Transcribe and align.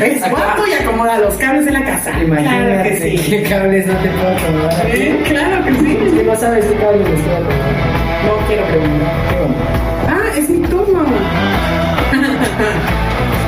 Es 0.00 0.20
guapo 0.30 0.62
y 0.66 0.72
acomoda 0.82 1.18
los 1.18 1.34
cables 1.36 1.66
en 1.66 1.72
la 1.74 1.84
casa. 1.84 2.10
Imagínate 2.22 2.66
Claro 2.66 2.82
que 2.82 2.96
sí. 2.96 3.30
qué 3.30 3.42
cables 3.44 3.86
no 3.86 3.94
te 3.94 4.08
puedo 4.08 4.28
acomodar. 4.36 4.86
Eh, 4.90 5.22
Claro 5.28 5.64
que 5.64 5.72
sí. 5.74 5.98
Es 6.06 6.12
que 6.14 6.22
no 6.24 6.36
sabes 6.36 6.64
qué 6.66 6.74
cables 6.76 7.08
les 7.08 7.20
puedo 7.20 7.36
acomodar. 7.36 7.66
No 8.26 8.46
quiero 8.46 8.64
preguntar. 8.66 9.12
Ah, 10.08 10.36
es 10.36 10.50
mi 10.50 10.58
turno. 10.68 11.04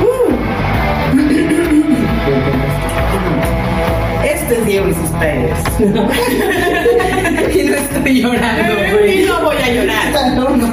Uh, 0.00 0.30
Este 4.24 4.54
es 4.54 4.66
Diego 4.66 4.88
y 4.88 4.94
sus 4.94 5.10
padres. 5.10 5.58
y 5.78 7.62
no 7.68 7.74
estoy 7.76 8.22
llorando, 8.22 8.74
güey. 8.98 9.22
Y 9.22 9.26
no 9.26 9.40
voy 9.42 9.56
a 9.56 9.68
llorar. 9.72 10.34
No, 10.36 10.48
no. 10.50 10.68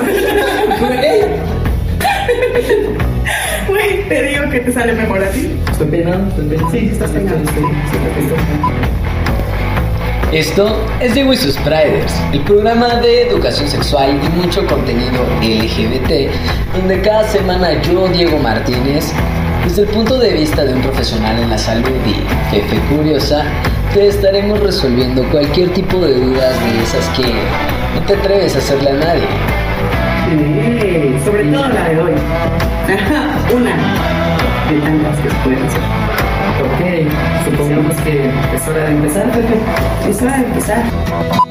Te 4.10 4.24
digo 4.24 4.50
que 4.52 4.60
te 4.60 4.72
sale 4.72 4.94
mejor 4.94 5.24
a 5.24 5.30
ti. 5.30 5.50
Estoy 5.72 5.88
peinado, 5.88 6.28
estoy 6.28 6.46
peinado. 6.46 6.72
Sí, 6.72 6.90
estás 6.92 7.10
peinado. 7.10 7.40
Esto 10.32 10.86
es 11.00 11.14
Diego 11.16 11.34
y 11.34 11.38
sus 11.38 11.58
Priders, 11.58 12.14
el 12.34 12.42
programa 12.42 12.96
de 12.96 13.30
educación 13.30 13.68
sexual 13.68 14.20
y 14.22 14.30
mucho 14.38 14.66
contenido 14.68 15.24
LGBT, 15.42 16.30
donde 16.76 17.02
cada 17.02 17.28
semana 17.30 17.82
yo, 17.82 18.08
Diego 18.10 18.38
Martínez, 18.38 19.12
desde 19.64 19.84
el 19.84 19.88
punto 19.88 20.20
de 20.20 20.34
vista 20.34 20.66
de 20.66 20.74
un 20.74 20.82
profesional 20.82 21.40
en 21.40 21.50
la 21.50 21.58
salud 21.58 21.90
y 22.06 22.54
jefe 22.54 22.78
curiosa, 22.96 23.46
te 23.94 24.08
estaremos 24.08 24.60
resolviendo 24.60 25.24
cualquier 25.30 25.70
tipo 25.70 26.00
de 26.00 26.14
dudas 26.14 26.54
de 26.66 26.84
esas 26.84 27.08
que 27.18 27.32
no 27.96 28.06
te 28.06 28.14
atreves 28.16 28.56
a 28.56 28.60
hacerle 28.60 28.90
a 28.90 28.94
nadie. 28.94 30.75
Sobre 31.26 31.44
todo 31.46 31.68
la 31.70 31.90
de 31.90 32.02
hoy. 32.02 32.12
Una 33.56 33.76
de 34.70 34.80
tantas 34.80 35.20
que 35.20 35.30
pueden 35.44 35.66
hacer. 35.66 35.82
Ok, 36.62 36.82
supongamos 37.46 37.96
que 38.02 38.30
es 38.56 38.68
hora 38.68 38.84
de 38.84 38.92
empezar, 38.92 39.32
Pepe. 39.32 39.56
Es 40.08 40.22
hora 40.22 40.38
de 40.38 40.46
empezar. 40.46 41.45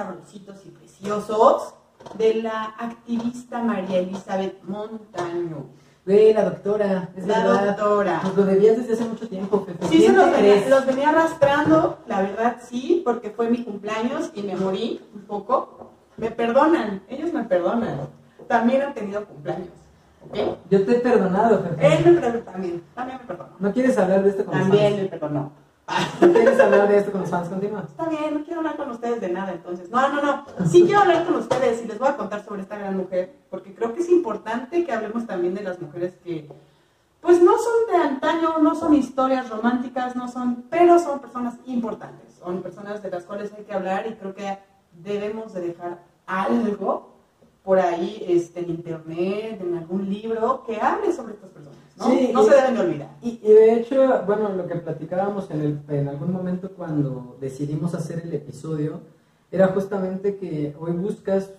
Sabrositos 0.00 0.56
y 0.64 0.70
preciosos, 0.70 1.74
de 2.16 2.34
la 2.42 2.74
activista 2.78 3.62
María 3.62 3.98
Elizabeth 3.98 4.62
Montaño. 4.64 5.66
De 6.06 6.32
la 6.32 6.44
doctora. 6.44 7.10
Es 7.14 7.26
La 7.26 7.44
verdad. 7.44 7.76
doctora. 7.76 8.20
Nos 8.24 8.36
lo 8.36 8.44
debías 8.46 8.78
desde 8.78 8.94
hace 8.94 9.04
mucho 9.04 9.28
tiempo, 9.28 9.66
Pepe. 9.66 9.86
Sí, 9.86 9.92
se 9.92 9.98
¿Quién 9.98 10.16
los 10.16 10.30
venía, 10.32 10.68
los 10.70 10.86
venía 10.86 11.10
arrastrando, 11.10 11.98
la 12.06 12.22
verdad 12.22 12.56
sí, 12.62 13.02
porque 13.04 13.28
fue 13.30 13.50
mi 13.50 13.62
cumpleaños 13.62 14.30
y 14.34 14.42
me 14.42 14.56
morí 14.56 15.02
un 15.14 15.20
poco. 15.22 15.90
Me 16.16 16.30
perdonan, 16.30 17.02
ellos 17.08 17.32
me 17.34 17.44
perdonan. 17.44 18.08
También 18.48 18.80
han 18.82 18.94
tenido 18.94 19.26
cumpleaños. 19.26 19.68
Yo 20.70 20.84
te 20.86 20.96
he 20.96 21.00
perdonado, 21.00 21.62
Pepe. 21.62 21.86
Él 21.86 22.14
me 22.14 22.20
perdonó 22.20 22.44
también, 22.44 22.82
también 22.94 23.18
me 23.18 23.24
perdonó. 23.26 23.50
¿No 23.58 23.72
quieres 23.72 23.98
hablar 23.98 24.22
de 24.22 24.44
con 24.44 24.54
También 24.58 24.96
me 24.96 25.04
perdonó. 25.08 25.52
Quieres 26.18 26.60
hablar 26.60 26.88
de 26.88 26.98
esto 26.98 27.12
con 27.12 27.22
los 27.22 27.30
fans? 27.30 27.48
Continúa. 27.48 27.84
Está 27.88 28.08
bien, 28.08 28.34
no 28.34 28.44
quiero 28.44 28.60
hablar 28.60 28.76
con 28.76 28.90
ustedes 28.90 29.20
de 29.20 29.28
nada, 29.28 29.52
entonces. 29.52 29.90
No, 29.90 30.08
no, 30.08 30.22
no. 30.22 30.44
Sí 30.66 30.84
quiero 30.84 31.00
hablar 31.00 31.24
con 31.26 31.36
ustedes 31.36 31.82
y 31.82 31.88
les 31.88 31.98
voy 31.98 32.08
a 32.08 32.16
contar 32.16 32.44
sobre 32.44 32.62
esta 32.62 32.78
gran 32.78 32.96
mujer, 32.96 33.34
porque 33.50 33.74
creo 33.74 33.92
que 33.92 34.00
es 34.00 34.08
importante 34.08 34.84
que 34.84 34.92
hablemos 34.92 35.26
también 35.26 35.54
de 35.54 35.62
las 35.62 35.80
mujeres 35.80 36.14
que, 36.22 36.48
pues 37.20 37.42
no 37.42 37.52
son 37.58 37.86
de 37.90 37.96
antaño, 37.96 38.58
no 38.58 38.74
son 38.74 38.94
historias 38.94 39.48
románticas, 39.50 40.16
no 40.16 40.28
son, 40.28 40.64
pero 40.70 40.98
son 40.98 41.20
personas 41.20 41.54
importantes, 41.66 42.34
son 42.34 42.62
personas 42.62 43.02
de 43.02 43.10
las 43.10 43.24
cuales 43.24 43.52
hay 43.56 43.64
que 43.64 43.74
hablar 43.74 44.06
y 44.06 44.14
creo 44.14 44.34
que 44.34 44.58
debemos 44.92 45.52
de 45.52 45.60
dejar 45.60 45.98
algo 46.26 47.09
por 47.70 47.78
ahí 47.78 48.24
este, 48.26 48.58
en 48.60 48.70
internet, 48.70 49.60
en 49.60 49.78
algún 49.78 50.10
libro, 50.10 50.64
que 50.66 50.80
hable 50.80 51.12
sobre 51.12 51.34
estas 51.34 51.50
personas, 51.50 51.78
¿no? 51.96 52.06
Sí, 52.06 52.30
no 52.34 52.42
se 52.42 52.52
deben 52.56 52.74
de 52.74 52.80
olvidar. 52.80 53.10
Y, 53.22 53.38
y 53.44 53.48
de 53.52 53.74
hecho, 53.74 54.22
bueno, 54.26 54.48
lo 54.48 54.66
que 54.66 54.74
platicábamos 54.74 55.48
en, 55.52 55.60
el, 55.60 55.80
en 55.96 56.08
algún 56.08 56.32
momento 56.32 56.68
cuando 56.72 57.36
decidimos 57.40 57.94
hacer 57.94 58.22
el 58.24 58.34
episodio, 58.34 59.02
era 59.52 59.68
justamente 59.68 60.36
que 60.36 60.74
hoy 60.80 60.90
buscas 60.90 61.50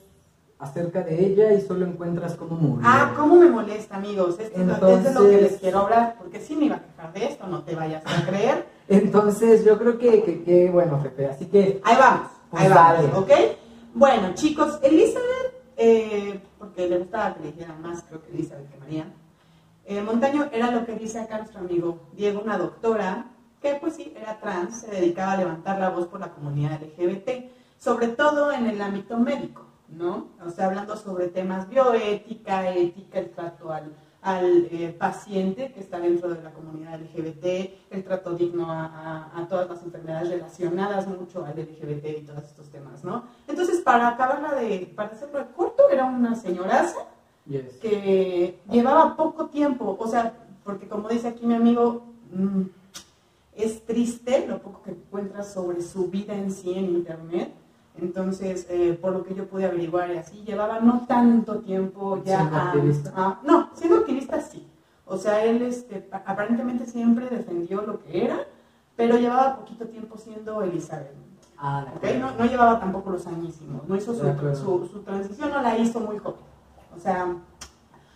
acerca 0.60 1.02
de 1.02 1.26
ella 1.28 1.54
y 1.54 1.62
solo 1.62 1.86
encuentras 1.86 2.36
cómo 2.36 2.58
murió. 2.58 2.86
Ah, 2.86 3.14
cómo 3.18 3.38
me 3.38 3.50
molesta, 3.50 3.96
amigos. 3.96 4.38
Esto 4.38 4.60
es 4.60 4.68
lo- 4.68 4.74
es 4.74 4.82
de 4.82 5.14
lo 5.14 5.22
que 5.22 5.28
Entonces- 5.28 5.42
les 5.44 5.62
quiero 5.62 5.80
hablar, 5.80 6.16
porque 6.20 6.42
sí 6.42 6.58
me 6.58 6.66
iba 6.66 6.76
a 6.76 6.82
quejar 6.84 7.14
de 7.14 7.24
esto, 7.26 7.48
no 7.48 7.64
te 7.64 7.74
vayas 7.74 8.04
a 8.06 8.26
creer. 8.28 8.66
Entonces, 8.90 9.64
yo 9.64 9.78
creo 9.80 9.98
que, 9.98 10.24
que, 10.24 10.44
que, 10.44 10.70
bueno, 10.70 11.00
Pepe, 11.02 11.28
así 11.28 11.46
que, 11.46 11.80
Ahí 11.86 11.96
vamos, 11.98 12.28
ahí 12.52 12.68
Pues 12.68 12.70
vamos, 12.76 13.02
dale. 13.14 13.18
¿ok? 13.18 13.32
Bueno, 13.94 14.34
chicos, 14.34 14.78
Elizabeth, 14.84 15.61
eh, 15.78 16.42
porque 16.58 16.88
le 16.88 17.00
gustaba 17.00 17.36
que 17.36 17.44
le 17.44 17.52
dijeran 17.52 17.82
más, 17.82 18.04
creo 18.04 18.22
que 18.22 18.32
Elizabeth 18.32 18.70
que 18.72 18.78
María. 18.78 19.06
eh, 19.86 20.02
Montaño 20.02 20.50
era 20.52 20.72
lo 20.72 20.86
que 20.86 20.94
dice 20.94 21.20
acá 21.20 21.38
nuestro 21.38 21.60
amigo 21.60 22.10
Diego, 22.14 22.42
una 22.42 22.58
doctora, 22.58 23.28
que 23.62 23.76
pues 23.76 23.96
sí, 23.96 24.14
era 24.16 24.40
trans, 24.40 24.82
se 24.82 24.92
dedicaba 24.92 25.34
a 25.34 25.38
levantar 25.38 25.80
la 25.80 25.90
voz 25.90 26.08
por 26.08 26.20
la 26.20 26.32
comunidad 26.32 26.82
LGBT, 26.82 27.52
sobre 27.78 28.10
todo 28.10 28.52
en 28.52 28.68
el 28.68 28.82
ámbito 28.82 29.18
médico, 29.18 29.66
¿no? 29.90 30.30
O 30.46 30.50
sea, 30.50 30.68
hablando 30.68 30.96
sobre 30.98 31.28
temas 31.28 31.70
bioética, 31.70 32.70
ética, 32.72 33.20
el 33.20 33.30
trato 33.32 33.72
al, 33.72 33.92
al 34.22 34.68
eh, 34.72 34.96
paciente 34.98 35.72
que 35.74 35.80
está 35.80 36.00
dentro 36.00 36.30
de 36.30 36.44
la 36.44 36.52
comunidad 36.52 37.00
LGBT, 37.02 37.46
el 37.90 38.04
trato 38.04 38.34
digno 38.36 38.72
a, 38.72 38.86
a- 38.86 39.42
a 39.42 39.48
todas 39.48 39.68
las 39.68 39.82
enfermedades 39.84 40.30
relacionadas 40.30 41.08
mucho 41.08 41.44
al 41.44 41.56
LGBT 41.58 42.06
y 42.20 42.22
todos 42.22 42.44
estos 42.44 42.70
temas, 42.70 43.04
¿no? 43.04 43.24
Entonces, 43.48 43.80
para 43.82 44.08
acabarla 44.10 44.54
de, 44.56 44.92
para 44.96 45.10
hacerlo 45.12 45.44
corto, 45.56 45.90
era 45.90 46.06
una 46.06 46.36
señoraza 46.36 47.00
yes. 47.48 47.78
que 47.82 48.60
llevaba 48.70 49.16
poco 49.16 49.48
tiempo, 49.48 49.98
o 50.00 50.08
sea, 50.08 50.34
porque 50.64 50.88
como 50.88 51.10
dice 51.10 51.28
aquí 51.30 51.46
mi 51.48 51.56
amigo, 51.56 52.04
mm, 52.32 52.62
es 53.56 53.84
triste 53.86 54.46
lo 54.48 54.60
poco 54.62 54.84
que 54.84 54.92
encuentras 54.92 55.52
sobre 55.52 55.82
su 55.82 56.08
vida 56.10 56.34
en 56.36 56.52
sí 56.52 56.72
en 56.74 56.86
internet. 56.86 57.52
Entonces, 57.98 58.66
eh, 58.70 58.98
por 59.00 59.14
lo 59.14 59.24
que 59.24 59.36
yo 59.36 59.48
pude 59.48 59.66
averiguar 59.66 60.10
y 60.12 60.18
así, 60.18 60.44
llevaba 60.44 60.80
no 60.80 61.06
tanto 61.08 61.60
tiempo 61.60 62.22
ya 62.24 62.38
¿Siendo 62.40 62.56
a- 62.58 62.68
activista? 62.72 63.14
a- 63.16 63.40
no, 63.44 63.70
siendo 63.76 63.98
activista 63.98 64.42
sí. 64.42 64.68
O 65.06 65.18
sea, 65.18 65.44
él 65.44 65.62
este, 65.62 66.08
aparentemente 66.12 66.86
siempre 66.86 67.28
defendió 67.30 67.82
lo 67.82 68.00
que 68.00 68.24
era, 68.26 68.38
pero 68.96 69.18
llevaba 69.18 69.58
poquito 69.58 69.86
tiempo 69.88 70.18
siendo 70.18 70.62
Elizabeth. 70.64 71.12
Ah, 71.58 71.84
de 71.86 71.92
¿ok? 71.92 71.96
acuerdo. 71.98 72.20
No, 72.20 72.38
no 72.38 72.46
llevaba 72.46 72.80
tampoco 72.80 73.10
los 73.12 73.28
añísimos, 73.28 73.88
no 73.88 73.96
hizo 73.96 74.14
su, 74.14 74.22
su, 74.56 74.88
su 74.92 75.00
transición, 75.02 75.50
no 75.52 75.62
la 75.62 75.78
hizo 75.78 76.00
muy 76.00 76.18
joven. 76.18 76.40
O 76.96 77.00
sea, 77.00 77.36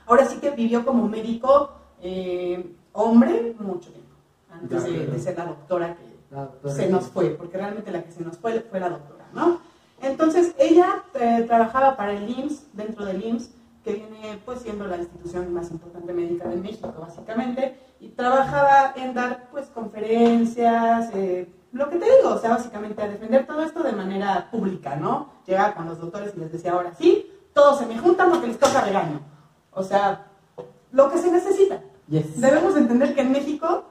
ahora 0.08 0.26
sí 0.26 0.38
que 0.40 0.52
vivió 0.52 0.86
como 0.86 1.08
médico 1.08 1.72
eh, 2.02 2.76
hombre 2.94 3.56
mucho 3.60 3.92
tiempo, 3.92 4.16
antes 4.52 4.84
De 4.84 5.20
ser 5.20 5.38
la 5.38 5.46
doctora 5.46 5.96
que 5.96 6.16
La 6.34 6.42
doctora. 6.46 6.74
se 6.76 6.90
nos 6.90 7.06
fue, 7.08 7.30
porque 7.32 7.58
realmente 7.58 7.92
la 7.92 8.04
que 8.04 8.12
se 8.12 8.24
nos 8.24 8.38
fue 8.38 8.62
fue 8.62 8.80
la 8.80 8.90
doctora, 8.90 9.26
¿no? 9.34 9.60
Entonces, 10.06 10.54
ella 10.58 11.04
eh, 11.16 11.44
trabajaba 11.48 11.98
para 11.98 12.14
el 12.14 12.30
IMSS, 12.30 12.68
dentro 12.74 13.06
del 13.06 13.24
IMSS, 13.26 13.50
que 13.84 13.94
viene 13.94 14.40
pues 14.46 14.62
siendo 14.62 14.88
la 14.88 14.98
institución 14.98 15.54
más 15.54 15.70
importante 15.72 16.14
médica 16.14 16.48
de 16.48 16.58
México, 16.58 16.94
básicamente, 17.00 17.78
y 18.00 18.10
trabajaba 18.10 18.94
en 18.96 19.14
dar 19.14 19.50
pues 19.52 19.68
conferencias, 19.68 21.10
eh, 21.14 21.48
lo 21.72 21.90
que 21.90 21.98
te 21.98 22.06
digo, 22.06 22.30
o 22.30 22.40
sea, 22.40 22.52
básicamente 22.52 23.02
a 23.02 23.08
defender 23.08 23.46
todo 23.46 23.62
esto 23.64 23.84
de 23.84 23.92
manera 23.92 24.48
pública, 24.50 24.96
¿no? 24.96 25.30
Llegaba 25.46 25.74
con 25.74 25.88
los 25.88 26.00
doctores 26.00 26.34
y 26.36 26.40
les 26.40 26.52
decía, 26.52 26.72
ahora 26.72 26.94
sí, 26.94 27.30
todos 27.54 27.80
se 27.80 27.86
me 27.86 27.98
juntan 27.98 28.30
porque 28.30 28.48
les 28.48 28.60
toca 28.60 28.82
regaño. 28.82 29.20
O 29.72 29.84
sea, 29.84 30.28
lo 30.92 31.12
que 31.12 31.18
se 31.18 31.32
necesita. 31.32 31.82
Yes. 32.08 32.40
Debemos 32.40 32.78
entender 32.78 33.14
que 33.14 33.22
en 33.22 33.32
México 33.32 33.86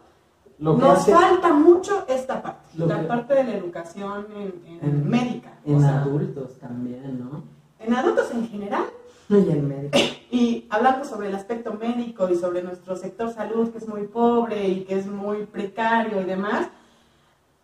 Lo 0.58 0.76
que 0.76 0.82
nos 0.82 0.98
hace 0.98 1.12
falta 1.12 1.52
mucho 1.52 2.04
esta 2.08 2.40
parte, 2.40 2.63
la 2.76 3.00
que- 3.00 3.06
parte 3.06 3.34
de 3.34 3.44
la 3.44 3.54
educación 3.56 4.26
en, 4.36 4.54
en 4.66 4.80
En- 4.82 5.08
médica, 5.08 5.52
en 5.64 5.76
o 5.76 5.80
sea, 5.80 6.02
adultos 6.02 6.58
también, 6.58 7.18
¿no? 7.20 7.42
en 7.78 7.94
adultos 7.94 8.30
en 8.32 8.48
general, 8.48 8.84
Y 9.28 9.34
en 9.34 9.68
médico. 9.68 9.98
y 10.30 10.66
hablando 10.70 11.04
sobre 11.04 11.28
el 11.28 11.34
aspecto 11.34 11.74
médico 11.74 12.28
y 12.30 12.36
sobre 12.36 12.62
nuestro 12.62 12.96
sector 12.96 13.30
salud 13.32 13.70
que 13.70 13.78
es 13.78 13.86
muy 13.88 14.06
pobre 14.06 14.66
y 14.68 14.84
que 14.84 14.98
es 14.98 15.06
muy 15.06 15.44
precario 15.46 16.20
y 16.20 16.24
demás, 16.24 16.68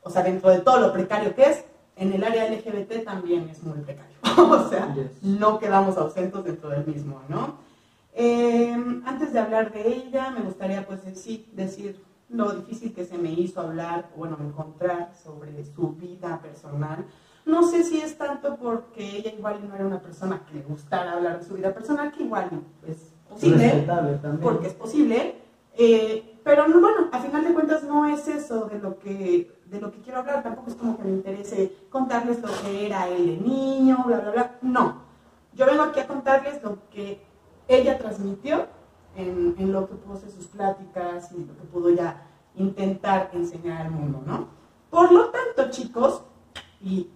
o 0.03 0.11
sea, 0.11 0.23
dentro 0.23 0.51
de 0.51 0.61
todo 0.61 0.79
lo 0.81 0.93
precario 0.93 1.35
que 1.35 1.43
es, 1.45 1.65
en 1.97 2.13
el 2.13 2.25
área 2.25 2.47
LGBT 2.51 3.05
también 3.05 3.49
es 3.51 3.63
muy 3.63 3.79
precario. 3.81 4.17
o 4.39 4.69
sea, 4.69 4.95
Yes. 4.95 5.23
no 5.23 5.59
quedamos 5.59 5.97
ausentes 5.99 6.43
dentro 6.45 6.71
del 6.71 6.87
mismo, 6.87 7.21
¿no? 7.29 7.55
Eh, 8.15 8.73
antes 9.07 9.33
de 9.33 9.39
hablar 9.39 9.73
de 9.73 9.87
ella, 9.87 10.31
me 10.31 10.41
gustaría 10.41 10.87
pues 10.87 11.01
sí 11.15 11.47
decir 11.53 12.03
lo 12.31 12.51
difícil 12.53 12.95
que 12.95 13.05
se 13.05 13.19
me 13.19 13.33
hizo 13.33 13.61
hablar, 13.61 14.11
bueno, 14.17 14.39
encontrar 14.41 15.13
sobre 15.15 15.65
su 15.65 15.93
vida 15.93 16.41
personal. 16.41 17.05
No 17.45 17.63
sé 17.65 17.83
si 17.85 18.01
es 18.01 18.17
tanto 18.17 18.57
porque 18.57 19.19
ella 19.19 19.33
igual 19.33 19.69
no 19.69 19.75
era 19.75 19.87
una 19.87 20.01
persona 20.01 20.45
que 20.47 20.59
le 20.59 20.63
gustara 20.63 21.13
hablar 21.13 21.41
de 21.41 21.45
su 21.45 21.55
vida 21.55 21.75
personal, 21.75 22.13
que 22.13 22.23
igual 22.23 22.51
es 22.87 23.13
posible, 23.29 23.87
porque 24.41 24.69
es 24.69 24.75
posible, 24.75 25.35
eh, 25.77 26.39
pero 26.45 26.69
no, 26.69 26.81
bueno, 26.81 27.09
a 27.13 27.19
final 27.19 27.45
de 27.45 27.55
cuentas 27.55 27.83
no 27.85 28.07
es 28.07 28.29
eso 28.29 28.67
de 28.67 28.79
lo 28.79 28.99
que 28.99 29.61
de 29.67 29.81
lo 29.81 29.93
que 29.93 30.01
quiero 30.01 30.19
hablar, 30.19 30.43
tampoco 30.43 30.71
es 30.71 30.77
como 30.77 30.97
que 30.97 31.05
me 31.05 31.11
interese 31.11 31.73
contarles 31.91 32.41
lo 32.41 32.49
que 32.63 32.87
era 32.87 33.09
él 33.09 33.27
de 33.27 33.37
niño, 33.37 34.03
bla, 34.05 34.19
bla, 34.19 34.31
bla, 34.33 34.59
no. 34.63 35.03
Yo 35.55 35.65
vengo 35.65 35.85
aquí 35.85 36.01
a 36.01 36.09
contarles 36.09 36.61
lo 36.63 36.79
que 36.91 37.25
ella 37.69 37.97
transmitió 37.97 38.67
en, 39.17 39.73
lo 39.73 39.89
que 39.89 39.95
pudo 39.95 40.19
ser 40.19 40.31
sus 40.31 40.47
pláticas 40.47 41.33
y 41.33 41.45
lo 41.45 41.57
que 41.57 41.65
pudo 41.65 41.91
ya 41.91 42.27
intentar 42.55 43.31
enseñar 43.33 43.87
al 43.87 43.91
mundo, 43.91 44.23
¿no? 44.27 44.49
Por 44.91 45.13
lo 45.13 45.31
tanto, 45.31 45.71
chicos, 45.71 46.23
y 46.81 47.11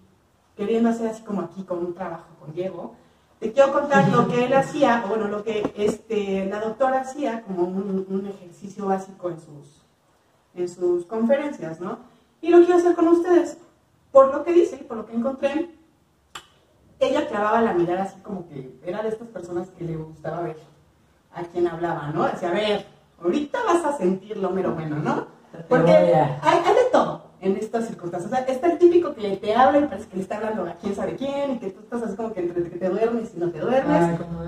queriendo 0.56 0.90
hacer 0.90 1.08
así 1.08 1.22
como 1.22 1.42
aquí 1.42 1.64
con 1.64 1.78
un 1.78 1.94
trabajo 1.94 2.28
con 2.40 2.52
Diego, 2.52 2.94
te 3.40 3.52
quiero 3.52 3.72
contar 3.72 4.08
lo 4.10 4.28
que 4.28 4.44
él 4.44 4.52
hacía, 4.54 5.02
o 5.04 5.08
bueno, 5.08 5.28
lo 5.28 5.42
que 5.42 5.72
este, 5.76 6.46
la 6.46 6.60
doctora 6.60 7.00
hacía 7.00 7.42
como 7.42 7.64
un, 7.64 8.06
un 8.08 8.26
ejercicio 8.26 8.86
básico 8.86 9.30
en 9.30 9.40
sus, 9.40 9.82
en 10.54 10.68
sus 10.68 11.04
conferencias, 11.06 11.80
¿no? 11.80 11.98
Y 12.40 12.50
lo 12.50 12.58
quiero 12.58 12.76
hacer 12.76 12.94
con 12.94 13.08
ustedes. 13.08 13.58
Por 14.12 14.32
lo 14.32 14.44
que 14.44 14.52
dice 14.52 14.78
y 14.80 14.84
por 14.84 14.98
lo 14.98 15.06
que 15.06 15.14
encontré, 15.14 15.74
ella 17.00 17.26
clavaba 17.26 17.60
la 17.60 17.74
mirada 17.74 18.04
así 18.04 18.20
como 18.20 18.46
que 18.48 18.78
era 18.84 19.02
de 19.02 19.08
estas 19.08 19.28
personas 19.28 19.70
que 19.70 19.84
le 19.84 19.96
gustaba 19.96 20.42
ver 20.42 20.73
a 21.34 21.42
quien 21.42 21.66
hablaba, 21.68 22.10
¿no? 22.12 22.26
Decía, 22.26 22.50
a 22.50 22.54
ver, 22.54 22.86
ahorita 23.22 23.58
vas 23.64 23.84
a 23.84 23.96
sentir 23.96 24.36
lo 24.36 24.50
mero 24.50 24.72
bueno, 24.74 24.96
¿no? 24.96 25.26
Porque 25.68 25.92
hay, 25.92 26.58
hay 26.64 26.74
de 26.74 26.90
todo 26.90 27.24
en 27.40 27.56
estas 27.56 27.86
circunstancias. 27.86 28.32
O 28.32 28.34
sea, 28.34 28.44
está 28.46 28.70
el 28.70 28.78
típico 28.78 29.14
que 29.14 29.36
te 29.36 29.54
habla 29.54 29.78
y 29.78 29.86
parece 29.86 30.08
que 30.08 30.16
le 30.16 30.22
está 30.22 30.36
hablando 30.36 30.64
a 30.64 30.74
quién 30.74 30.94
sabe 30.94 31.14
quién 31.16 31.52
y 31.52 31.58
que 31.58 31.70
tú 31.70 31.80
estás 31.80 32.02
así 32.02 32.16
como 32.16 32.32
que 32.32 32.40
entre 32.40 32.62
que 32.62 32.78
te 32.78 32.88
duermes 32.88 33.32
y 33.34 33.38
no 33.38 33.50
te 33.50 33.60
duermes. 33.60 34.02
Ay, 34.02 34.16
como. 34.16 34.42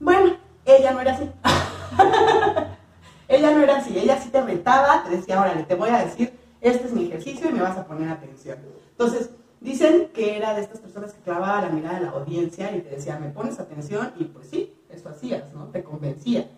Bueno, 0.00 0.36
ella 0.64 0.92
no 0.92 1.00
era 1.00 1.12
así. 1.14 1.30
ella 3.28 3.50
no 3.50 3.62
era 3.62 3.76
así. 3.76 3.98
Ella 3.98 4.18
sí 4.20 4.30
te 4.30 4.42
retaba, 4.42 5.02
te 5.04 5.16
decía, 5.16 5.40
órale, 5.40 5.64
te 5.64 5.74
voy 5.74 5.90
a 5.90 6.04
decir, 6.04 6.32
este 6.60 6.86
es 6.86 6.92
mi 6.92 7.06
ejercicio 7.06 7.50
y 7.50 7.52
me 7.52 7.62
vas 7.62 7.76
a 7.76 7.86
poner 7.86 8.08
atención. 8.08 8.58
Entonces, 8.90 9.30
dicen 9.60 10.10
que 10.14 10.36
era 10.36 10.54
de 10.54 10.62
estas 10.62 10.80
personas 10.80 11.12
que 11.12 11.20
clavaba 11.22 11.62
la 11.62 11.68
mirada 11.68 11.96
a 11.96 12.00
la 12.00 12.10
audiencia 12.10 12.74
y 12.74 12.80
te 12.80 12.90
decía, 12.90 13.18
me 13.18 13.30
pones 13.30 13.58
atención 13.58 14.12
y 14.16 14.24
pues 14.24 14.48
sí, 14.48 14.75
eso 14.96 15.08
hacías, 15.08 15.52
¿no? 15.54 15.66
Te 15.66 15.82
convencía. 15.84 16.48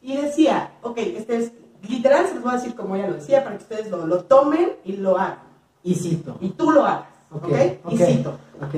Y 0.00 0.16
decía, 0.16 0.72
ok, 0.82 0.98
este 0.98 1.36
es, 1.36 1.52
literal 1.88 2.26
se 2.26 2.34
los 2.34 2.42
voy 2.44 2.52
a 2.52 2.56
decir 2.56 2.74
como 2.74 2.94
ella 2.96 3.08
lo 3.08 3.14
decía, 3.14 3.42
para 3.44 3.56
que 3.56 3.62
ustedes 3.62 3.90
lo, 3.90 4.06
lo 4.06 4.24
tomen 4.24 4.72
y 4.84 4.92
lo 4.92 5.18
hagan. 5.18 5.40
Y 5.82 5.94
cito. 5.94 6.36
Y 6.40 6.50
tú 6.50 6.70
lo 6.70 6.84
hagas, 6.84 7.08
¿ok? 7.30 7.44
Ok, 7.44 7.92
Y 7.92 7.94
ok. 7.94 8.08
cito. 8.08 8.38
Ok. 8.62 8.74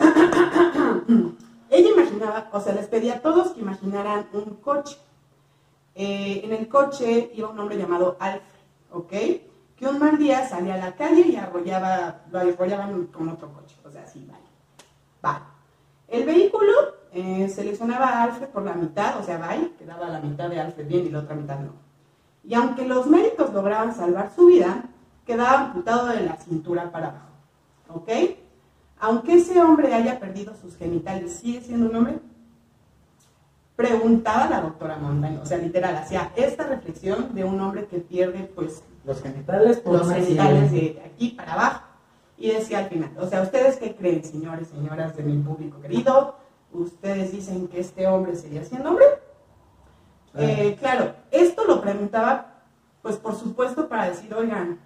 Ella 1.70 1.88
imaginaba, 1.90 2.48
o 2.52 2.60
sea, 2.60 2.74
les 2.74 2.86
pedía 2.88 3.14
a 3.16 3.20
todos 3.20 3.52
que 3.52 3.60
imaginaran 3.60 4.26
un 4.32 4.56
coche. 4.56 4.96
Eh, 5.94 6.40
en 6.44 6.52
el 6.52 6.68
coche 6.68 7.30
iba 7.34 7.48
un 7.48 7.58
hombre 7.58 7.76
llamado 7.76 8.16
Alfred, 8.18 8.42
¿ok? 8.92 9.10
Que 9.76 9.86
un 9.88 9.98
mal 9.98 10.18
día 10.18 10.48
salía 10.48 10.74
a 10.74 10.78
la 10.78 10.94
calle 10.96 11.22
y 11.22 11.36
arrollaba, 11.36 12.22
lo 12.30 12.38
arrollaban 12.40 13.06
con 13.06 13.28
otro 13.28 13.52
coche. 13.52 13.76
O 13.84 13.90
sea, 13.90 14.06
sí, 14.06 14.26
vale. 14.28 14.44
Vale. 15.22 15.44
El 16.08 16.24
vehículo 16.24 16.72
eh, 17.12 17.48
seleccionaba 17.48 18.08
a 18.08 18.22
Alfred 18.22 18.48
por 18.48 18.62
la 18.62 18.74
mitad, 18.74 19.18
o 19.18 19.24
sea, 19.24 19.38
vale, 19.38 19.72
quedaba 19.78 20.08
la 20.08 20.20
mitad 20.20 20.48
de 20.48 20.60
Alfred 20.60 20.86
bien 20.86 21.06
y 21.06 21.10
la 21.10 21.20
otra 21.20 21.34
mitad 21.34 21.58
no. 21.58 21.72
Y 22.44 22.54
aunque 22.54 22.86
los 22.86 23.06
médicos 23.06 23.52
lograban 23.52 23.94
salvar 23.94 24.30
su 24.34 24.46
vida, 24.46 24.84
quedaba 25.26 25.60
amputado 25.60 26.06
de 26.06 26.22
la 26.22 26.36
cintura 26.36 26.90
para 26.90 27.08
abajo, 27.08 27.28
¿ok? 27.88 28.08
Aunque 29.00 29.34
ese 29.34 29.60
hombre 29.60 29.92
haya 29.92 30.20
perdido 30.20 30.54
sus 30.54 30.76
genitales, 30.76 31.34
¿sigue 31.36 31.60
siendo 31.62 31.88
un 31.88 31.96
hombre? 31.96 32.18
Preguntaba 33.74 34.48
la 34.48 34.60
doctora 34.60 34.96
Montaño, 34.98 35.40
o 35.42 35.46
sea, 35.46 35.58
literal, 35.58 35.96
hacía 35.96 36.30
esta 36.36 36.64
reflexión 36.64 37.34
de 37.34 37.44
un 37.44 37.60
hombre 37.60 37.86
que 37.86 37.98
pierde, 37.98 38.50
pues, 38.54 38.82
Los 39.04 39.22
genitales 39.22 39.78
por 39.78 39.94
los 39.94 40.06
una 40.06 40.16
genitales 40.16 40.70
de 40.70 41.02
aquí 41.04 41.30
para 41.30 41.54
abajo. 41.54 41.84
Y 42.36 42.50
decía 42.50 42.78
al 42.78 42.86
final, 42.86 43.10
o 43.18 43.26
sea, 43.26 43.42
¿ustedes 43.42 43.76
qué 43.76 43.94
creen, 43.96 44.22
señores, 44.24 44.68
señoras 44.68 45.16
de 45.16 45.22
mi 45.22 45.42
público 45.42 45.80
querido? 45.80 46.39
¿Ustedes 46.72 47.32
dicen 47.32 47.68
que 47.68 47.80
este 47.80 48.06
hombre 48.06 48.36
sería 48.36 48.64
siendo 48.64 48.90
hombre? 48.90 49.06
Eh, 50.34 50.76
claro, 50.78 51.14
esto 51.30 51.64
lo 51.64 51.80
preguntaba, 51.80 52.62
pues 53.02 53.16
por 53.16 53.34
supuesto, 53.34 53.88
para 53.88 54.08
decir, 54.08 54.32
oigan, 54.34 54.78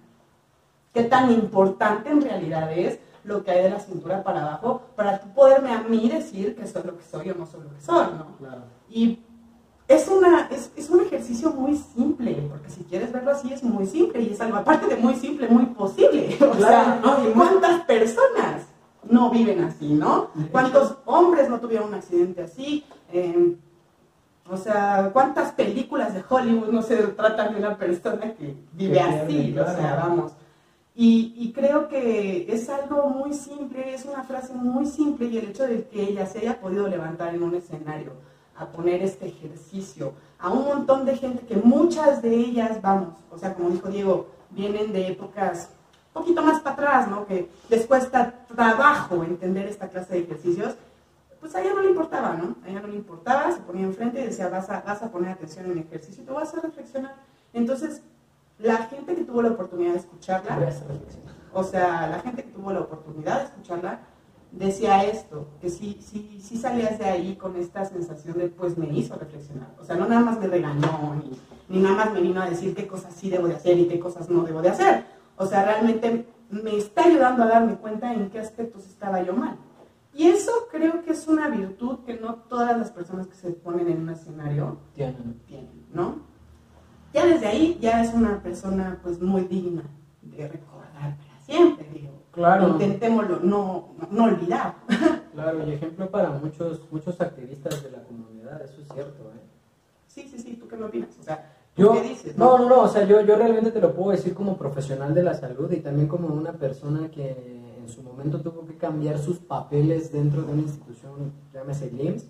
¿qué 0.93 1.03
tan 1.03 1.29
importante 1.31 2.09
en 2.09 2.21
realidad 2.21 2.71
es 2.75 2.99
lo 3.23 3.43
que 3.43 3.51
hay 3.51 3.63
de 3.63 3.69
la 3.71 3.79
cintura 3.79 4.23
para 4.23 4.41
abajo 4.43 4.81
para 4.95 5.19
tú 5.19 5.27
poderme 5.33 5.71
a 5.73 5.81
mí 5.81 6.09
decir 6.09 6.55
que 6.55 6.67
soy 6.67 6.83
lo 6.83 6.97
que 6.97 7.03
soy 7.03 7.29
o 7.31 7.35
no 7.35 7.45
soy 7.45 7.61
lo 7.63 7.73
que 7.73 7.81
soy, 7.81 8.05
¿no? 8.17 8.37
Claro. 8.37 8.61
Y 8.89 9.19
es, 9.87 10.07
una, 10.07 10.47
es, 10.51 10.71
es 10.75 10.89
un 10.89 11.01
ejercicio 11.01 11.51
muy 11.51 11.75
simple, 11.75 12.33
porque 12.49 12.69
si 12.69 12.83
quieres 12.83 13.11
verlo 13.11 13.31
así 13.31 13.51
es 13.53 13.63
muy 13.63 13.85
simple 13.85 14.21
y 14.21 14.31
es 14.33 14.41
algo 14.41 14.57
aparte 14.57 14.87
de 14.87 14.95
muy 14.97 15.15
simple, 15.15 15.47
muy 15.47 15.65
posible. 15.67 16.37
O 16.41 16.51
Claro, 16.51 16.57
sea, 16.67 17.01
no, 17.03 17.33
¿cuántas 17.33 17.81
personas 17.81 18.54
no 19.15 19.29
viven 19.29 19.63
así, 19.63 19.93
no? 19.93 20.29
¿Cuántos 20.51 20.97
hombres 21.05 21.49
no 21.49 21.59
tuvieron 21.61 21.87
un 21.87 21.93
accidente 21.95 22.43
así? 22.43 22.83
Eh, 23.13 23.55
o 24.49 24.57
sea, 24.57 25.09
¿cuántas 25.13 25.53
películas 25.53 26.13
de 26.13 26.23
Hollywood 26.27 26.67
no 26.67 26.81
se 26.81 26.97
tratan 26.97 27.53
de 27.53 27.59
una 27.59 27.77
persona 27.77 28.33
que 28.33 28.55
vive 28.73 28.99
así? 28.99 29.57
O 29.57 29.65
sea, 29.65 29.95
vamos. 29.95 30.33
Y, 30.93 31.33
y 31.37 31.53
creo 31.53 31.87
que 31.87 32.45
es 32.49 32.69
algo 32.69 33.09
muy 33.09 33.33
simple, 33.33 33.93
es 33.93 34.05
una 34.05 34.23
frase 34.23 34.53
muy 34.53 34.85
simple 34.85 35.27
y 35.27 35.37
el 35.37 35.45
hecho 35.45 35.63
de 35.63 35.85
que 35.87 36.03
ella 36.03 36.25
se 36.25 36.39
haya 36.39 36.59
podido 36.59 36.87
levantar 36.87 37.33
en 37.33 37.43
un 37.43 37.55
escenario 37.55 38.11
a 38.57 38.65
poner 38.67 39.01
este 39.01 39.27
ejercicio 39.27 40.13
a 40.39 40.49
un 40.51 40.65
montón 40.65 41.05
de 41.05 41.17
gente 41.17 41.45
que 41.45 41.55
muchas 41.55 42.21
de 42.21 42.35
ellas, 42.35 42.81
vamos, 42.81 43.15
o 43.31 43.37
sea, 43.37 43.53
como 43.53 43.69
dijo 43.69 43.89
Diego, 43.89 44.27
vienen 44.51 44.93
de 44.93 45.07
épocas 45.07 45.69
un 46.15 46.21
poquito 46.21 46.41
más 46.41 46.61
para 46.61 46.75
atrás, 46.75 47.07
¿no? 47.09 47.25
Que 47.25 47.49
les 47.69 47.85
cuesta 47.85 48.33
trabajo 48.55 49.21
entender 49.23 49.67
esta 49.67 49.89
clase 49.89 50.13
de 50.13 50.19
ejercicios, 50.21 50.75
pues 51.41 51.53
a 51.55 51.61
ella 51.61 51.73
no 51.73 51.81
le 51.81 51.89
importaba, 51.89 52.35
¿no? 52.35 52.55
A 52.65 52.69
ella 52.69 52.79
no 52.79 52.87
le 52.87 52.95
importaba, 52.95 53.51
se 53.51 53.59
ponía 53.59 53.83
enfrente 53.83 54.21
y 54.21 54.25
decía, 54.27 54.47
vas 54.47 54.69
a, 54.69 54.79
vas 54.79 55.03
a 55.03 55.11
poner 55.11 55.31
atención 55.31 55.65
en 55.65 55.73
el 55.73 55.79
ejercicio 55.79 56.23
y 56.23 56.25
te 56.25 56.31
vas 56.31 56.53
a 56.55 56.61
reflexionar. 56.61 57.15
Entonces, 57.51 58.01
la 58.59 58.77
gente 58.77 59.13
que 59.13 59.25
tuvo 59.25 59.41
la 59.41 59.49
oportunidad 59.49 59.91
de 59.91 59.99
escucharla, 59.99 60.57
o 61.53 61.63
sea, 61.63 62.07
la 62.07 62.19
gente 62.19 62.43
que 62.43 62.51
tuvo 62.51 62.71
la 62.71 62.79
oportunidad 62.79 63.39
de 63.39 63.45
escucharla 63.45 63.99
decía 64.53 65.03
esto, 65.03 65.49
que 65.59 65.69
sí, 65.69 65.99
sí, 66.01 66.39
sí 66.41 66.57
salías 66.57 66.97
de 66.97 67.05
ahí 67.05 67.35
con 67.35 67.57
esta 67.57 67.83
sensación 67.83 68.37
de, 68.37 68.47
pues 68.47 68.77
me 68.77 68.87
hizo 68.87 69.15
reflexionar. 69.15 69.67
O 69.81 69.83
sea, 69.83 69.97
no 69.97 70.07
nada 70.07 70.21
más 70.21 70.39
me 70.39 70.47
regañó, 70.47 71.21
ni, 71.21 71.37
ni 71.67 71.83
nada 71.83 71.95
más 71.95 72.13
me 72.13 72.21
vino 72.21 72.41
a 72.41 72.49
decir 72.49 72.73
qué 72.73 72.87
cosas 72.87 73.13
sí 73.13 73.29
debo 73.29 73.49
de 73.49 73.55
hacer 73.55 73.77
y 73.77 73.89
qué 73.89 73.99
cosas 73.99 74.29
no 74.29 74.43
debo 74.43 74.61
de 74.61 74.69
hacer. 74.69 75.14
O 75.37 75.45
sea, 75.45 75.65
realmente 75.65 76.25
me 76.49 76.77
está 76.77 77.05
ayudando 77.05 77.43
a 77.43 77.47
darme 77.47 77.75
cuenta 77.75 78.13
en 78.13 78.29
qué 78.29 78.39
aspectos 78.39 78.85
estaba 78.85 79.21
yo 79.23 79.33
mal. 79.33 79.57
Y 80.13 80.27
eso 80.27 80.51
creo 80.71 81.03
que 81.03 81.11
es 81.11 81.27
una 81.27 81.49
virtud 81.49 81.99
que 82.05 82.17
no 82.17 82.35
todas 82.35 82.77
las 82.77 82.89
personas 82.91 83.27
que 83.27 83.35
se 83.35 83.49
ponen 83.51 83.89
en 83.89 84.03
un 84.03 84.09
escenario 84.09 84.77
Tienen. 84.93 85.41
tienen, 85.45 85.85
¿no? 85.93 86.19
Ya 87.13 87.25
desde 87.25 87.47
ahí 87.47 87.77
ya 87.81 88.01
es 88.01 88.13
una 88.13 88.41
persona 88.41 88.99
pues 89.03 89.21
muy 89.21 89.41
digna 89.43 89.83
de 90.21 90.47
recordar 90.47 90.91
para 90.93 91.17
siempre, 91.41 91.89
digo. 91.93 92.13
Claro. 92.31 92.69
Intentémoslo 92.69 93.39
no, 93.39 93.89
no 94.11 94.23
olvidar. 94.25 94.75
Claro, 95.35 95.67
y 95.67 95.73
ejemplo 95.73 96.09
para 96.09 96.29
muchos, 96.29 96.89
muchos 96.89 97.19
activistas 97.19 97.83
de 97.83 97.91
la 97.91 98.01
comunidad, 98.03 98.61
eso 98.61 98.79
es 98.81 98.87
cierto, 98.87 99.33
¿eh? 99.35 99.41
Sí, 100.07 100.29
sí, 100.29 100.39
sí, 100.39 100.55
¿tú 100.55 100.65
qué 100.69 100.77
me 100.77 100.85
opinas? 100.85 101.09
O 101.19 101.23
sea, 101.23 101.54
¿tú 101.54 101.54
Yo, 101.77 101.93
qué 101.93 102.01
dices? 102.01 102.37
no, 102.37 102.57
no, 102.57 102.69
no, 102.69 102.81
o 102.83 102.87
sea, 102.87 103.05
yo, 103.05 103.21
yo 103.21 103.35
realmente 103.35 103.71
te 103.71 103.81
lo 103.81 103.93
puedo 103.93 104.11
decir 104.11 104.33
como 104.33 104.57
profesional 104.57 105.13
de 105.13 105.23
la 105.23 105.33
salud 105.33 105.69
y 105.71 105.81
también 105.81 106.07
como 106.07 106.27
una 106.29 106.53
persona 106.53 107.11
que 107.11 107.31
en 107.77 107.89
su 107.89 108.01
momento 108.01 108.39
tuvo 108.41 108.65
que 108.65 108.77
cambiar 108.77 109.19
sus 109.19 109.39
papeles 109.39 110.11
dentro 110.11 110.41
de 110.41 110.53
una 110.53 110.61
institución, 110.61 111.33
llámese 111.53 111.91
LIMS, 111.91 112.25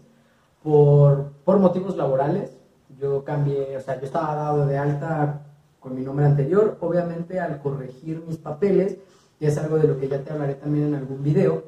por, 0.63 1.31
por 1.43 1.59
motivos 1.59 1.95
laborales. 1.95 2.57
Yo 2.99 3.23
cambié, 3.23 3.77
o 3.77 3.81
sea, 3.81 3.99
yo 3.99 4.05
estaba 4.05 4.35
dado 4.35 4.65
de 4.65 4.77
alta 4.77 5.45
con 5.79 5.95
mi 5.95 6.01
nombre 6.01 6.25
anterior, 6.25 6.77
obviamente 6.81 7.39
al 7.39 7.61
corregir 7.61 8.23
mis 8.27 8.37
papeles, 8.37 8.97
que 9.37 9.47
es 9.47 9.57
algo 9.57 9.77
de 9.77 9.87
lo 9.87 9.99
que 9.99 10.07
ya 10.07 10.23
te 10.23 10.33
hablaré 10.33 10.55
también 10.55 10.87
en 10.87 10.95
algún 10.95 11.21
video, 11.21 11.63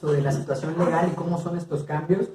sobre 0.00 0.22
la 0.22 0.30
situación 0.30 0.78
legal 0.78 1.08
y 1.12 1.16
cómo 1.16 1.38
son 1.38 1.56
estos 1.56 1.82
cambios. 1.82 2.28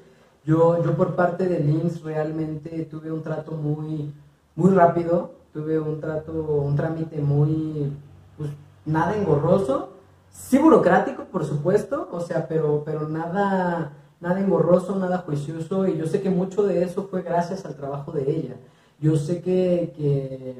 Yo, 0.43 0.83
yo 0.83 0.95
por 0.95 1.15
parte 1.15 1.47
del 1.47 1.69
IMSS 1.69 2.01
realmente 2.01 2.85
tuve 2.85 3.11
un 3.11 3.21
trato 3.21 3.51
muy, 3.53 4.13
muy 4.55 4.71
rápido, 4.71 5.31
tuve 5.53 5.79
un 5.79 5.99
trato, 5.99 6.31
un 6.31 6.75
trámite 6.75 7.19
muy, 7.21 7.91
pues 8.37 8.49
nada 8.85 9.15
engorroso 9.15 9.91
sí 10.31 10.57
burocrático, 10.57 11.25
por 11.25 11.45
supuesto, 11.45 12.07
o 12.11 12.19
sea, 12.19 12.47
pero, 12.47 12.83
pero 12.85 13.07
nada, 13.07 13.93
nada 14.19 14.39
engorroso, 14.39 14.95
nada 14.95 15.19
juicioso, 15.19 15.87
y 15.87 15.97
yo 15.97 16.07
sé 16.07 16.21
que 16.21 16.29
mucho 16.29 16.63
de 16.63 16.83
eso 16.83 17.07
fue 17.09 17.21
gracias 17.21 17.65
al 17.65 17.75
trabajo 17.75 18.11
de 18.11 18.29
ella. 18.29 18.55
Yo 18.99 19.15
sé 19.15 19.41
que, 19.41 19.93
que 19.97 20.55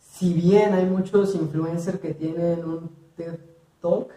si 0.00 0.34
bien 0.34 0.74
hay 0.74 0.84
muchos 0.84 1.34
influencers 1.34 2.00
que 2.00 2.14
tienen 2.14 2.64
un 2.64 2.90
TED 3.16 3.38
Talk, 3.80 4.10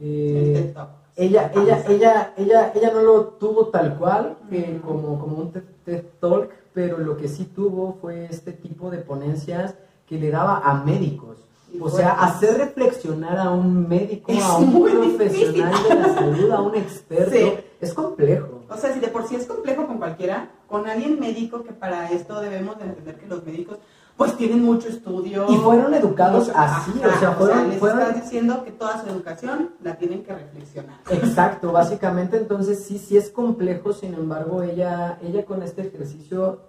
eh, 0.00 0.52
TED 0.54 0.74
Talk. 0.74 0.90
ella, 1.16 1.50
ella, 1.54 1.84
ella, 1.88 2.34
ella, 2.36 2.72
ella 2.74 2.90
no 2.92 3.02
lo 3.02 3.24
tuvo 3.24 3.68
tal 3.68 3.96
cual 3.96 4.36
que 4.50 4.80
como, 4.84 5.18
como 5.18 5.36
un 5.36 5.52
TED 5.52 6.04
Talk, 6.20 6.50
pero 6.74 6.98
lo 6.98 7.16
que 7.16 7.28
sí 7.28 7.44
tuvo 7.44 7.96
fue 8.00 8.26
este 8.26 8.52
tipo 8.52 8.90
de 8.90 8.98
ponencias 8.98 9.74
que 10.06 10.18
le 10.18 10.30
daba 10.30 10.58
a 10.58 10.84
médicos. 10.84 11.38
Y 11.72 11.80
O 11.80 11.88
sea, 11.88 12.10
hacer 12.12 12.58
reflexionar 12.58 13.38
a 13.38 13.50
un 13.50 13.88
médico, 13.88 14.30
a 14.42 14.58
un 14.58 14.72
profesional 14.84 15.72
de 15.88 15.94
la 15.94 16.14
salud, 16.14 16.50
a 16.50 16.60
un 16.60 16.74
experto, 16.76 17.30
Sí. 17.32 17.52
es 17.80 17.94
complejo. 17.94 18.60
O 18.68 18.76
sea, 18.76 18.92
si 18.92 19.00
de 19.00 19.08
por 19.08 19.26
sí 19.26 19.36
es 19.36 19.46
complejo 19.46 19.86
con 19.86 19.98
cualquiera, 19.98 20.50
con 20.68 20.86
alguien 20.88 21.18
médico, 21.18 21.62
que 21.64 21.72
para 21.72 22.10
esto 22.10 22.40
debemos 22.40 22.78
de 22.78 22.84
entender 22.84 23.16
que 23.16 23.26
los 23.26 23.44
médicos 23.44 23.78
pues 24.16 24.36
tienen 24.36 24.62
mucho 24.64 24.88
estudio. 24.88 25.46
Y 25.50 25.56
fueron 25.56 25.92
educados 25.94 26.46
mucho- 26.48 26.58
así, 26.58 26.92
Ajá, 27.02 27.16
o 27.16 27.18
sea, 27.20 27.32
fueron- 27.32 27.68
les 27.70 27.78
fueron- 27.78 28.00
estás 28.00 28.22
diciendo 28.22 28.62
que 28.64 28.70
toda 28.72 29.02
su 29.02 29.08
educación 29.10 29.70
la 29.82 29.96
tienen 29.96 30.22
que 30.22 30.32
reflexionar. 30.34 30.96
Exacto, 31.10 31.72
básicamente 31.72 32.36
entonces 32.36 32.84
sí, 32.84 32.98
sí 32.98 33.16
es 33.16 33.30
complejo, 33.30 33.92
sin 33.92 34.14
embargo 34.14 34.62
ella, 34.62 35.18
ella 35.22 35.44
con 35.44 35.62
este 35.62 35.82
ejercicio 35.82 36.60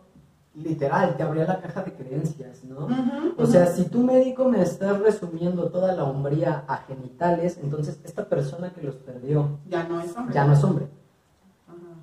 literal 0.56 1.18
te 1.18 1.24
abría 1.24 1.46
la 1.46 1.60
caja 1.62 1.84
de 1.84 1.92
creencias, 1.94 2.64
¿no? 2.64 2.88
O 3.38 3.46
sea, 3.46 3.68
si 3.68 3.84
tú 3.86 4.00
médico 4.04 4.46
me 4.46 4.62
estás 4.62 4.98
resumiendo 5.00 5.70
toda 5.70 5.92
la 5.92 6.06
hombría 6.06 6.64
a 6.68 6.78
genitales, 6.78 7.60
entonces 7.62 8.00
esta 8.06 8.26
persona 8.30 8.72
que 8.72 8.82
los 8.82 8.96
perdió 8.96 9.60
ya 9.68 9.84
no 9.84 10.00
es 10.00 10.16
hombre. 10.16 10.34
ya 10.34 10.46
no 10.46 10.54
es 10.54 10.64
hombre. 10.64 10.88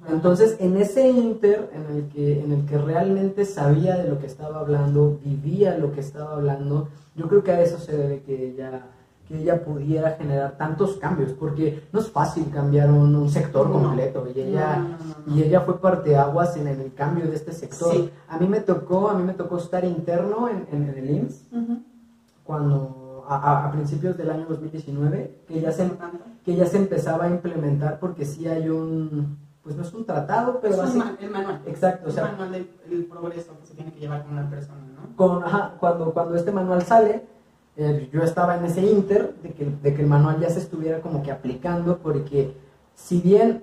Entonces, 0.09 0.56
en 0.59 0.76
ese 0.76 1.09
inter 1.09 1.71
en 1.75 1.97
el, 1.97 2.09
que, 2.09 2.40
en 2.42 2.52
el 2.52 2.66
que 2.66 2.76
realmente 2.78 3.44
sabía 3.44 3.97
de 3.97 4.09
lo 4.09 4.18
que 4.18 4.26
estaba 4.26 4.59
hablando, 4.61 5.18
vivía 5.25 5.78
lo 5.78 5.92
que 5.92 6.00
estaba 6.00 6.32
hablando, 6.35 6.88
yo 7.14 7.28
creo 7.28 7.42
que 7.44 7.52
a 7.52 7.61
eso 7.61 7.78
se 7.78 7.97
debe 7.97 8.21
que 8.23 8.49
ella, 8.50 8.87
que 9.28 9.38
ella 9.40 9.64
pudiera 9.64 10.11
generar 10.12 10.56
tantos 10.59 10.97
cambios, 10.97 11.32
porque 11.32 11.85
no 11.92 12.00
es 12.00 12.11
fácil 12.11 12.50
cambiar 12.50 12.90
un, 12.90 13.14
un 13.14 13.30
sector 13.30 13.68
No. 13.68 13.75
completo, 13.80 14.26
y 14.35 14.40
ella, 14.40 14.76
No, 14.78 14.88
no, 15.26 15.37
y 15.37 15.42
ella 15.44 15.61
fue 15.61 15.80
parteaguas 15.80 16.56
en 16.56 16.66
el 16.66 16.92
cambio 16.94 17.26
de 17.28 17.37
este 17.37 17.52
sector. 17.52 17.92
Sí. 17.92 18.11
A 18.28 18.38
mí 18.38 18.49
me 18.49 18.61
tocó, 18.61 19.09
a 19.09 19.14
mí 19.14 19.23
me 19.23 19.35
tocó 19.35 19.59
estar 19.59 19.85
interno 19.85 20.49
en, 20.49 20.66
en 20.73 20.88
el 20.88 21.11
IMSS, 21.11 21.44
cuando, 22.44 23.25
a, 23.28 23.66
a- 23.68 23.71
principios 23.73 24.16
del 24.16 24.30
año 24.30 24.47
2019, 24.49 25.38
que 25.47 25.61
ya 25.61 25.71
se, 25.73 25.88
que 26.44 26.56
ya 26.56 26.66
se 26.66 26.76
empezaba 26.78 27.25
a 27.26 27.30
implementar 27.30 27.99
porque 28.00 28.25
sí 28.25 28.49
hay 28.49 28.68
un, 28.68 29.38
pues 29.62 29.76
no 29.76 29.83
es 29.83 29.92
un 29.95 30.04
tratado, 30.04 30.59
pero 30.61 30.75
Es 30.75 30.81
un 30.81 30.87
así, 30.87 30.99
ma- 30.99 31.16
el 31.21 31.31
manual. 31.31 31.61
exacto, 31.66 32.07
o 32.07 32.09
El 32.09 32.14
sea, 32.14 32.25
manual 32.25 32.52
del 32.52 32.71
el 32.90 33.04
progreso 33.04 33.52
que 33.61 33.66
se 33.66 33.75
tiene 33.75 33.92
que 33.92 34.00
llevar 34.00 34.25
con 34.25 34.33
una 34.33 34.49
persona, 34.50 34.78
¿no? 34.97 35.16
con, 35.16 35.45
ajá, 35.45 35.75
cuando, 35.78 36.12
cuando 36.12 36.35
este 36.37 36.50
manual 36.52 36.83
sale, 36.83 37.25
eh, 37.76 38.09
yo 38.12 38.23
estaba 38.23 38.57
en 38.57 38.64
ese 38.64 38.83
inter 38.83 39.35
de 39.42 39.52
que, 39.52 39.64
de 39.64 39.95
que 39.95 40.02
el 40.02 40.09
manual 40.09 40.40
ya 40.40 40.50
se 40.50 40.59
estuviera 40.59 41.00
como 41.00 41.23
que 41.23 41.31
aplicando, 41.31 41.99
porque 41.99 42.54
si 42.95 43.21
bien 43.21 43.62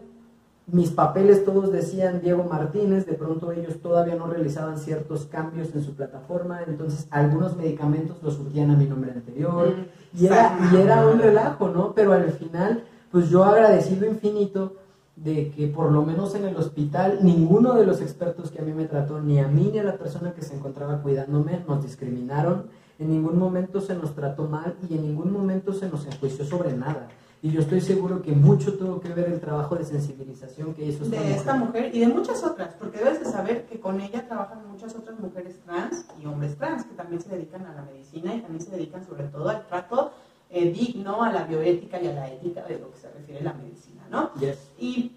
mis 0.67 0.91
papeles 0.91 1.43
todos 1.45 1.71
decían 1.71 2.21
Diego 2.21 2.43
Martínez, 2.43 3.05
de 3.07 3.13
pronto 3.13 3.51
ellos 3.51 3.79
todavía 3.81 4.15
no 4.15 4.27
realizaban 4.27 4.77
ciertos 4.77 5.25
cambios 5.25 5.73
en 5.73 5.83
su 5.83 5.95
plataforma, 5.95 6.61
entonces 6.65 7.07
algunos 7.09 7.57
medicamentos 7.57 8.17
los 8.23 8.35
surtían 8.35 8.71
a 8.71 8.75
mi 8.75 8.85
nombre 8.85 9.11
anterior, 9.11 9.67
Mm, 9.75 10.17
y 10.21 10.25
era, 10.27 10.57
y 10.71 10.75
era 10.77 11.07
un 11.07 11.19
relajo, 11.19 11.69
¿no? 11.69 11.93
Pero 11.93 12.13
al 12.13 12.31
final, 12.31 12.83
pues 13.11 13.29
yo 13.29 13.43
agradecido 13.43 14.05
infinito 14.07 14.73
de 15.23 15.51
que 15.51 15.67
por 15.67 15.91
lo 15.91 16.03
menos 16.03 16.33
en 16.35 16.45
el 16.45 16.55
hospital 16.55 17.19
ninguno 17.21 17.75
de 17.75 17.85
los 17.85 18.01
expertos 18.01 18.51
que 18.51 18.59
a 18.59 18.63
mí 18.63 18.73
me 18.73 18.85
trató, 18.85 19.19
ni 19.19 19.39
a 19.39 19.47
mí 19.47 19.69
ni 19.71 19.79
a 19.79 19.83
la 19.83 19.97
persona 19.97 20.33
que 20.33 20.41
se 20.41 20.55
encontraba 20.55 21.01
cuidándome, 21.01 21.63
nos 21.67 21.83
discriminaron, 21.83 22.67
en 22.97 23.09
ningún 23.09 23.37
momento 23.37 23.81
se 23.81 23.95
nos 23.95 24.15
trató 24.15 24.47
mal 24.47 24.75
y 24.89 24.95
en 24.95 25.03
ningún 25.03 25.31
momento 25.31 25.73
se 25.73 25.89
nos 25.89 26.05
enjuició 26.05 26.45
sobre 26.45 26.73
nada. 26.73 27.07
Y 27.41 27.51
yo 27.51 27.61
estoy 27.61 27.79
seguro 27.79 28.21
que 28.21 28.33
mucho 28.33 28.77
tuvo 28.77 28.99
que 28.99 29.13
ver 29.13 29.29
el 29.29 29.39
trabajo 29.39 29.75
de 29.75 29.85
sensibilización 29.85 30.73
que 30.73 30.85
hizo 30.85 31.05
esta 31.05 31.15
de 31.15 31.21
mujer. 31.21 31.37
esta 31.37 31.55
mujer 31.55 31.95
y 31.95 31.99
de 32.01 32.07
muchas 32.07 32.43
otras, 32.43 32.73
porque 32.73 32.97
debes 32.97 33.19
de 33.19 33.25
saber 33.25 33.65
que 33.65 33.79
con 33.79 34.01
ella 34.01 34.27
trabajan 34.27 34.67
muchas 34.69 34.93
otras 34.95 35.17
mujeres 35.19 35.57
trans 35.65 36.05
y 36.21 36.25
hombres 36.25 36.57
trans 36.57 36.83
que 36.83 36.95
también 36.95 37.21
se 37.21 37.29
dedican 37.29 37.65
a 37.65 37.73
la 37.73 37.83
medicina 37.83 38.35
y 38.35 38.41
también 38.41 38.61
se 38.61 38.71
dedican 38.71 39.05
sobre 39.05 39.23
todo 39.25 39.47
al 39.47 39.65
trato 39.67 40.11
eh, 40.49 40.71
digno, 40.71 41.23
a 41.23 41.31
la 41.31 41.43
bioética 41.43 42.01
y 42.01 42.07
a 42.07 42.13
la 42.13 42.29
ética 42.29 42.63
de 42.63 42.79
lo 42.79 42.91
que 42.91 42.97
se 42.97 43.09
refiere 43.09 43.39
a 43.39 43.43
la 43.43 43.53
medicina, 43.53 43.98
¿no? 44.09 44.33
Yes. 44.35 44.57
Y 44.77 45.15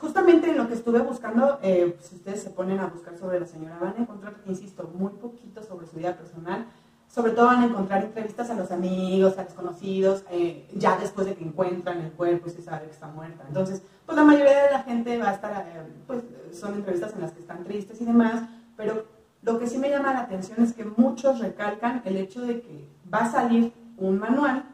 justamente 0.00 0.50
en 0.50 0.58
lo 0.58 0.68
que 0.68 0.74
estuve 0.74 1.00
buscando, 1.00 1.58
eh, 1.62 1.96
si 2.00 2.16
ustedes 2.16 2.42
se 2.42 2.50
ponen 2.50 2.78
a 2.80 2.86
buscar 2.86 3.16
sobre 3.16 3.40
la 3.40 3.46
señora, 3.46 3.78
van 3.80 3.94
a 3.96 4.02
encontrar, 4.02 4.34
insisto, 4.46 4.90
muy 4.94 5.12
poquito 5.12 5.62
sobre 5.62 5.86
su 5.86 5.96
vida 5.96 6.16
personal. 6.16 6.66
Sobre 7.08 7.32
todo 7.32 7.46
van 7.46 7.62
a 7.62 7.66
encontrar 7.66 8.02
entrevistas 8.02 8.50
a 8.50 8.54
los 8.54 8.72
amigos, 8.72 9.38
a 9.38 9.44
los 9.44 9.52
conocidos, 9.52 10.24
eh, 10.30 10.68
ya 10.74 10.98
después 10.98 11.26
de 11.26 11.34
que 11.34 11.44
encuentran 11.44 12.00
el 12.00 12.10
cuerpo 12.10 12.48
y 12.48 12.50
se 12.50 12.62
sabe 12.62 12.86
que 12.86 12.92
está 12.92 13.06
muerta. 13.06 13.44
Entonces, 13.46 13.82
pues 14.04 14.16
la 14.16 14.24
mayoría 14.24 14.64
de 14.64 14.70
la 14.72 14.82
gente 14.82 15.16
va 15.18 15.30
a 15.30 15.34
estar, 15.34 15.52
eh, 15.52 15.86
pues 16.06 16.22
son 16.52 16.74
entrevistas 16.74 17.12
en 17.14 17.20
las 17.20 17.32
que 17.32 17.40
están 17.40 17.62
tristes 17.62 18.00
y 18.00 18.04
demás, 18.04 18.48
pero 18.76 19.04
lo 19.42 19.58
que 19.58 19.66
sí 19.68 19.78
me 19.78 19.90
llama 19.90 20.12
la 20.12 20.20
atención 20.22 20.62
es 20.62 20.72
que 20.72 20.84
muchos 20.84 21.38
recalcan 21.38 22.02
el 22.04 22.16
hecho 22.16 22.40
de 22.42 22.60
que 22.60 22.88
va 23.12 23.18
a 23.18 23.30
salir 23.30 23.72
un 23.96 24.18
manual 24.18 24.64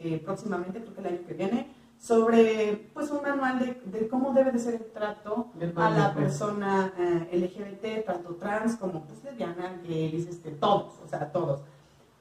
eh, 0.00 0.20
próximamente, 0.24 0.80
creo 0.80 0.94
que 0.94 1.00
el 1.00 1.06
año 1.06 1.20
que 1.26 1.34
viene, 1.34 1.68
sobre 2.00 2.90
pues 2.94 3.10
un 3.10 3.20
manual 3.20 3.58
de, 3.58 3.98
de 3.98 4.08
cómo 4.08 4.32
debe 4.32 4.50
de 4.50 4.58
ser 4.58 4.74
el 4.74 4.86
trato 4.90 5.48
a 5.76 5.90
la 5.90 6.08
bonito. 6.08 6.14
persona 6.14 6.94
eh, 6.98 7.36
LGBT, 7.36 8.06
tanto 8.06 8.36
trans 8.36 8.76
como 8.76 9.04
pues, 9.04 9.22
lesbiana, 9.22 9.78
gays, 9.86 10.26
este, 10.26 10.50
todos, 10.52 10.94
o 11.04 11.06
sea, 11.06 11.30
todos. 11.30 11.60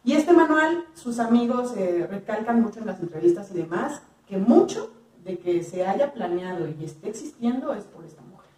Y 0.04 0.14
este 0.14 0.34
manual, 0.34 0.86
sus 0.96 1.20
amigos 1.20 1.76
eh, 1.78 2.06
recalcan 2.10 2.62
mucho 2.62 2.82
en 2.82 2.88
las 2.88 3.00
entrevistas 3.00 3.52
y 3.52 3.54
demás, 3.54 4.02
que 4.28 4.38
mucho 4.38 4.92
de 5.24 5.40
que 5.40 5.64
se 5.64 5.86
haya 5.86 6.12
planeado 6.14 6.68
y 6.68 6.84
esté 6.84 7.10
existiendo 7.10 7.74
es 7.74 7.86
por 7.86 8.04
esta 8.04 8.22
mujer. 8.24 8.50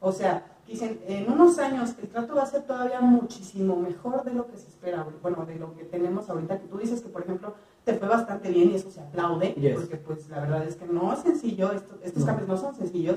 O 0.00 0.12
sea, 0.12 0.46
dicen, 0.66 0.98
en 1.06 1.30
unos 1.30 1.58
años 1.58 1.94
el 2.00 2.08
trato 2.08 2.36
va 2.36 2.42
a 2.44 2.46
ser 2.46 2.62
todavía 2.62 3.02
muchísimo 3.02 3.76
mejor 3.76 4.24
de 4.24 4.32
lo 4.32 4.46
que 4.46 4.56
se 4.56 4.68
espera, 4.68 5.06
bueno, 5.20 5.44
de 5.44 5.56
lo 5.56 5.74
que 5.74 5.84
tenemos 5.84 6.30
ahorita, 6.30 6.58
que 6.58 6.68
tú 6.68 6.78
dices 6.78 7.02
que, 7.02 7.08
por 7.10 7.22
ejemplo, 7.22 7.54
te 7.84 7.94
fue 7.94 8.08
bastante 8.08 8.50
bien 8.50 8.70
y 8.70 8.74
eso 8.76 8.90
se 8.90 9.00
aplaude, 9.00 9.54
Yes. 9.54 9.74
porque 9.74 9.96
pues 9.96 10.28
la 10.28 10.40
verdad 10.40 10.64
es 10.66 10.76
que 10.76 10.86
no 10.86 11.12
es 11.12 11.20
sencillo, 11.20 11.72
esto- 11.72 11.98
estos 12.02 12.20
No. 12.20 12.26
cambios 12.26 12.48
no 12.48 12.56
son 12.56 12.74
sencillos. 12.74 13.16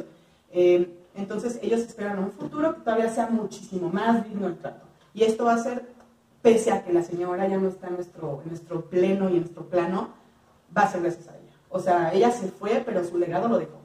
Eh, 0.51 0.98
entonces 1.15 1.60
ellos 1.62 1.82
esperan 1.82 2.20
un 2.20 2.32
futuro 2.32 2.75
que 2.75 2.82
todavía 2.82 3.10
sea 3.10 3.27
muchísimo 3.27 3.89
más 3.89 4.24
digno 4.25 4.48
el 4.48 4.58
trato. 4.58 4.86
Y 5.13 5.24
esto 5.24 5.46
va 5.46 5.53
a 5.55 5.58
ser, 5.58 5.86
pese 6.41 6.72
a 6.72 6.84
que 6.84 6.93
la 6.93 7.03
señora 7.03 7.48
ya 7.48 7.58
no 7.58 7.67
está 7.67 7.88
en 7.88 7.96
nuestro, 7.96 8.41
en 8.43 8.50
nuestro 8.50 8.86
pleno 8.86 9.29
y 9.29 9.34
en 9.34 9.39
nuestro 9.41 9.65
plano, 9.65 10.10
va 10.75 10.84
a 10.84 10.91
ser 10.91 11.01
gracias 11.01 11.27
a 11.27 11.32
ella. 11.38 11.53
O 11.70 11.79
sea, 11.79 12.13
ella 12.13 12.32
se 12.32 12.48
fue, 12.50 12.82
pero 12.86 13.03
su 13.03 13.17
legado 13.17 13.48
lo 13.48 13.58
dejó. 13.60 13.77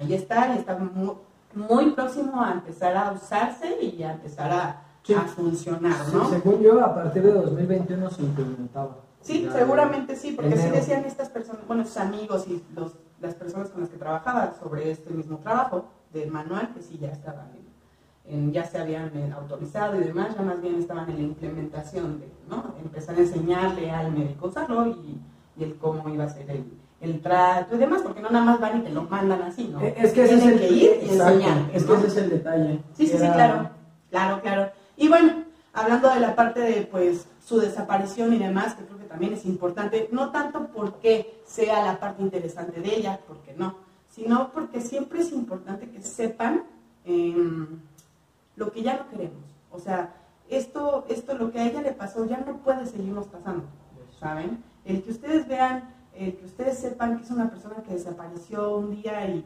Ahí 0.00 0.14
está 0.14 0.54
y 0.54 0.58
está 0.58 0.76
mu- 0.78 1.16
muy, 1.54 1.90
próximo 1.90 2.40
a 2.42 2.52
empezar 2.52 2.96
a 2.96 3.12
usarse 3.12 3.76
y 3.82 4.02
a 4.02 4.12
empezar 4.14 4.50
a, 4.50 4.82
Sí. 5.02 5.12
a 5.14 5.20
funcionar, 5.22 6.04
Sí, 6.06 6.12
¿no? 6.16 6.30
según 6.30 6.60
yo, 6.62 6.80
a 6.84 6.94
partir 6.94 7.22
de 7.22 7.32
2021 7.32 8.08
se 8.10 8.22
implementaba. 8.22 8.96
Sí, 9.22 9.42
Ya, 9.44 9.52
seguramente 9.52 10.16
sí, 10.16 10.32
porque 10.32 10.56
sí 10.56 10.68
decían 10.70 11.04
estas 11.04 11.28
personas, 11.28 11.62
bueno, 11.66 11.84
sus 11.84 11.96
amigos 11.96 12.44
y 12.48 12.62
los, 12.74 12.92
las 13.20 13.34
personas 13.34 13.68
con 13.70 13.80
las 13.82 13.90
que 13.90 13.96
trabajaba 13.96 14.52
sobre 14.60 14.90
este 14.90 15.10
mismo 15.10 15.38
trabajo 15.38 15.84
del 16.12 16.30
manual, 16.30 16.70
que 16.74 16.82
sí 16.82 16.98
ya 17.00 17.08
estaban, 17.08 17.46
en, 18.26 18.34
en- 18.34 18.52
ya 18.52 18.64
se 18.64 18.78
habían 18.78 19.10
eh, 19.16 19.32
autorizado 19.34 19.96
y 20.00 20.04
demás, 20.04 20.34
ya 20.36 20.42
más 20.42 20.60
bien 20.60 20.74
estaban 20.76 21.08
en 21.10 21.16
la 21.16 21.22
implementación 21.22 22.20
de, 22.20 22.28
¿no? 22.50 22.74
Empezar 22.82 23.14
a 23.16 23.20
enseñarle 23.20 23.90
al 23.90 24.12
médico 24.12 24.48
usarlo 24.48 24.86
y, 24.88 25.20
y 25.56 25.64
el 25.64 25.76
cómo 25.76 26.08
iba 26.08 26.24
a 26.24 26.28
ser 26.28 26.50
el, 26.50 26.64
el 27.00 27.20
trato 27.20 27.76
y 27.76 27.78
demás, 27.78 28.02
porque 28.02 28.20
no 28.20 28.30
nada 28.30 28.44
más 28.44 28.60
van 28.60 28.78
y 28.78 28.80
te 28.82 28.90
lo 28.90 29.02
mandan 29.04 29.42
así, 29.42 29.68
¿no? 29.72 29.80
Eh, 29.80 29.94
Es 29.98 30.12
que 30.12 30.24
ese 30.24 30.34
es 30.34 30.40
Tienen 30.40 30.58
el 30.62 30.68
que 30.68 30.74
ir 30.74 30.90
y 31.02 31.04
exacto, 31.10 31.32
enseñarte, 31.34 31.76
Es 31.76 31.84
que 31.84 31.92
¿no? 31.92 31.98
ese 31.98 32.06
es 32.08 32.16
el 32.16 32.30
detalle. 32.30 32.78
Sí, 32.96 33.06
sí, 33.06 33.12
sí, 33.12 33.18
claro. 33.18 33.70
Claro, 34.10 34.40
claro. 34.42 34.70
Y 34.96 35.08
bueno, 35.08 35.32
hablando 35.72 36.10
de 36.10 36.20
la 36.20 36.34
parte 36.36 36.60
de 36.60 36.82
pues 36.90 37.26
su 37.44 37.58
desaparición 37.58 38.32
y 38.34 38.38
demás, 38.38 38.74
que 38.74 38.84
creo 38.84 38.98
que 38.98 39.01
también 39.12 39.34
es 39.34 39.44
importante, 39.44 40.08
no 40.10 40.30
tanto 40.30 40.68
porque 40.68 41.42
sea 41.46 41.84
la 41.84 42.00
parte 42.00 42.22
interesante 42.22 42.80
de 42.80 42.96
ella, 42.96 43.20
porque 43.28 43.52
no, 43.52 43.76
sino 44.10 44.50
porque 44.52 44.80
siempre 44.80 45.20
es 45.20 45.32
importante 45.32 45.90
que 45.90 46.00
sepan 46.00 46.64
em, 47.04 47.78
lo 48.56 48.72
que 48.72 48.82
ya 48.82 48.96
no 48.96 49.10
queremos. 49.10 49.44
O 49.70 49.78
sea, 49.78 50.14
esto, 50.48 51.04
esto, 51.10 51.34
lo 51.36 51.52
que 51.52 51.60
a 51.60 51.66
ella 51.68 51.82
le 51.82 51.92
pasó, 51.92 52.24
ya 52.24 52.38
no 52.38 52.56
puede 52.58 52.86
seguirnos 52.86 53.26
pasando, 53.26 53.64
¿saben? 54.18 54.62
El 54.86 55.02
que 55.02 55.10
ustedes 55.10 55.46
vean, 55.46 55.94
el 56.14 56.34
que 56.36 56.46
ustedes 56.46 56.78
sepan 56.78 57.18
que 57.18 57.24
es 57.24 57.30
una 57.30 57.50
persona 57.50 57.76
que 57.86 57.92
desapareció 57.92 58.76
un 58.78 58.90
día 59.02 59.26
y 59.28 59.44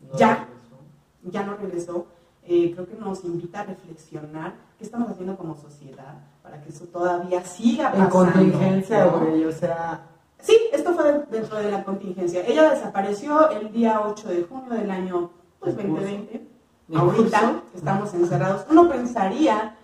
No 0.00 0.18
Ya. 0.18 0.44
regresó. 0.44 0.76
ya 1.22 1.42
no 1.44 1.56
regresó, 1.56 2.06
eh, 2.48 2.72
creo 2.74 2.86
que 2.88 2.94
nos 2.96 3.24
invita 3.24 3.60
a 3.60 3.64
reflexionar 3.64 4.54
qué 4.78 4.84
estamos 4.84 5.10
haciendo 5.10 5.36
como 5.36 5.54
sociedad 5.54 6.14
para 6.42 6.60
que 6.62 6.70
eso 6.70 6.86
todavía 6.86 7.44
siga 7.44 7.92
En 7.94 8.04
pasando. 8.06 8.10
contingencia, 8.10 9.04
¿no? 9.04 9.20
güey, 9.20 9.44
o 9.44 9.52
sea, 9.52 10.00
Sí, 10.40 10.56
esto 10.72 10.94
fue 10.94 11.24
dentro 11.30 11.56
de 11.58 11.70
la 11.70 11.82
contingencia. 11.82 12.46
Ella 12.46 12.70
desapareció 12.70 13.50
el 13.50 13.72
día 13.72 14.00
8 14.04 14.28
de 14.28 14.42
junio 14.44 14.70
del 14.72 14.90
año 14.90 15.30
pues, 15.58 15.76
2020. 15.76 16.48
Ahorita 16.94 17.62
estamos 17.74 18.14
encerrados. 18.14 18.64
Uno 18.70 18.88
pensaría 18.88 19.74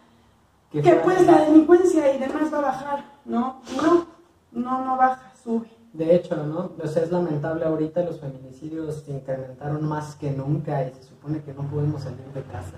que 0.70 0.94
pues 1.02 1.26
la 1.26 1.40
delincuencia 1.40 2.14
y 2.14 2.18
demás 2.20 2.52
va 2.52 2.58
a 2.58 2.62
bajar, 2.62 3.04
¿no? 3.24 3.60
No, 3.76 4.06
no, 4.52 4.84
no 4.84 4.96
baja, 4.96 5.32
sube. 5.42 5.68
De 5.94 6.12
hecho, 6.12 6.36
¿no? 6.44 6.72
O 6.82 6.88
sea, 6.88 7.04
es 7.04 7.12
lamentable 7.12 7.64
ahorita 7.64 8.02
los 8.02 8.18
feminicidios 8.18 9.04
se 9.06 9.12
incrementaron 9.12 9.86
más 9.86 10.16
que 10.16 10.32
nunca 10.32 10.82
y 10.82 10.92
se 10.92 11.04
supone 11.04 11.40
que 11.40 11.54
no 11.54 11.62
podemos 11.70 12.02
salir 12.02 12.26
de 12.34 12.42
casa. 12.42 12.74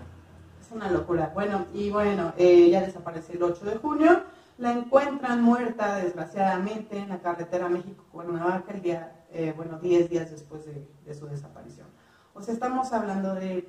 Es 0.61 0.71
una 0.71 0.91
locura. 0.91 1.31
Bueno, 1.33 1.65
y 1.73 1.89
bueno, 1.89 2.35
ella 2.37 2.83
desapareció 2.83 3.37
el 3.37 3.43
8 3.43 3.65
de 3.65 3.77
junio. 3.77 4.23
La 4.59 4.71
encuentran 4.73 5.43
muerta, 5.43 5.97
desgraciadamente, 5.97 6.99
en 6.99 7.09
la 7.09 7.21
carretera 7.21 7.71
México-Cuernavaca 7.71 8.75
el 8.75 8.83
día, 8.83 9.25
eh, 9.33 9.55
bueno, 9.57 9.79
10 9.79 10.11
días 10.11 10.31
después 10.31 10.67
de, 10.67 10.87
de, 11.07 11.15
su 11.15 11.27
desaparición. 11.27 11.87
O 12.35 12.43
sea, 12.43 12.53
estamos 12.53 12.93
hablando 12.93 13.35
de, 13.35 13.67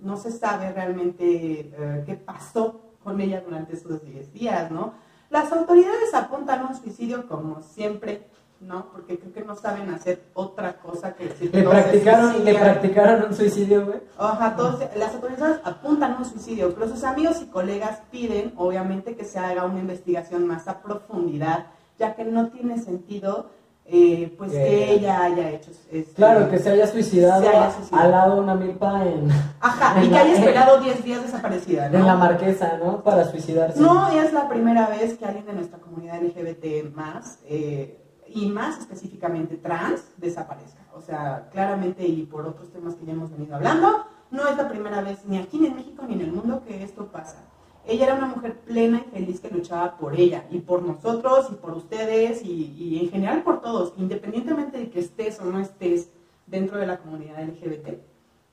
no 0.00 0.16
se 0.16 0.32
sabe 0.32 0.72
realmente 0.72 1.60
eh, 1.60 2.02
qué 2.06 2.14
pasó 2.14 2.80
con 3.04 3.20
ella 3.20 3.40
durante 3.40 3.74
esos 3.74 4.02
10 4.02 4.32
días, 4.32 4.68
¿no? 4.72 4.94
Las 5.30 5.52
autoridades 5.52 6.12
apuntan 6.12 6.62
a 6.62 6.66
un 6.66 6.74
suicidio 6.74 7.28
como 7.28 7.62
siempre, 7.62 8.26
¿no? 8.60 8.90
Porque 8.92 9.18
creo 9.18 9.32
que 9.32 9.42
no 9.42 9.56
saben 9.56 9.88
hacer 9.90 10.22
otra 10.34 10.76
cosa 10.76 11.14
que 11.14 11.28
decir 11.28 11.54
¿Le, 11.54 11.62
practicaron, 11.62 12.44
¿Le 12.44 12.54
practicaron 12.54 13.24
un 13.24 13.34
suicidio, 13.34 13.86
güey? 13.86 14.00
Ajá, 14.18 14.54
todos, 14.54 14.80
las 14.96 15.14
autoridades 15.14 15.60
apuntan 15.64 16.12
a 16.12 16.18
un 16.18 16.24
suicidio, 16.26 16.74
pero 16.74 16.88
sus 16.88 17.02
amigos 17.04 17.40
y 17.42 17.46
colegas 17.46 18.00
piden, 18.10 18.52
obviamente, 18.56 19.16
que 19.16 19.24
se 19.24 19.38
haga 19.38 19.64
una 19.64 19.80
investigación 19.80 20.46
más 20.46 20.68
a 20.68 20.82
profundidad, 20.82 21.66
ya 21.98 22.14
que 22.14 22.24
no 22.24 22.48
tiene 22.48 22.78
sentido 22.78 23.46
eh, 23.92 24.32
pues 24.38 24.52
que 24.52 24.92
ella 24.92 25.24
haya 25.24 25.50
hecho 25.50 25.72
este, 25.90 26.14
claro 26.14 26.48
que 26.48 26.60
se 26.60 26.70
haya, 26.70 26.86
suicidado, 26.86 27.44
al 27.90 28.10
lado 28.12 28.36
de 28.36 28.40
una 28.40 28.54
milpa 28.54 29.04
en 29.04 29.28
ajá 29.58 30.00
y 30.04 30.08
que 30.08 30.16
haya 30.16 30.34
esperado 30.34 30.80
10 30.80 31.02
días 31.02 31.22
desaparecida 31.22 31.88
¿no? 31.88 31.98
en 31.98 32.06
la 32.06 32.14
marquesa 32.14 32.78
no 32.78 33.02
para 33.02 33.28
suicidarse 33.28 33.80
no 33.80 34.08
es 34.12 34.32
la 34.32 34.48
primera 34.48 34.88
vez 34.88 35.18
que 35.18 35.24
alguien 35.24 35.44
de 35.44 35.54
nuestra 35.54 35.80
comunidad 35.80 36.22
LGBT 36.22 36.94
más 36.94 37.40
eh, 37.46 37.98
y 38.32 38.46
más 38.46 38.78
específicamente 38.78 39.56
trans 39.56 40.04
desaparezca. 40.16 40.80
O 40.94 41.00
sea 41.00 41.48
claramente 41.52 42.06
y 42.06 42.22
por 42.24 42.46
otros 42.46 42.70
temas 42.70 42.94
que 42.94 43.06
ya 43.06 43.12
hemos 43.12 43.30
venido 43.30 43.56
hablando 43.56 44.06
no 44.30 44.48
es 44.48 44.56
la 44.56 44.68
primera 44.68 45.02
vez 45.02 45.24
ni 45.26 45.38
aquí 45.38 45.64
en 45.66 45.76
México 45.76 46.04
ni 46.06 46.14
en 46.14 46.20
el 46.20 46.32
mundo 46.32 46.62
que 46.66 46.82
esto 46.82 47.06
pasa. 47.06 47.44
Ella 47.86 48.06
era 48.06 48.14
una 48.14 48.26
mujer 48.26 48.56
plena 48.60 49.02
y 49.06 49.10
feliz 49.10 49.40
que 49.40 49.50
luchaba 49.50 49.96
por 49.96 50.14
ella 50.14 50.44
y 50.50 50.58
por 50.58 50.82
nosotros 50.82 51.48
y 51.50 51.54
por 51.54 51.72
ustedes 51.72 52.44
y, 52.44 53.00
en 53.02 53.10
general 53.10 53.42
por 53.42 53.62
todos, 53.62 53.94
independientemente 53.96 54.78
de 54.78 54.90
que 54.90 55.00
estés 55.00 55.40
o 55.40 55.44
no 55.44 55.58
estés 55.58 56.10
dentro 56.46 56.78
de 56.78 56.86
la 56.86 56.98
comunidad 56.98 57.42
LGBT. 57.42 57.98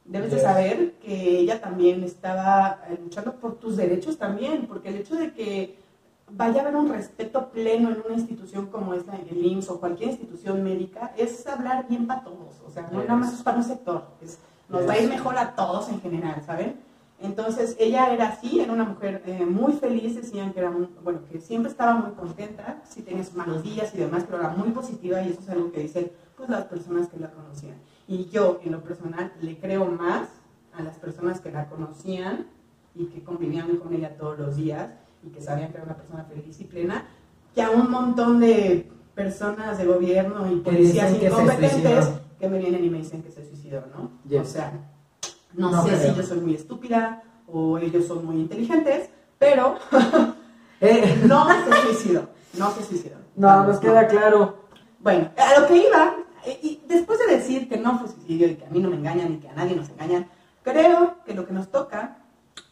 Debes 0.06 0.32
de 0.32 0.40
saber 0.40 0.94
que 0.94 1.40
ella 1.40 1.60
también 1.60 2.02
estaba 2.04 2.80
eh, 2.88 2.98
luchando 3.04 3.36
por 3.36 3.56
tus 3.56 3.76
derechos 3.76 4.18
también, 4.18 4.66
porque 4.66 4.88
el 4.88 4.96
hecho 4.96 5.16
de 5.16 5.34
que 5.34 5.78
vaya 6.32 6.60
a 6.60 6.62
haber 6.64 6.76
un 6.76 6.90
respeto 6.90 7.50
pleno 7.50 7.90
en 7.90 8.04
una 8.06 8.16
institución 8.16 8.68
como 8.68 8.94
esta, 8.94 9.16
el 9.16 9.46
IMSS 9.46 9.70
o 9.70 9.80
cualquier 9.80 10.10
institución 10.10 10.64
médica, 10.64 11.14
es 11.18 11.46
hablar 11.48 11.88
bien 11.88 12.06
para 12.08 12.24
todos, 12.24 12.62
o 12.66 12.70
sea, 12.70 12.90
no 12.92 13.00
nada 13.00 13.16
más 13.16 13.34
es 13.34 13.42
para 13.42 13.58
un 13.58 13.64
sector, 13.64 14.04
es, 14.22 14.40
nos 14.70 14.88
va 14.88 14.94
a 14.94 15.00
ir 15.00 15.10
mejor 15.10 15.38
a 15.38 15.56
todos 15.56 15.90
en 15.90 16.02
general, 16.02 16.44
¿saben? 16.46 16.76
Entonces 17.20 17.76
ella 17.80 18.14
era 18.14 18.28
así, 18.28 18.60
era 18.60 18.72
una 18.72 18.84
mujer 18.84 19.24
eh, 19.26 19.44
muy 19.44 19.74
feliz, 19.74 20.16
decían 20.16 20.54
que 20.54 20.60
era 20.60 20.72
bueno, 21.04 21.22
que 21.32 21.40
siempre 21.40 21.72
estaba 21.72 21.96
muy 21.96 22.12
contenta, 22.12 22.80
sí 22.88 23.02
tenía 23.02 23.24
sus 23.24 23.34
malos 23.34 23.64
días 23.64 23.92
y 23.96 23.98
demás, 23.98 24.24
pero 24.26 24.40
era 24.40 24.50
muy 24.50 24.70
positiva 24.70 25.22
y 25.24 25.32
eso 25.32 25.42
es 25.42 25.50
algo 25.50 25.72
que 25.72 25.82
dicen 25.82 26.12
pues 26.36 26.48
las 26.50 26.66
personas 26.66 27.08
que 27.08 27.18
la 27.18 27.32
conocían. 27.32 27.76
Y 28.08 28.26
yo 28.26 28.60
en 28.64 28.74
lo 28.74 28.84
personal 28.84 29.34
le 29.42 29.58
creo 29.58 29.86
más 29.86 30.30
a 30.74 30.84
las 30.84 30.98
personas 30.98 31.42
que 31.42 31.52
la 31.52 31.68
conocían 31.68 32.46
y 32.94 33.06
que 33.06 33.24
convivían 33.24 33.78
con 33.78 33.96
ella 33.96 34.16
todos 34.16 34.38
los 34.38 34.56
días 34.56 34.92
y 35.24 35.30
que 35.30 35.42
sabían 35.42 35.72
que 35.72 35.78
era 35.78 35.86
una 35.86 35.96
persona 35.96 36.24
feliz 36.26 36.60
y 36.60 36.66
plena, 36.66 37.06
que 37.54 37.62
a 37.62 37.72
un 37.72 37.90
montón 37.90 38.40
de 38.40 38.90
personas 39.16 39.78
de 39.78 39.86
gobierno 39.86 40.52
y 40.52 40.58
policías 40.58 41.12
incompetentes 41.12 42.10
que 42.40 42.48
me 42.48 42.60
vienen 42.60 42.86
y 42.86 42.90
me 42.90 43.00
dicen 43.00 43.24
que 43.24 43.32
se 43.32 43.44
suicidó, 43.48 43.84
¿no? 43.96 44.12
O 44.40 44.46
sea, 44.46 44.74
no, 45.54 45.84
sé 45.84 45.98
si 45.98 46.16
yo 46.16 46.24
soy 46.24 46.40
muy 46.40 46.54
estúpida 46.54 47.24
o 47.48 47.80
ellos 47.80 48.06
son 48.06 48.26
muy 48.26 48.36
inteligentes, 48.38 49.10
pero 49.40 49.76
eh, 50.82 51.20
no 51.26 51.48
se 51.48 51.82
suicidó. 51.82 52.30
No 52.58 52.72
se 52.72 52.84
suicidó. 52.84 53.16
No, 53.36 53.64
nos 53.66 53.80
queda 53.80 54.08
claro. 54.08 54.58
Bueno, 55.00 55.30
a 55.38 55.60
lo 55.60 55.68
que 55.68 55.78
iba, 55.78 56.16
eh, 56.46 56.60
y 56.62 56.82
después 56.88 57.20
de 57.20 57.38
decir 57.38 57.68
que 57.68 57.78
no 57.78 58.00
fue 58.00 58.10
suicidio 58.10 58.48
y 58.48 58.56
que 58.56 58.66
a 58.66 58.70
mí 58.70 58.80
no 58.80 58.90
me 58.90 58.98
engañan 58.98 59.34
y 59.34 59.38
que 59.38 59.50
a 59.50 59.54
nadie 59.54 59.76
nos 59.76 59.90
engañan, 59.90 60.30
creo 60.64 61.18
que 61.26 61.34
lo 61.34 61.46
que 61.46 61.54
nos 61.54 61.70
toca 61.70 62.18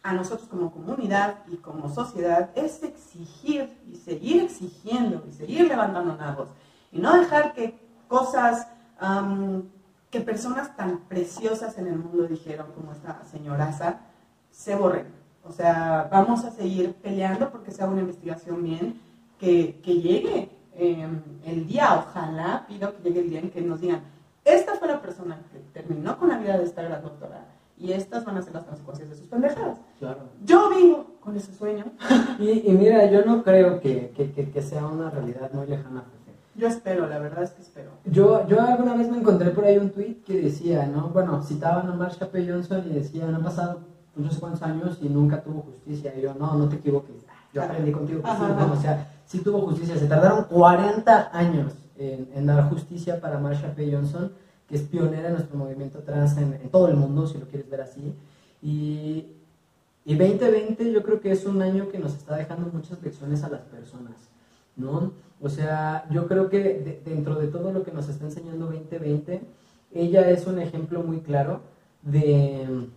a 0.02 0.12
nosotros 0.12 0.48
como 0.48 0.72
comunidad 0.72 1.38
y 1.48 1.56
como 1.56 1.88
sociedad 1.88 2.50
es 2.54 2.82
exigir 2.82 3.76
y 3.90 3.96
seguir 3.96 4.42
exigiendo 4.42 5.24
y 5.28 5.32
seguir 5.32 5.68
levantando 5.68 6.16
nabos 6.16 6.48
y 6.92 6.98
no 6.98 7.16
dejar 7.16 7.52
que 7.54 7.78
cosas 8.08 8.68
que 10.10 10.20
personas 10.20 10.74
tan 10.76 11.00
preciosas 11.00 11.76
en 11.78 11.88
el 11.88 11.98
mundo 11.98 12.26
dijeron, 12.26 12.68
como 12.74 12.92
esta 12.92 13.22
señoraza, 13.24 14.00
se 14.50 14.74
borren. 14.74 15.06
O 15.44 15.52
sea, 15.52 16.08
vamos 16.10 16.44
a 16.44 16.50
seguir 16.50 16.94
peleando 16.94 17.50
porque 17.50 17.70
sea 17.70 17.86
una 17.86 18.00
investigación 18.00 18.62
bien, 18.62 19.00
que, 19.38 19.80
que 19.84 20.00
llegue 20.00 20.50
em, 20.74 21.22
el 21.44 21.66
día, 21.66 21.94
ojalá 21.94 22.64
pido 22.66 22.96
que 22.96 23.02
llegue 23.02 23.20
el 23.20 23.30
día 23.30 23.40
en 23.40 23.50
que 23.50 23.60
nos 23.60 23.80
digan, 23.80 24.02
esta 24.44 24.76
fue 24.76 24.88
la 24.88 25.02
persona 25.02 25.38
que 25.52 25.58
terminó 25.78 26.18
con 26.18 26.30
la 26.30 26.38
vida 26.38 26.56
de 26.56 26.64
esta 26.64 26.82
gran 26.82 27.02
doctora 27.02 27.44
y 27.78 27.92
estas 27.92 28.24
van 28.24 28.36
a 28.36 28.42
ser 28.42 28.54
las 28.54 28.64
consecuencias 28.64 29.10
de 29.10 29.16
sus 29.16 29.26
pendejadas. 29.26 29.78
Claro. 29.98 30.20
Yo 30.44 30.70
vivo 30.70 31.06
con 31.20 31.36
ese 31.36 31.52
sueño. 31.54 31.84
y, 32.38 32.70
y, 32.70 32.72
mira, 32.72 33.10
yo 33.10 33.24
no 33.24 33.42
creo 33.42 33.80
que, 33.80 34.12
que, 34.16 34.50
que 34.50 34.62
sea 34.62 34.86
una 34.86 35.10
realidad 35.10 35.52
muy 35.52 35.66
lejana 35.66 36.04
yo 36.56 36.68
espero, 36.68 37.06
la 37.06 37.18
verdad 37.18 37.44
es 37.44 37.50
que 37.50 37.60
espero. 37.60 37.90
Yo, 38.06 38.46
yo 38.48 38.62
alguna 38.62 38.94
vez 38.94 39.10
me 39.10 39.18
encontré 39.18 39.50
por 39.50 39.64
ahí 39.64 39.76
un 39.76 39.90
tweet 39.90 40.22
que 40.24 40.40
decía, 40.40 40.86
¿no? 40.86 41.08
Bueno, 41.08 41.42
citaban 41.42 41.88
a 41.90 41.94
Marsha 41.94 42.30
P. 42.30 42.48
Johnson 42.48 42.82
y 42.88 42.94
decían, 42.94 43.34
han 43.34 43.42
pasado 43.42 43.80
no 44.14 44.30
sé 44.30 44.40
cuántos 44.40 44.62
años 44.62 44.98
y 45.02 45.08
nunca 45.10 45.42
tuvo 45.42 45.62
justicia. 45.62 46.14
Y 46.16 46.22
yo, 46.22 46.34
no, 46.34 46.54
no 46.54 46.68
te 46.68 46.76
equivoques. 46.76 47.26
Yo 47.52 47.62
aprendí 47.62 47.92
contigo 47.92 48.22
que 48.22 48.30
sí, 48.30 48.72
o 48.72 48.76
sea, 48.80 49.12
sí 49.26 49.40
tuvo 49.40 49.60
justicia. 49.60 49.98
Se 49.98 50.06
tardaron 50.06 50.44
40 50.44 51.30
años 51.36 51.74
en, 51.98 52.28
en, 52.34 52.46
dar 52.46 52.70
justicia 52.70 53.20
para 53.20 53.38
Marsha 53.38 53.74
P. 53.74 53.92
Johnson, 53.92 54.32
que 54.68 54.76
es 54.76 54.82
pionera 54.82 55.28
en 55.28 55.34
nuestro 55.34 55.56
movimiento 55.56 56.00
trans 56.00 56.36
en, 56.36 56.54
en 56.54 56.68
todo 56.70 56.88
el 56.88 56.96
mundo, 56.96 57.26
si 57.26 57.38
lo 57.38 57.46
quieres 57.46 57.68
ver 57.70 57.82
así. 57.82 58.14
Y, 58.62 59.26
y 60.04 60.14
2020 60.14 60.92
yo 60.92 61.02
creo 61.02 61.20
que 61.20 61.30
es 61.32 61.44
un 61.46 61.62
año 61.62 61.88
que 61.88 61.98
nos 61.98 62.14
está 62.14 62.36
dejando 62.36 62.70
muchas 62.72 63.02
lecciones 63.02 63.42
a 63.42 63.48
las 63.48 63.62
personas, 63.62 64.14
¿no? 64.76 65.12
O 65.40 65.48
sea, 65.48 66.06
yo 66.10 66.26
creo 66.26 66.48
que 66.48 67.00
dentro 67.04 67.34
de 67.34 67.48
todo 67.48 67.72
lo 67.72 67.84
que 67.84 67.92
nos 67.92 68.08
está 68.08 68.24
enseñando 68.24 68.66
2020, 68.66 69.42
ella 69.92 70.30
es 70.30 70.46
un 70.46 70.58
ejemplo 70.58 71.02
muy 71.02 71.20
claro 71.20 71.60
de, 72.02 72.88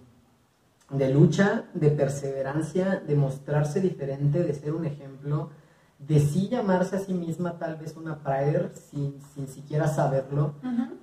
de 0.92 1.14
lucha, 1.14 1.66
de 1.74 1.90
perseverancia, 1.90 3.02
de 3.06 3.16
mostrarse 3.16 3.82
diferente, 3.82 4.44
de 4.44 4.54
ser 4.54 4.74
un 4.74 4.86
ejemplo, 4.86 5.50
de 6.00 6.20
sí 6.20 6.48
llamarse 6.48 6.96
a 6.96 7.00
sí 7.00 7.14
misma 7.14 7.58
tal 7.60 7.76
vez 7.76 7.96
una 7.98 8.20
Prider 8.20 8.72
sin, 8.74 9.20
sin 9.34 9.48
siquiera 9.48 9.88
saberlo, 9.88 10.54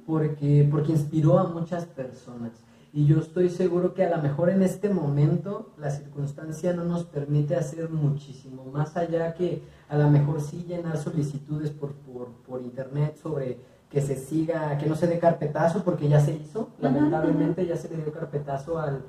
porque, 0.06 0.66
porque 0.70 0.92
inspiró 0.92 1.38
a 1.38 1.44
muchas 1.44 1.84
personas. 1.84 2.52
Y 2.92 3.04
yo 3.04 3.18
estoy 3.18 3.50
seguro 3.50 3.92
que 3.92 4.04
a 4.06 4.16
lo 4.16 4.22
mejor 4.22 4.48
en 4.48 4.62
este 4.62 4.88
momento 4.88 5.74
la 5.76 5.90
circunstancia 5.90 6.72
no 6.72 6.84
nos 6.84 7.04
permite 7.04 7.54
hacer 7.54 7.90
muchísimo, 7.90 8.64
más 8.72 8.96
allá 8.96 9.34
que 9.34 9.62
a 9.90 9.98
lo 9.98 10.08
mejor 10.08 10.40
sí 10.40 10.64
llenar 10.66 10.96
solicitudes 10.96 11.70
por, 11.70 11.92
por, 11.92 12.28
por 12.46 12.62
internet 12.62 13.18
sobre 13.22 13.60
que 13.90 14.00
se 14.00 14.16
siga, 14.16 14.78
que 14.78 14.86
no 14.86 14.96
se 14.96 15.06
dé 15.06 15.18
carpetazo, 15.18 15.84
porque 15.84 16.08
ya 16.08 16.20
se 16.20 16.32
hizo, 16.32 16.70
lamentablemente 16.80 17.66
ya 17.66 17.76
se 17.76 17.90
le 17.90 17.98
dio 17.98 18.12
carpetazo 18.12 18.78
al, 18.78 19.02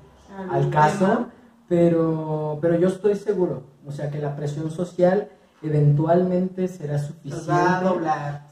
al 0.52 0.70
caso, 0.70 1.28
pero, 1.70 2.60
pero 2.62 2.76
yo 2.76 2.90
estoy 2.90 3.16
seguro, 3.16 3.64
o 3.86 3.92
sea, 3.92 4.12
que 4.12 4.20
la 4.20 4.36
presión 4.36 4.70
social 4.70 5.30
eventualmente 5.62 6.68
será 6.68 7.00
suficiente, 7.00 7.50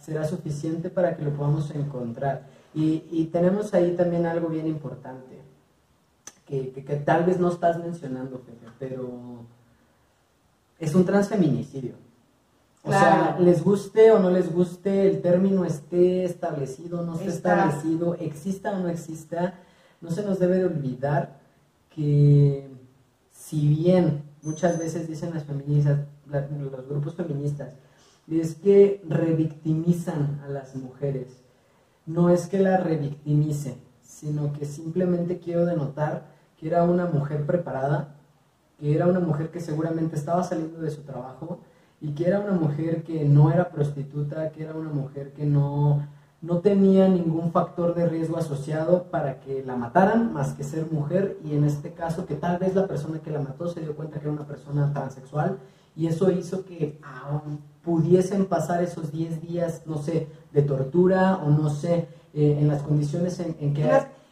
será 0.02 0.26
suficiente 0.26 0.90
para 0.90 1.16
que 1.16 1.24
lo 1.24 1.32
podamos 1.32 1.70
encontrar. 1.72 2.48
Y, 2.74 3.04
y 3.12 3.26
tenemos 3.26 3.74
ahí 3.74 3.96
también 3.96 4.26
algo 4.26 4.50
bien 4.50 4.68
importante, 4.68 5.42
que, 6.46 6.72
que, 6.72 6.84
que 6.84 6.96
tal 6.98 7.24
vez 7.24 7.40
no 7.40 7.50
estás 7.50 7.78
mencionando, 7.78 8.40
Pepe, 8.40 8.68
pero 8.80 9.46
es 10.80 10.94
un 10.94 11.06
transfeminicidio. 11.06 11.94
O 12.84 12.92
sea, 12.92 13.38
les 13.40 13.64
guste 13.64 14.12
o 14.12 14.20
no 14.20 14.30
les 14.30 14.54
guste, 14.54 15.10
el 15.10 15.22
término 15.22 15.66
esté 15.66 16.24
establecido 16.24 17.02
no 17.02 17.16
esté 17.16 17.30
establecido, 17.30 18.14
exista 18.16 18.74
o 18.74 18.80
no 18.80 18.90
exista, 18.90 19.56
no 20.02 20.12
se 20.12 20.24
nos 20.24 20.38
debe 20.38 20.58
de 20.58 20.66
olvidar 20.66 21.40
que 21.90 22.70
si 23.32 23.68
bien 23.68 24.22
muchas 24.44 24.78
veces 24.78 25.08
dicen 25.08 25.34
las 25.34 25.46
feministas, 25.46 26.02
los 26.28 26.88
grupos 26.88 27.16
feministas, 27.16 27.74
es 28.30 28.56
que 28.56 29.04
revictimizan 29.08 30.42
a 30.46 30.50
las 30.50 30.76
mujeres. 30.76 31.44
No 32.06 32.30
es 32.30 32.48
que 32.48 32.60
la 32.60 32.78
revictimicen, 32.78 33.76
sino 34.02 34.54
que 34.54 34.66
simplemente 34.66 35.40
quiero 35.40 35.66
denotar 35.66 36.26
que 36.58 36.68
era 36.68 36.84
una 36.84 37.06
mujer 37.06 37.46
preparada, 37.46 38.16
que 38.80 38.96
era 38.96 39.08
una 39.08 39.20
mujer 39.20 39.52
que 39.52 39.60
seguramente 39.60 40.16
estaba 40.16 40.44
saliendo 40.44 40.80
de 40.80 40.92
su 40.92 41.02
trabajo 41.02 41.60
y 42.02 42.14
que 42.14 42.28
era 42.28 42.40
una 42.40 42.54
mujer 42.54 43.04
que 43.04 43.26
no 43.26 43.52
era 43.52 43.70
prostituta, 43.70 44.52
que 44.52 44.64
era 44.64 44.74
una 44.74 44.90
mujer 44.90 45.34
que 45.34 45.46
no, 45.46 46.08
no 46.42 46.60
tenía 46.60 47.08
ningún 47.08 47.52
factor 47.52 47.96
de 47.96 48.08
riesgo 48.08 48.38
asociado 48.38 49.04
para 49.04 49.40
que 49.40 49.64
la 49.64 49.76
mataran 49.76 50.34
más 50.34 50.54
que 50.54 50.64
ser 50.64 50.92
mujer 50.92 51.38
y 51.44 51.56
en 51.56 51.64
este 51.64 51.94
caso 51.94 52.26
que 52.26 52.36
tal 52.36 52.60
vez 52.60 52.76
la 52.76 52.88
persona 52.88 53.20
que 53.20 53.32
la 53.32 53.42
mató 53.42 53.68
se 53.68 53.82
dio 53.82 53.96
cuenta 53.96 54.20
que 54.20 54.26
era 54.26 54.34
una 54.34 54.48
persona 54.48 54.92
transexual 54.94 55.58
y 55.96 56.08
eso 56.08 56.32
hizo 56.32 56.66
que 56.66 57.00
aún 57.04 57.60
pudiesen 57.84 58.46
pasar 58.46 58.84
esos 58.84 59.12
10 59.12 59.42
días, 59.42 59.84
no 59.86 59.98
sé, 59.98 60.28
de 60.52 60.62
tortura 60.62 61.38
o 61.38 61.50
no 61.50 61.70
sé, 61.70 62.08
eh, 62.34 62.58
en 62.60 62.68
las 62.68 62.82
condiciones 62.82 63.40
en, 63.40 63.56
en 63.60 63.74
que 63.74 63.90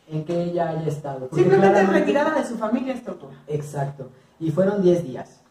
en 0.08 0.26
que 0.26 0.44
ella 0.44 0.70
haya 0.70 0.88
estado. 0.88 1.30
Simplemente 1.34 1.84
retirada 1.84 2.38
de 2.38 2.46
su 2.46 2.56
familia 2.56 2.94
es 2.94 3.04
tortura. 3.04 3.36
Exacto. 3.48 4.10
Y 4.40 4.52
fueron 4.52 4.82
10 4.82 5.04
días. 5.04 5.44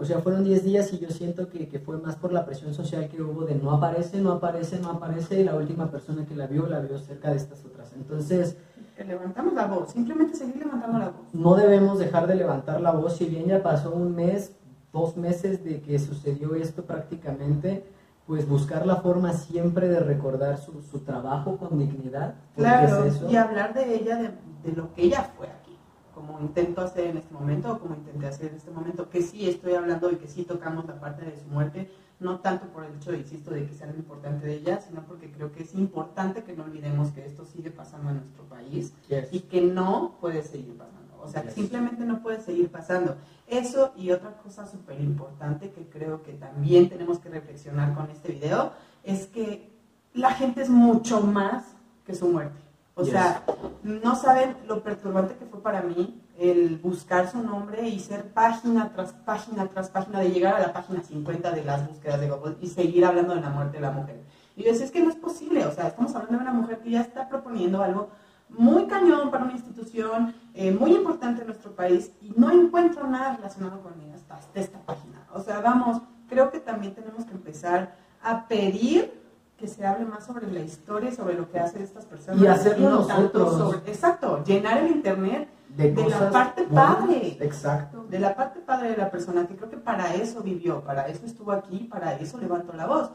O 0.00 0.04
sea, 0.04 0.20
fueron 0.20 0.44
10 0.44 0.62
días 0.62 0.92
y 0.92 0.98
yo 0.98 1.10
siento 1.10 1.48
que, 1.48 1.66
que, 1.66 1.80
fue 1.80 1.98
más 1.98 2.14
por 2.14 2.32
la 2.32 2.44
presión 2.44 2.72
social 2.72 3.08
que 3.08 3.20
hubo 3.20 3.44
de 3.44 3.56
no 3.56 3.72
aparece, 3.72 4.20
no 4.20 4.32
aparece, 4.32 4.78
no 4.78 4.90
aparece, 4.90 5.40
y 5.40 5.44
la 5.44 5.56
última 5.56 5.90
persona 5.90 6.24
que 6.24 6.36
la 6.36 6.46
vio, 6.46 6.66
la 6.66 6.78
vio 6.78 6.98
cerca 6.98 7.30
de 7.30 7.36
estas 7.36 7.64
otras. 7.64 7.92
Entonces... 7.94 8.56
levantamos 9.04 9.54
la 9.54 9.66
voz, 9.66 9.90
simplemente 9.90 10.36
seguir 10.36 10.58
levantando 10.58 10.98
la 10.98 11.06
voz. 11.06 11.26
No 11.32 11.56
debemos 11.56 11.98
dejar 11.98 12.28
de 12.28 12.36
levantar 12.36 12.80
la 12.80 12.92
voz, 12.92 13.16
si 13.16 13.24
bien 13.24 13.46
ya 13.46 13.60
pasó 13.60 13.90
un 13.90 14.14
mes, 14.14 14.52
dos 14.96 15.16
meses 15.16 15.62
de 15.62 15.82
que 15.82 15.98
sucedió 15.98 16.54
esto 16.54 16.84
prácticamente, 16.84 17.84
pues 18.26 18.48
buscar 18.48 18.86
la 18.86 18.96
forma 18.96 19.34
siempre 19.34 19.88
de 19.88 20.00
recordar 20.00 20.58
su, 20.58 20.82
su 20.82 21.00
trabajo 21.00 21.58
con 21.58 21.78
dignidad. 21.78 22.34
Claro, 22.56 23.06
y 23.28 23.36
hablar 23.36 23.74
de 23.74 23.94
ella, 23.94 24.16
de, 24.16 24.30
de, 24.64 24.72
lo 24.74 24.92
que 24.94 25.02
ella 25.02 25.30
fue 25.36 25.48
aquí, 25.48 25.76
como 26.14 26.40
intento 26.40 26.80
hacer 26.80 27.08
en 27.08 27.18
este 27.18 27.32
momento 27.34 27.72
o 27.72 27.78
como 27.78 27.94
intenté 27.94 28.26
hacer 28.26 28.48
en 28.50 28.56
este 28.56 28.70
momento, 28.70 29.10
que 29.10 29.22
sí 29.22 29.48
estoy 29.48 29.74
hablando 29.74 30.10
y 30.10 30.16
que 30.16 30.28
sí 30.28 30.44
tocamos 30.44 30.86
la 30.86 30.98
parte 30.98 31.26
de 31.26 31.36
su 31.36 31.46
muerte, 31.46 31.90
no 32.18 32.40
tanto 32.40 32.66
por 32.68 32.84
el 32.84 32.94
hecho, 32.94 33.14
insisto, 33.14 33.50
de 33.50 33.66
que 33.66 33.74
sea 33.74 33.88
lo 33.88 33.96
importante 33.96 34.46
de 34.46 34.54
ella, 34.54 34.80
sino 34.80 35.02
porque 35.02 35.30
creo 35.30 35.52
que 35.52 35.62
es 35.62 35.74
importante 35.74 36.42
que 36.42 36.54
no 36.54 36.64
olvidemos 36.64 37.10
que 37.10 37.26
esto 37.26 37.44
sigue 37.44 37.70
pasando 37.70 38.10
en 38.10 38.16
nuestro 38.16 38.44
país 38.44 38.94
y 39.30 39.40
que 39.40 39.60
no 39.60 40.16
puede 40.20 40.42
seguir 40.42 40.78
pasando. 40.78 40.95
O 41.26 41.28
sea, 41.28 41.50
simplemente 41.50 42.04
no 42.04 42.22
puede 42.22 42.40
seguir 42.40 42.70
pasando. 42.70 43.16
Eso 43.48 43.92
y 43.96 44.12
otra 44.12 44.32
cosa 44.42 44.66
súper 44.66 45.00
importante 45.00 45.70
que 45.70 45.88
creo 45.88 46.22
que 46.22 46.32
también 46.32 46.88
tenemos 46.88 47.18
que 47.18 47.28
reflexionar 47.28 47.94
con 47.94 48.10
este 48.10 48.32
video 48.32 48.72
es 49.02 49.26
que 49.26 49.70
la 50.14 50.32
gente 50.32 50.62
es 50.62 50.70
mucho 50.70 51.20
más 51.20 51.64
que 52.04 52.14
su 52.14 52.28
muerte. 52.28 52.60
O 52.94 53.04
sea, 53.04 53.42
no 53.82 54.16
saben 54.16 54.56
lo 54.66 54.82
perturbante 54.82 55.34
que 55.36 55.44
fue 55.44 55.60
para 55.60 55.82
mí 55.82 56.22
el 56.38 56.78
buscar 56.78 57.30
su 57.30 57.42
nombre 57.42 57.88
y 57.88 57.98
ser 58.00 58.32
página 58.32 58.92
tras 58.94 59.12
página 59.12 59.66
tras 59.68 59.90
página, 59.90 60.20
de 60.20 60.30
llegar 60.30 60.54
a 60.54 60.60
la 60.60 60.72
página 60.72 61.02
50 61.02 61.50
de 61.50 61.64
las 61.64 61.88
búsquedas 61.88 62.20
de 62.20 62.30
Google 62.30 62.56
y 62.60 62.68
seguir 62.68 63.04
hablando 63.04 63.34
de 63.34 63.40
la 63.40 63.50
muerte 63.50 63.76
de 63.76 63.82
la 63.82 63.90
mujer. 63.90 64.22
Y 64.56 64.62
yo 64.62 64.70
decía, 64.70 64.86
es 64.86 64.90
que 64.90 65.02
no 65.02 65.10
es 65.10 65.16
posible, 65.16 65.66
o 65.66 65.72
sea, 65.72 65.88
estamos 65.88 66.14
hablando 66.14 66.38
de 66.38 66.42
una 66.42 66.52
mujer 66.52 66.78
que 66.78 66.90
ya 66.90 67.02
está 67.02 67.28
proponiendo 67.28 67.82
algo 67.82 68.10
muy 68.48 68.86
cañón 68.86 69.30
para 69.30 69.44
una 69.44 69.52
institución 69.52 70.34
eh, 70.54 70.70
muy 70.72 70.94
importante 70.94 71.42
en 71.42 71.48
nuestro 71.48 71.72
país 71.72 72.12
y 72.20 72.30
no 72.36 72.50
encuentro 72.50 73.06
nada 73.06 73.36
relacionado 73.36 73.80
con 73.82 73.96
hasta 74.36 74.60
esta 74.60 74.78
página. 74.80 75.26
O 75.32 75.40
sea, 75.40 75.60
vamos, 75.60 76.02
creo 76.28 76.50
que 76.50 76.60
también 76.60 76.94
tenemos 76.94 77.24
que 77.24 77.32
empezar 77.32 77.94
a 78.22 78.46
pedir 78.48 79.12
que 79.56 79.68
se 79.68 79.86
hable 79.86 80.04
más 80.04 80.26
sobre 80.26 80.50
la 80.50 80.60
historia, 80.60 81.12
sobre 81.12 81.34
lo 81.34 81.50
que 81.50 81.58
hacen 81.58 81.82
estas 81.82 82.04
personas. 82.04 82.40
Y 82.40 82.46
hacerlo 82.46 82.90
nosotros. 82.90 83.56
Sobre, 83.56 83.78
exacto, 83.90 84.44
llenar 84.44 84.78
el 84.78 84.90
internet 84.90 85.48
de, 85.68 85.92
la 85.92 86.30
parte 86.30 86.64
padre. 86.64 87.38
Exacto. 87.40 88.04
De 88.08 88.18
la 88.18 88.34
parte 88.34 88.60
padre 88.60 88.90
de 88.90 88.96
la 88.96 89.10
persona, 89.10 89.46
que 89.46 89.56
creo 89.56 89.70
que 89.70 89.78
para 89.78 90.14
eso 90.14 90.42
vivió, 90.42 90.82
para 90.82 91.06
eso 91.08 91.24
estuvo 91.24 91.52
aquí, 91.52 91.84
para 91.90 92.14
eso 92.16 92.38
levantó 92.38 92.74
la 92.74 92.86
voz. 92.86 93.10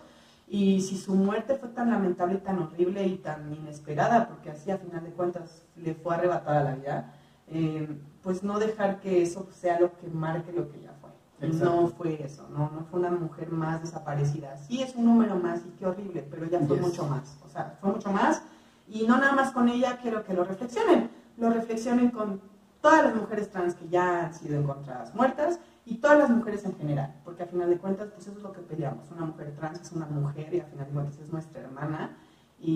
Y 0.53 0.81
si 0.81 0.97
su 0.97 1.15
muerte 1.15 1.55
fue 1.55 1.69
tan 1.69 1.91
lamentable 1.91 2.35
y 2.35 2.39
tan 2.39 2.59
horrible 2.59 3.07
y 3.07 3.15
tan 3.15 3.53
inesperada, 3.53 4.27
porque 4.27 4.51
así 4.51 4.69
a 4.69 4.77
final 4.77 5.01
de 5.01 5.11
cuentas 5.11 5.63
le 5.77 5.95
fue 5.95 6.13
arrebatada 6.13 6.61
la 6.61 6.75
vida, 6.75 7.13
eh, 7.47 7.87
pues 8.21 8.43
no 8.43 8.59
dejar 8.59 8.99
que 8.99 9.21
eso 9.21 9.47
sea 9.53 9.79
lo 9.79 9.97
que 9.97 10.09
marque 10.09 10.51
lo 10.51 10.69
que 10.69 10.79
ella 10.79 10.91
fue. 10.99 11.09
No 11.47 11.87
fue 11.87 12.21
eso, 12.21 12.49
no, 12.49 12.69
no 12.69 12.85
fue 12.91 12.99
una 12.99 13.11
mujer 13.11 13.49
más 13.49 13.81
desaparecida. 13.81 14.57
Sí 14.57 14.81
es 14.81 14.93
un 14.93 15.05
número 15.05 15.37
más 15.37 15.61
y 15.65 15.69
qué 15.79 15.85
horrible, 15.85 16.27
pero 16.29 16.45
ella 16.45 16.59
fue 16.67 16.81
mucho 16.81 17.05
más. 17.05 17.37
O 17.45 17.47
sea, 17.47 17.77
fue 17.79 17.89
mucho 17.89 18.11
más. 18.11 18.41
Y 18.89 19.07
no 19.07 19.19
nada 19.19 19.31
más 19.31 19.53
con 19.53 19.69
ella 19.69 19.99
quiero 20.01 20.25
que 20.25 20.33
lo 20.33 20.43
reflexionen, 20.43 21.09
lo 21.37 21.49
reflexionen 21.49 22.11
con 22.11 22.41
todas 22.81 23.05
las 23.05 23.15
mujeres 23.15 23.49
trans 23.49 23.73
que 23.75 23.87
ya 23.87 24.25
han 24.25 24.33
sido 24.33 24.59
encontradas 24.59 25.15
muertas 25.15 25.59
y 25.85 25.95
todas 25.97 26.19
las 26.19 26.29
mujeres 26.29 26.63
en 26.65 26.75
general, 26.75 27.15
porque 27.25 27.43
a 27.43 27.47
final 27.47 27.69
de 27.69 27.77
cuentas, 27.77 28.09
pues 28.13 28.27
eso 28.27 28.37
es 28.37 28.43
lo 28.43 28.51
que 28.51 28.61
peleamos. 28.61 29.09
Una 29.11 29.25
mujer 29.25 29.53
trans 29.55 29.81
es 29.81 29.91
una 29.91 30.05
mujer 30.05 30.53
y 30.53 30.59
a 30.59 30.65
final 30.65 30.85
de 30.85 30.93
cuentas 30.93 31.19
es 31.19 31.31
nuestra 31.31 31.61
hermana 31.61 32.17
y, 32.59 32.71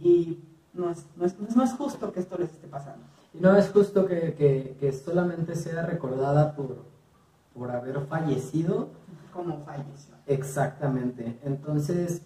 y 0.00 0.44
no, 0.72 0.90
es, 0.90 1.06
no, 1.16 1.26
es, 1.26 1.38
no, 1.38 1.62
es, 1.62 1.72
justo 1.74 2.12
que 2.12 2.20
esto 2.20 2.38
les 2.38 2.50
esté 2.50 2.66
pasando. 2.66 3.04
Y 3.34 3.40
no 3.40 3.54
es 3.56 3.68
justo 3.70 4.06
que, 4.06 4.34
que, 4.34 4.76
que 4.80 4.92
solamente 4.92 5.54
sea 5.54 5.84
recordada 5.84 6.56
por, 6.56 6.84
por 7.54 7.70
haber 7.70 8.00
fallecido. 8.06 8.88
Como 9.32 9.58
falleció. 9.60 10.14
Exactamente. 10.26 11.38
Entonces, 11.44 12.22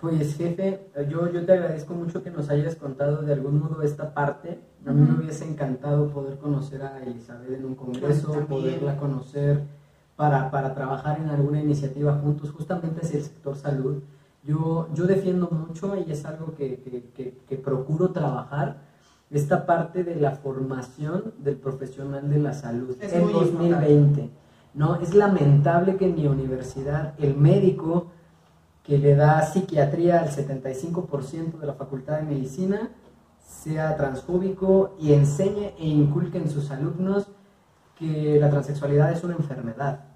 pues 0.00 0.36
jefe, 0.36 0.90
yo, 1.08 1.30
yo 1.32 1.44
te 1.44 1.52
agradezco 1.52 1.92
mucho 1.92 2.22
que 2.22 2.30
nos 2.30 2.48
hayas 2.50 2.76
contado 2.76 3.22
de 3.22 3.32
algún 3.32 3.58
modo 3.58 3.82
esta 3.82 4.14
parte. 4.14 4.60
A 4.86 4.92
mí 4.92 5.00
me 5.00 5.18
hubiese 5.18 5.44
encantado 5.44 6.08
poder 6.08 6.38
conocer 6.38 6.82
a 6.82 7.02
Elizabeth 7.02 7.50
en 7.50 7.64
un 7.64 7.74
congreso, 7.74 8.46
poderla 8.46 8.96
conocer 8.96 9.64
para, 10.14 10.50
para, 10.52 10.72
trabajar 10.74 11.18
en 11.20 11.28
alguna 11.30 11.60
iniciativa 11.60 12.14
juntos, 12.14 12.52
justamente 12.52 13.04
hacia 13.04 13.18
el 13.18 13.24
sector 13.24 13.56
salud. 13.56 14.02
Yo, 14.44 14.88
yo 14.94 15.06
defiendo 15.06 15.48
mucho 15.50 15.96
y 15.96 16.10
es 16.10 16.24
algo 16.24 16.54
que, 16.54 16.80
que, 17.14 17.36
que, 17.46 17.56
procuro 17.56 18.10
trabajar, 18.10 18.78
esta 19.30 19.66
parte 19.66 20.04
de 20.04 20.16
la 20.16 20.30
formación 20.30 21.34
del 21.38 21.56
profesional 21.56 22.30
de 22.30 22.38
la 22.38 22.54
salud 22.54 22.96
en 23.00 23.32
2020. 23.32 24.30
¿no? 24.74 24.96
Es 24.96 25.14
lamentable 25.14 25.96
que 25.96 26.06
en 26.06 26.14
mi 26.14 26.26
universidad 26.26 27.14
el 27.18 27.36
médico 27.36 28.12
que 28.88 28.96
le 28.96 29.14
da 29.14 29.42
psiquiatría 29.42 30.20
al 30.20 30.30
75% 30.30 31.58
de 31.58 31.66
la 31.66 31.74
Facultad 31.74 32.16
de 32.16 32.22
Medicina, 32.22 32.88
sea 33.46 33.94
transfóbico 33.98 34.96
y 34.98 35.12
enseñe 35.12 35.74
e 35.78 35.86
inculque 35.86 36.38
en 36.38 36.48
sus 36.48 36.70
alumnos 36.70 37.28
que 37.98 38.38
la 38.40 38.48
transexualidad 38.48 39.12
es 39.12 39.22
una 39.22 39.34
enfermedad. 39.34 40.06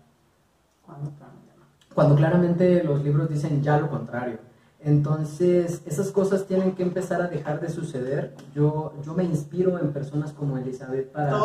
Cuando 1.94 2.16
claramente 2.16 2.82
los 2.82 3.04
libros 3.04 3.28
dicen 3.28 3.62
ya 3.62 3.76
lo 3.76 3.90
contrario. 3.90 4.38
Entonces, 4.84 5.82
esas 5.86 6.10
cosas 6.10 6.46
tienen 6.46 6.72
que 6.72 6.82
empezar 6.82 7.22
a 7.22 7.28
dejar 7.28 7.60
de 7.60 7.68
suceder. 7.68 8.34
Yo, 8.54 8.92
yo 9.04 9.14
me 9.14 9.22
inspiro 9.22 9.78
en 9.78 9.92
personas 9.92 10.32
como 10.32 10.58
Elizabeth 10.58 11.12
para, 11.12 11.38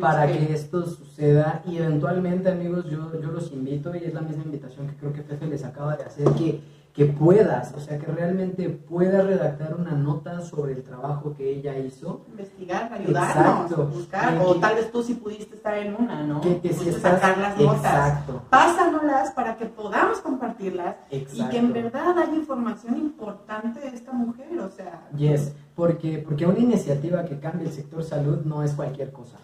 para 0.00 0.26
que... 0.26 0.52
esto 0.52 0.84
suceda. 0.86 1.62
Y 1.66 1.76
eventualmente, 1.78 2.50
amigos, 2.50 2.86
yo, 2.90 3.12
yo 3.20 3.30
los 3.30 3.52
invito, 3.52 3.94
y 3.94 3.98
es 3.98 4.14
la 4.14 4.22
misma 4.22 4.42
invitación 4.42 4.88
que 4.88 4.96
creo 4.96 5.12
que 5.12 5.22
Pepe 5.22 5.46
les 5.46 5.64
acaba 5.64 5.96
de 5.96 6.04
hacer, 6.04 6.28
que 6.30 6.60
que 6.92 7.06
puedas, 7.06 7.72
o 7.74 7.80
sea, 7.80 7.98
que 7.98 8.06
realmente 8.06 8.68
puedas 8.68 9.24
redactar 9.24 9.74
una 9.74 9.92
nota 9.92 10.42
sobre 10.42 10.74
el 10.74 10.82
trabajo 10.82 11.34
que 11.34 11.48
ella 11.48 11.78
hizo. 11.78 12.26
Investigar, 12.28 12.92
ayudarnos, 12.92 13.90
buscar, 13.90 14.38
o 14.44 14.56
tal 14.56 14.74
vez 14.74 14.92
tú 14.92 15.02
si 15.02 15.14
pudiste 15.14 15.56
estar 15.56 15.78
en 15.78 15.94
una, 15.94 16.22
¿no? 16.22 16.42
Que, 16.42 16.60
que 16.60 16.74
si 16.74 16.90
estás, 16.90 17.14
sacar 17.14 17.38
las 17.38 17.58
notas. 17.58 17.78
Exacto. 17.78 18.42
Pásanoslas 18.50 19.30
para 19.30 19.56
que 19.56 19.64
podamos 19.66 20.18
compartirlas 20.18 20.96
y 21.10 21.48
que 21.48 21.56
en 21.56 21.72
verdad 21.72 22.18
haya 22.18 22.34
información 22.34 22.98
importante 22.98 23.80
de 23.80 23.88
esta 23.88 24.12
mujer, 24.12 24.58
o 24.60 24.68
sea. 24.68 25.08
Yes, 25.16 25.54
porque, 25.74 26.18
porque 26.18 26.44
una 26.44 26.58
iniciativa 26.58 27.24
que 27.24 27.40
cambie 27.40 27.68
el 27.68 27.72
sector 27.72 28.04
salud 28.04 28.42
no 28.44 28.62
es 28.62 28.72
cualquier 28.72 29.12
cosa. 29.12 29.38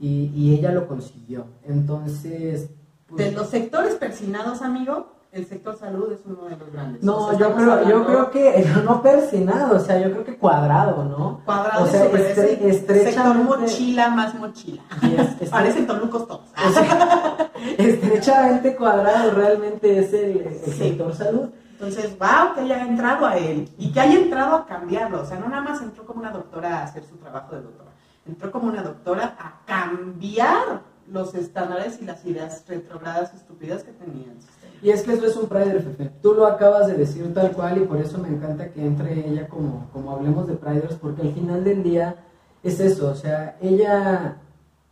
y, 0.00 0.32
y, 0.34 0.54
ella 0.54 0.72
lo 0.72 0.88
consiguió. 0.88 1.44
Entonces... 1.62 2.70
Pues, 3.06 3.24
de 3.24 3.32
los 3.32 3.48
sectores 3.48 3.94
persinados, 3.94 4.62
amigo, 4.62 5.19
el 5.32 5.46
sector 5.46 5.78
salud 5.78 6.12
es 6.12 6.20
uno 6.24 6.48
de 6.48 6.56
los 6.56 6.72
grandes. 6.72 7.02
No, 7.04 7.38
yo, 7.38 7.54
creo, 7.54 7.88
yo 7.88 8.04
creo 8.04 8.30
que 8.32 8.66
no 8.84 9.00
persinado, 9.00 9.76
o 9.76 9.80
sea, 9.80 10.00
yo 10.00 10.10
creo 10.10 10.24
que 10.24 10.36
cuadrado, 10.36 11.04
¿no? 11.04 11.42
Cuadrado, 11.44 11.84
o 11.84 11.86
sea, 11.86 12.06
estre 12.06 13.12
sector 13.12 13.36
mochila 13.36 14.10
más 14.10 14.34
mochila. 14.34 14.82
Parecen 15.50 15.86
tolucos 15.86 16.26
todos. 16.26 16.48
estrechamente 17.78 18.74
cuadrado 18.74 19.30
realmente 19.30 20.00
es 20.00 20.12
el, 20.12 20.60
sector 20.76 21.14
salud. 21.14 21.48
Entonces, 21.72 22.18
wow, 22.18 22.54
que 22.54 22.60
haya 22.62 22.82
entrado 22.82 23.24
a 23.24 23.38
él 23.38 23.70
y 23.78 23.92
que 23.92 24.00
haya 24.00 24.18
entrado 24.18 24.56
a 24.56 24.66
cambiarlo. 24.66 25.22
O 25.22 25.24
sea, 25.24 25.38
no 25.38 25.48
nada 25.48 25.62
más 25.62 25.80
entró 25.80 26.04
como 26.04 26.20
una 26.20 26.30
doctora 26.30 26.80
a 26.80 26.82
hacer 26.84 27.04
su 27.04 27.16
trabajo 27.16 27.54
de 27.54 27.62
doctora, 27.62 27.90
entró 28.26 28.50
como 28.50 28.68
una 28.68 28.82
doctora 28.82 29.36
a 29.38 29.64
cambiar 29.64 30.90
los 31.10 31.34
estándares 31.34 32.00
y 32.00 32.04
las 32.04 32.24
ideas 32.24 32.64
retrogradas 32.66 33.32
estúpidas 33.34 33.82
que 33.82 33.92
tenían. 33.92 34.36
Y 34.82 34.90
es 34.90 35.02
que 35.02 35.12
eso 35.12 35.26
es 35.26 35.36
un 35.36 35.46
Prider, 35.46 35.82
Fefe. 35.82 36.10
Tú 36.22 36.32
lo 36.32 36.46
acabas 36.46 36.86
de 36.86 36.94
decir 36.94 37.32
tal 37.34 37.52
cual 37.52 37.78
y 37.78 37.84
por 37.84 37.98
eso 37.98 38.18
me 38.18 38.28
encanta 38.28 38.70
que 38.70 38.84
entre 38.84 39.28
ella 39.28 39.46
como, 39.48 39.88
como 39.92 40.12
hablemos 40.12 40.46
de 40.46 40.54
Priders, 40.54 40.94
porque 40.94 41.22
al 41.22 41.32
final 41.32 41.64
del 41.64 41.82
día 41.82 42.16
es 42.62 42.80
eso, 42.80 43.10
o 43.10 43.14
sea, 43.14 43.56
ella 43.60 44.36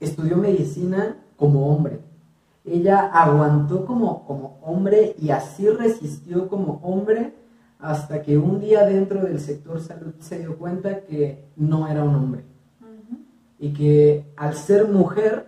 estudió 0.01 0.37
medicina 0.37 1.17
como 1.37 1.75
hombre. 1.75 2.01
Ella 2.65 3.07
aguantó 3.07 3.87
como, 3.87 4.27
como 4.27 4.59
hombre 4.63 5.15
y 5.19 5.31
así 5.31 5.69
resistió 5.69 6.49
como 6.49 6.81
hombre 6.83 7.35
hasta 7.79 8.23
que 8.23 8.37
un 8.37 8.61
día 8.61 8.85
dentro 8.85 9.21
del 9.21 9.41
sector 9.41 9.81
salud 9.81 10.15
se 10.19 10.41
dio 10.41 10.59
cuenta 10.59 11.01
que 11.03 11.49
no 11.57 11.89
era 11.89 12.05
un 12.05 12.15
hombre. 12.15 12.45
Y 13.59 13.73
que 13.73 14.33
al 14.37 14.55
ser 14.55 14.87
mujer 14.89 15.48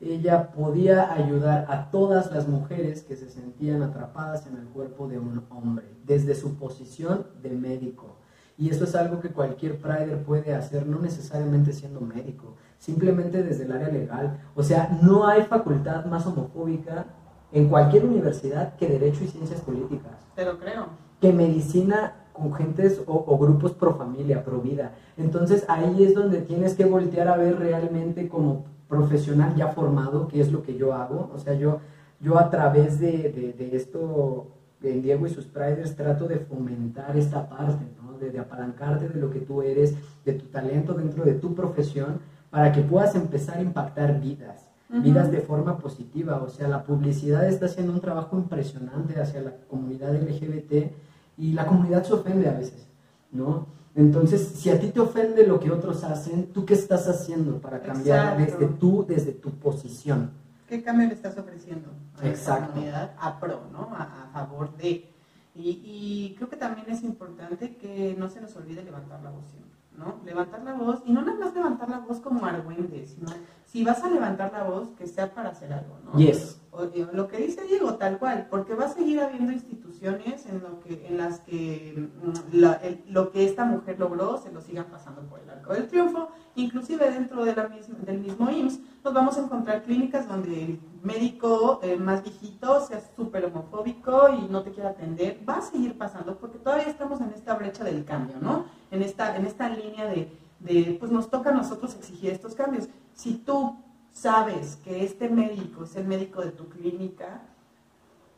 ella 0.00 0.50
podía 0.52 1.12
ayudar 1.12 1.66
a 1.68 1.90
todas 1.90 2.30
las 2.32 2.48
mujeres 2.48 3.02
que 3.02 3.16
se 3.16 3.30
sentían 3.30 3.82
atrapadas 3.82 4.46
en 4.46 4.56
el 4.56 4.66
cuerpo 4.66 5.08
de 5.08 5.18
un 5.18 5.44
hombre, 5.50 5.86
desde 6.04 6.34
su 6.34 6.56
posición 6.56 7.26
de 7.42 7.50
médico. 7.50 8.16
Y 8.56 8.70
eso 8.70 8.84
es 8.84 8.94
algo 8.94 9.20
que 9.20 9.30
cualquier 9.30 9.78
Prider 9.78 10.22
puede 10.22 10.54
hacer, 10.54 10.86
no 10.86 11.00
necesariamente 11.00 11.72
siendo 11.72 12.00
médico, 12.00 12.54
simplemente 12.78 13.42
desde 13.42 13.64
el 13.64 13.72
área 13.72 13.88
legal. 13.88 14.38
O 14.54 14.62
sea, 14.62 14.96
no 15.02 15.26
hay 15.26 15.42
facultad 15.42 16.04
más 16.04 16.26
homofóbica 16.26 17.06
en 17.50 17.68
cualquier 17.68 18.04
universidad 18.04 18.76
que 18.76 18.88
Derecho 18.88 19.24
y 19.24 19.28
Ciencias 19.28 19.60
Políticas. 19.60 20.12
Pero 20.36 20.58
creo. 20.58 20.86
Que 21.20 21.32
medicina 21.32 22.14
con 22.32 22.52
gentes 22.52 23.00
o, 23.06 23.24
o, 23.26 23.38
grupos 23.38 23.72
pro 23.72 23.94
familia, 23.94 24.44
pro 24.44 24.60
vida. 24.60 24.92
Entonces 25.16 25.64
ahí 25.68 26.02
es 26.02 26.14
donde 26.14 26.42
tienes 26.42 26.74
que 26.74 26.84
voltear 26.84 27.28
a 27.28 27.36
ver 27.36 27.58
realmente 27.58 28.28
como 28.28 28.64
profesional 28.88 29.54
ya 29.56 29.68
formado, 29.68 30.28
que 30.28 30.40
es 30.40 30.52
lo 30.52 30.62
que 30.62 30.76
yo 30.76 30.94
hago. 30.94 31.30
O 31.34 31.38
sea, 31.38 31.54
yo, 31.54 31.80
yo 32.20 32.38
a 32.38 32.50
través 32.50 32.98
de, 32.98 33.30
de, 33.30 33.52
de 33.52 33.76
esto, 33.76 34.48
en 34.82 35.02
Diego 35.02 35.26
y 35.26 35.30
sus 35.30 35.46
Priders, 35.46 35.96
trato 35.96 36.28
de 36.28 36.38
fomentar 36.38 37.16
esta 37.16 37.48
parte, 37.48 37.84
¿no? 38.02 38.18
de, 38.18 38.30
de, 38.30 38.38
apalancarte 38.38 39.08
de 39.08 39.20
lo 39.20 39.30
que 39.30 39.40
tú 39.40 39.62
eres, 39.62 39.94
de 40.24 40.34
tu 40.34 40.46
talento 40.46 40.94
dentro 40.94 41.24
de 41.24 41.34
tu 41.34 41.54
profesión, 41.54 42.18
para 42.50 42.70
que 42.70 42.82
puedas 42.82 43.14
empezar 43.14 43.58
a 43.58 43.62
impactar 43.62 44.20
vidas. 44.20 44.70
Uh 44.90 44.96
-huh. 44.96 45.02
vidas 45.02 45.30
de 45.32 45.40
forma 45.40 45.78
positiva, 45.78 46.42
o 46.42 46.48
sea, 46.48 46.68
la 46.68 46.84
publicidad 46.84 47.48
está 47.48 47.66
haciendo 47.66 47.92
un 47.94 48.00
trabajo 48.00 48.36
impresionante 48.36 49.18
hacia 49.18 49.40
la 49.40 49.52
comunidad 49.68 50.14
LGBT 50.14 50.92
y 51.38 51.52
la 51.52 51.66
comunidad 51.66 52.04
se 52.04 52.12
ofende 52.12 52.48
a 52.48 52.52
veces, 52.52 52.86
¿no? 53.32 53.66
Entonces, 53.96 54.52
si 54.56 54.70
a 54.70 54.80
ti 54.80 54.88
te 54.88 55.00
ofende 55.00 55.46
lo 55.46 55.60
que 55.60 55.70
otros 55.70 56.02
hacen, 56.02 56.46
¿tú 56.52 56.64
qué 56.64 56.74
estás 56.74 57.06
haciendo 57.08 57.60
para 57.60 57.80
cambiar 57.80 58.40
Exacto. 58.40 58.58
desde 58.58 58.74
tú, 58.74 59.04
desde 59.06 59.32
tu 59.32 59.50
posición? 59.50 60.32
¿Qué 60.68 60.82
cambio 60.82 61.06
le 61.06 61.14
estás 61.14 61.38
ofreciendo 61.38 61.90
a 62.20 62.26
Exacto. 62.26 62.62
la 62.62 62.68
comunidad 62.68 63.14
a 63.18 63.38
pro, 63.38 63.60
¿no? 63.72 63.90
A, 63.94 64.24
a 64.24 64.32
favor 64.32 64.76
de. 64.76 65.10
Y, 65.54 65.70
y, 65.84 66.34
creo 66.36 66.48
que 66.48 66.56
también 66.56 66.90
es 66.90 67.04
importante 67.04 67.76
que 67.76 68.16
no 68.18 68.28
se 68.28 68.40
nos 68.40 68.56
olvide 68.56 68.82
levantar 68.82 69.22
la 69.22 69.30
voz 69.30 69.44
siempre, 69.46 69.70
¿no? 69.96 70.16
Levantar 70.24 70.64
la 70.64 70.72
voz, 70.74 71.00
y 71.06 71.12
no 71.12 71.22
nada 71.22 71.38
más 71.38 71.54
levantar 71.54 71.88
la 71.88 72.00
voz 72.00 72.18
como 72.18 72.44
argüente, 72.44 73.06
sino 73.06 73.28
si 73.64 73.84
vas 73.84 74.02
a 74.02 74.10
levantar 74.10 74.52
la 74.52 74.64
voz, 74.64 74.88
que 74.98 75.06
sea 75.06 75.32
para 75.32 75.50
hacer 75.50 75.72
algo, 75.72 75.96
¿no? 76.04 76.18
Yes. 76.18 76.60
O, 76.76 76.90
lo 77.12 77.28
que 77.28 77.36
dice 77.38 77.62
Diego, 77.64 77.94
tal 77.94 78.18
cual, 78.18 78.48
porque 78.50 78.74
va 78.74 78.86
a 78.86 78.88
seguir 78.88 79.20
habiendo 79.20 79.52
instituciones 79.52 80.44
en, 80.46 80.60
lo 80.60 80.80
que, 80.80 81.06
en 81.06 81.18
las 81.18 81.38
que 81.40 82.08
mm, 82.22 82.56
la, 82.56 82.72
el, 82.74 83.04
lo 83.08 83.30
que 83.30 83.44
esta 83.44 83.64
mujer 83.64 83.98
logró 84.00 84.38
se 84.38 84.50
lo 84.52 84.60
sigan 84.60 84.86
pasando 84.86 85.22
por 85.22 85.40
el 85.40 85.48
arco 85.50 85.72
del 85.72 85.86
triunfo, 85.86 86.28
inclusive 86.56 87.10
dentro 87.10 87.44
de 87.44 87.54
la 87.54 87.68
misma, 87.68 87.98
del 88.00 88.18
mismo 88.18 88.50
IMSS 88.50 88.80
nos 89.04 89.14
vamos 89.14 89.36
a 89.36 89.42
encontrar 89.42 89.82
clínicas 89.82 90.26
donde 90.26 90.64
el 90.64 90.80
médico 91.02 91.78
eh, 91.82 91.96
más 91.96 92.22
viejito 92.22 92.84
sea 92.86 93.00
súper 93.14 93.44
homofóbico 93.44 94.30
y 94.30 94.48
no 94.50 94.62
te 94.62 94.72
quiera 94.72 94.90
atender, 94.90 95.40
va 95.48 95.58
a 95.58 95.62
seguir 95.62 95.96
pasando 95.96 96.36
porque 96.38 96.58
todavía 96.58 96.88
estamos 96.88 97.20
en 97.20 97.30
esta 97.30 97.54
brecha 97.54 97.84
del 97.84 98.04
cambio, 98.04 98.36
¿no? 98.40 98.64
En 98.90 99.02
esta, 99.02 99.36
en 99.36 99.46
esta 99.46 99.68
línea 99.68 100.06
de, 100.06 100.36
de, 100.60 100.96
pues 100.98 101.12
nos 101.12 101.30
toca 101.30 101.50
a 101.50 101.54
nosotros 101.54 101.94
exigir 101.94 102.30
estos 102.30 102.54
cambios. 102.54 102.88
Si 103.12 103.34
tú 103.34 103.76
sabes 104.14 104.76
que 104.76 105.04
este 105.04 105.28
médico 105.28 105.84
es 105.84 105.96
el 105.96 106.06
médico 106.06 106.40
de 106.40 106.52
tu 106.52 106.68
clínica, 106.68 107.42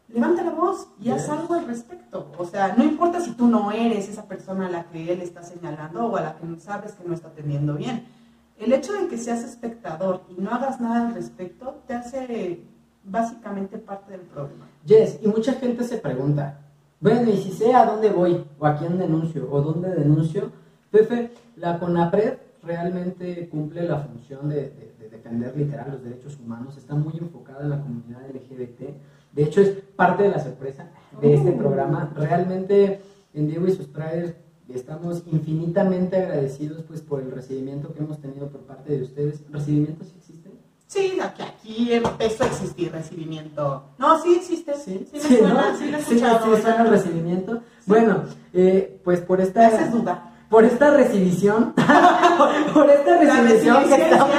levanta 0.08 0.42
la 0.42 0.50
voz 0.50 0.88
y 1.00 1.10
haz 1.10 1.28
algo 1.28 1.54
al 1.54 1.66
respecto. 1.66 2.32
O 2.38 2.44
sea, 2.46 2.74
no 2.76 2.82
importa 2.82 3.20
si 3.20 3.32
tú 3.32 3.46
no 3.46 3.70
eres 3.70 4.08
esa 4.08 4.26
persona 4.26 4.66
a 4.66 4.70
la 4.70 4.84
que 4.84 5.12
él 5.12 5.20
está 5.20 5.42
señalando 5.42 6.06
o 6.06 6.16
a 6.16 6.22
la 6.22 6.36
que 6.36 6.60
sabes 6.60 6.94
que 6.94 7.06
no 7.06 7.14
está 7.14 7.28
atendiendo 7.28 7.74
bien. 7.74 8.06
El 8.58 8.72
hecho 8.72 8.94
de 8.94 9.06
que 9.06 9.18
seas 9.18 9.44
espectador 9.44 10.22
y 10.30 10.40
no 10.40 10.50
hagas 10.50 10.80
nada 10.80 11.08
al 11.08 11.14
respecto 11.14 11.82
te 11.86 11.94
hace 11.94 12.62
básicamente 13.04 13.76
parte 13.78 14.12
del 14.12 14.22
problema. 14.22 14.66
Yes, 14.86 15.18
y 15.22 15.28
mucha 15.28 15.52
gente 15.52 15.84
se 15.84 15.98
pregunta, 15.98 16.58
bueno, 16.98 17.30
y 17.30 17.36
si 17.36 17.52
sé 17.52 17.74
a 17.74 17.84
dónde 17.84 18.10
voy, 18.10 18.44
o 18.58 18.66
a 18.66 18.76
quién 18.76 18.98
denuncio, 18.98 19.46
o 19.52 19.60
dónde 19.60 19.90
denuncio, 19.90 20.50
Pepe, 20.90 21.32
la 21.56 21.78
CONAPRED 21.78 22.45
realmente 22.66 23.48
cumple 23.48 23.82
la 23.88 23.98
función 24.00 24.48
de, 24.48 24.56
de, 24.70 24.94
de, 24.98 25.08
defender 25.08 25.56
literal 25.56 25.92
los 25.92 26.02
derechos 26.04 26.38
humanos, 26.38 26.76
está 26.76 26.94
muy 26.94 27.14
enfocada 27.18 27.62
en 27.62 27.70
la 27.70 27.80
comunidad 27.80 28.20
LGBT, 28.34 28.80
de 29.32 29.42
hecho 29.42 29.60
es 29.60 29.70
parte 29.96 30.24
de 30.24 30.30
la 30.30 30.40
sorpresa 30.42 30.88
de 31.20 31.34
este 31.34 31.50
Oh. 31.50 31.58
programa, 31.58 32.12
realmente 32.16 33.00
en 33.34 33.46
Diego 33.48 33.66
y 33.66 33.72
sus 33.72 33.92
Traders 33.92 34.34
estamos 34.68 35.22
infinitamente 35.26 36.16
agradecidos 36.16 36.82
pues 36.82 37.00
por 37.00 37.20
el 37.22 37.30
recibimiento 37.30 37.92
que 37.94 38.00
hemos 38.00 38.18
tenido 38.20 38.48
por 38.48 38.62
parte 38.62 38.96
de 38.96 39.02
ustedes, 39.04 39.42
¿recibimiento 39.50 40.04
sí 40.04 40.14
existe? 40.18 40.50
Sí, 40.88 41.18
aquí, 41.20 41.42
aquí 41.42 41.92
empezó 41.92 42.44
a 42.44 42.46
existir 42.46 42.92
recibimiento. 42.92 43.84
No, 43.98 44.22
sí 44.22 44.36
existe. 44.36 44.72
Sí, 44.76 45.04
sí, 45.10 45.16
me 45.16 45.20
sí, 45.20 45.36
suena, 45.38 45.72
¿no? 45.72 45.76
sí 45.78 45.90
lo 45.90 45.98
he 45.98 46.00
Sí, 46.02 46.14
escuchado. 46.14 46.56
sí, 46.56 46.62
suena 46.62 46.82
el 46.84 46.90
recibimiento. 46.90 47.62
Bueno, 47.86 48.22
eh, 48.54 49.00
pues 49.02 49.20
por 49.20 49.40
esta... 49.40 49.60
Me 49.68 49.74
haces 49.74 49.92
dudar. 49.92 50.35
Por 50.48 50.64
esta 50.64 50.90
recibición, 50.90 51.74
por 52.74 52.90
esta 52.90 53.18
recibición 53.18 53.84
que 53.88 53.94
estamos 53.94 54.30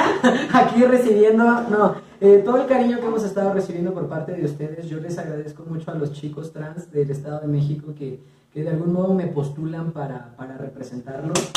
aquí 0.54 0.84
recibiendo, 0.84 1.44
no, 1.44 1.96
eh, 2.22 2.42
todo 2.46 2.62
el 2.62 2.68
cariño 2.68 3.00
que 3.00 3.06
hemos 3.06 3.24
estado 3.24 3.54
recibiendo 3.54 3.94
por 3.94 4.08
parte 4.08 4.32
de 4.34 4.46
ustedes, 4.46 4.88
yo 4.88 5.00
les 5.00 5.18
agradezco 5.18 5.64
mucho 5.68 5.92
a 5.92 5.96
los 5.96 6.14
chicos 6.14 6.54
trans 6.54 6.92
del 6.92 7.12
Estado 7.12 7.42
de 7.42 7.48
México 7.48 7.94
que, 7.96 8.24
que 8.52 8.64
de 8.64 8.70
algún 8.70 8.94
modo 8.94 9.14
me 9.14 9.28
postulan 9.28 9.92
para, 9.92 10.36
para 10.36 10.58
representarlos. 10.58 11.52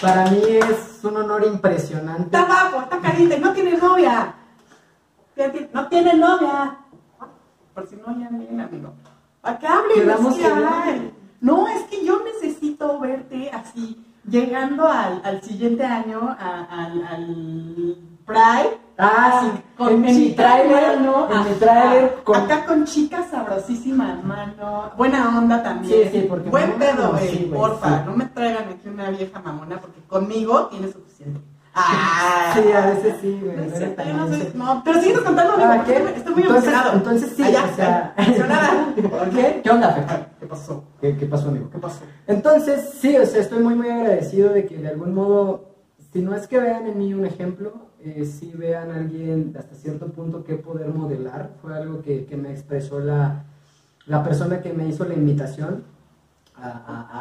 Para 0.00 0.30
mí 0.30 0.42
es 0.44 1.02
un 1.04 1.16
honor 1.16 1.46
impresionante. 1.46 2.24
Está 2.24 2.44
guapo, 2.44 2.82
está 2.82 3.00
caliente, 3.00 3.38
no 3.38 3.52
tiene 3.54 3.78
novia. 3.78 4.34
No 5.72 5.88
tiene 5.88 6.14
novia. 6.14 6.78
Por 7.74 7.86
si 7.86 7.96
no, 7.96 8.18
ya 8.18 8.28
viene, 8.30 8.62
amigo. 8.62 8.92
¿A 9.42 9.58
qué 9.58 9.66
No, 11.40 11.68
es 11.68 11.82
que 11.84 12.04
yo 12.04 12.20
necesito 12.24 12.98
verte 13.00 13.50
así, 13.50 14.04
llegando 14.28 14.88
al, 14.88 15.20
al 15.24 15.42
siguiente 15.42 15.84
año, 15.84 16.34
a- 16.38 16.64
al, 16.70 17.04
al 17.06 17.96
Pride. 18.24 18.78
Ah, 18.98 19.40
así, 19.40 19.50
sí, 19.78 19.84
en 19.92 20.00
mi 20.00 20.08
chicas, 20.14 20.36
tráiler, 20.36 20.96
mano, 21.00 21.28
en 21.30 21.38
mi 21.44 21.50
ajá, 21.50 21.58
tráiler 21.60 22.14
con- 22.24 22.36
Acá 22.40 22.64
con 22.66 22.84
chicas 22.86 23.26
sabrosísimas, 23.30 24.24
mano. 24.24 24.90
Buena 24.96 25.38
onda 25.38 25.62
también. 25.62 26.10
Sí, 26.10 26.20
sí, 26.20 26.26
porque 26.28 26.48
Buen 26.48 26.72
pedo, 26.78 27.12
güey, 27.12 27.28
sí, 27.28 27.50
porfa. 27.54 27.98
sí. 27.98 28.04
No 28.06 28.16
me 28.16 28.24
traigan 28.24 28.68
aquí 28.70 28.88
una 28.88 29.10
vieja 29.10 29.38
mamona, 29.40 29.78
porque 29.80 30.00
conmigo 30.08 30.66
tiene 30.68 30.90
suficiente. 30.90 31.40
Ah, 31.78 32.54
Sí, 32.54 32.72
a 32.72 32.86
veces 32.86 33.16
sí, 33.20 33.38
güey. 33.44 33.54
no 33.54 33.62
era 33.64 34.04
yo 34.04 34.14
no 34.16 34.28
sé, 34.28 34.50
no, 34.54 34.82
pero 34.82 34.98
síguenos 35.00 35.22
contando, 35.24 35.52
amigo, 35.54 35.68
Ah, 35.70 35.84
¿qué? 35.84 35.92
estoy, 36.16 36.32
muy 36.34 36.42
entonces, 36.44 36.64
emocionado. 36.64 36.92
entonces 36.96 37.32
sí, 37.36 37.42
Allá, 37.42 37.64
o 37.70 37.76
sea, 37.76 38.14
emocionada. 38.16 38.94
¿Por 39.10 39.30
qué? 39.30 39.60
¿Qué 39.62 39.70
onda, 39.70 39.94
Pepe? 39.94 40.26
¿Qué 40.40 40.46
pasó? 40.46 40.84
¿Qué, 41.02 41.16
qué 41.18 41.26
pasó, 41.26 41.48
amigo? 41.48 41.68
¿Qué 41.70 41.78
pasó? 41.78 42.00
Entonces, 42.26 42.94
sí, 42.98 43.14
o 43.18 43.26
sea, 43.26 43.42
estoy 43.42 43.62
muy, 43.62 43.74
muy 43.74 43.90
agradecido 43.90 44.48
de 44.54 44.64
que 44.64 44.78
de 44.78 44.88
algún 44.88 45.14
modo, 45.14 45.74
si 46.12 46.22
no 46.22 46.34
es 46.34 46.46
que 46.48 46.58
vean 46.58 46.86
en 46.86 46.96
mí 46.96 47.12
un 47.12 47.26
ejemplo, 47.26 47.74
eh, 48.00 48.24
sí 48.24 48.52
vean 48.56 48.90
a 48.90 48.96
alguien 48.96 49.54
hasta 49.58 49.74
cierto 49.74 50.06
punto 50.08 50.44
que 50.44 50.54
poder 50.54 50.88
modelar. 50.88 51.50
Fue 51.60 51.74
algo 51.76 52.00
que, 52.00 52.24
que 52.24 52.38
me 52.38 52.52
expresó 52.52 53.00
la, 53.00 53.44
la 54.06 54.22
persona 54.24 54.62
que 54.62 54.72
me 54.72 54.88
hizo 54.88 55.04
la 55.04 55.12
invitación 55.14 55.84
a, 56.58 56.68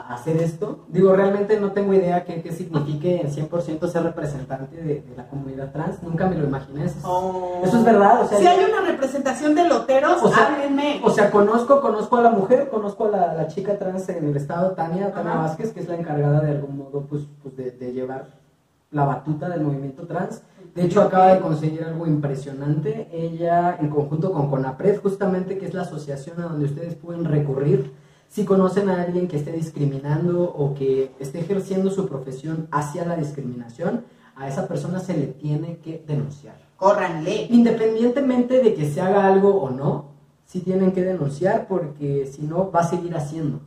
a- 0.09 0.13
hacer 0.13 0.37
esto. 0.37 0.85
Digo, 0.87 1.13
realmente 1.13 1.59
no 1.59 1.71
tengo 1.71 1.93
idea 1.93 2.23
qué, 2.23 2.41
qué 2.41 2.51
signifique 2.51 3.21
en 3.21 3.27
100% 3.31 3.87
ser 3.87 4.03
representante 4.03 4.77
de, 4.77 5.01
de 5.01 5.13
la 5.15 5.27
comunidad 5.27 5.71
trans. 5.71 6.01
Nunca 6.03 6.27
me 6.27 6.35
lo 6.37 6.45
imaginé. 6.45 6.85
Eso 6.85 6.97
es, 6.99 7.03
Oh. 7.05 7.61
eso 7.63 7.77
es 7.77 7.83
verdad. 7.83 8.21
O 8.21 8.27
sea, 8.27 8.37
si 8.37 8.47
hay 8.47 8.63
una 8.63 8.89
representación 8.89 9.55
de 9.55 9.67
loteros, 9.67 10.23
O 10.23 10.29
sea, 10.29 10.47
háblenme. 10.47 11.01
o 11.03 11.09
sea, 11.09 11.31
conozco, 11.31 11.81
conozco 11.81 12.15
a 12.17 12.21
la 12.21 12.29
mujer, 12.31 12.69
conozco 12.69 13.05
a 13.05 13.09
la, 13.11 13.33
la 13.33 13.47
chica 13.47 13.77
trans 13.77 14.07
en 14.09 14.25
el 14.25 14.35
estado, 14.37 14.71
Tania, 14.71 15.11
Tania 15.11 15.33
Ajá. 15.33 15.41
Vázquez, 15.41 15.73
que 15.73 15.81
es 15.81 15.87
la 15.89 15.95
encargada 15.95 16.39
de 16.41 16.51
algún 16.51 16.77
modo 16.77 17.01
pues, 17.01 17.23
pues 17.43 17.55
de, 17.57 17.71
de 17.71 17.91
llevar 17.93 18.27
la 18.91 19.03
batuta 19.03 19.49
del 19.49 19.61
movimiento 19.61 20.07
trans. 20.07 20.41
De 20.73 20.83
hecho, 20.85 21.01
acaba 21.01 21.33
de 21.33 21.39
conseguir 21.39 21.83
algo 21.83 22.05
impresionante. 22.07 23.07
Ella, 23.11 23.77
en 23.79 23.89
conjunto 23.89 24.31
con 24.31 24.49
CONAPRED, 24.49 25.01
justamente, 25.01 25.57
que 25.57 25.65
es 25.67 25.73
la 25.73 25.81
asociación 25.83 26.39
a 26.41 26.43
donde 26.45 26.65
ustedes 26.65 26.95
pueden 26.95 27.23
recurrir 27.25 27.93
si 28.35 28.43
conocen 28.43 28.89
a 28.89 29.01
alguien 29.01 29.29
que 29.29 29.37
esté 29.37 29.53
discriminando 29.53 30.43
o 30.43 30.75
que 30.75 31.09
esté 31.19 31.39
ejerciendo 31.39 31.89
su 31.89 32.05
profesión 32.05 32.67
hacia 32.69 33.05
la 33.05 33.15
discriminación, 33.15 34.03
a 34.35 34.49
esa 34.49 34.67
persona 34.67 34.99
se 34.99 35.15
le 35.15 35.27
tiene 35.27 35.77
que 35.77 36.03
denunciar 36.05 36.57
Córranle. 36.75 37.47
independientemente 37.49 38.61
de 38.61 38.73
que 38.73 38.91
se 38.91 38.99
haga 38.99 39.25
algo 39.25 39.61
o 39.61 39.69
no, 39.69 40.07
sí 40.43 40.59
tienen 40.59 40.91
que 40.91 41.01
denunciar 41.01 41.65
porque 41.69 42.29
si 42.29 42.41
no 42.41 42.69
va 42.71 42.81
a 42.81 42.89
seguir 42.89 43.15
haciendo. 43.15 43.61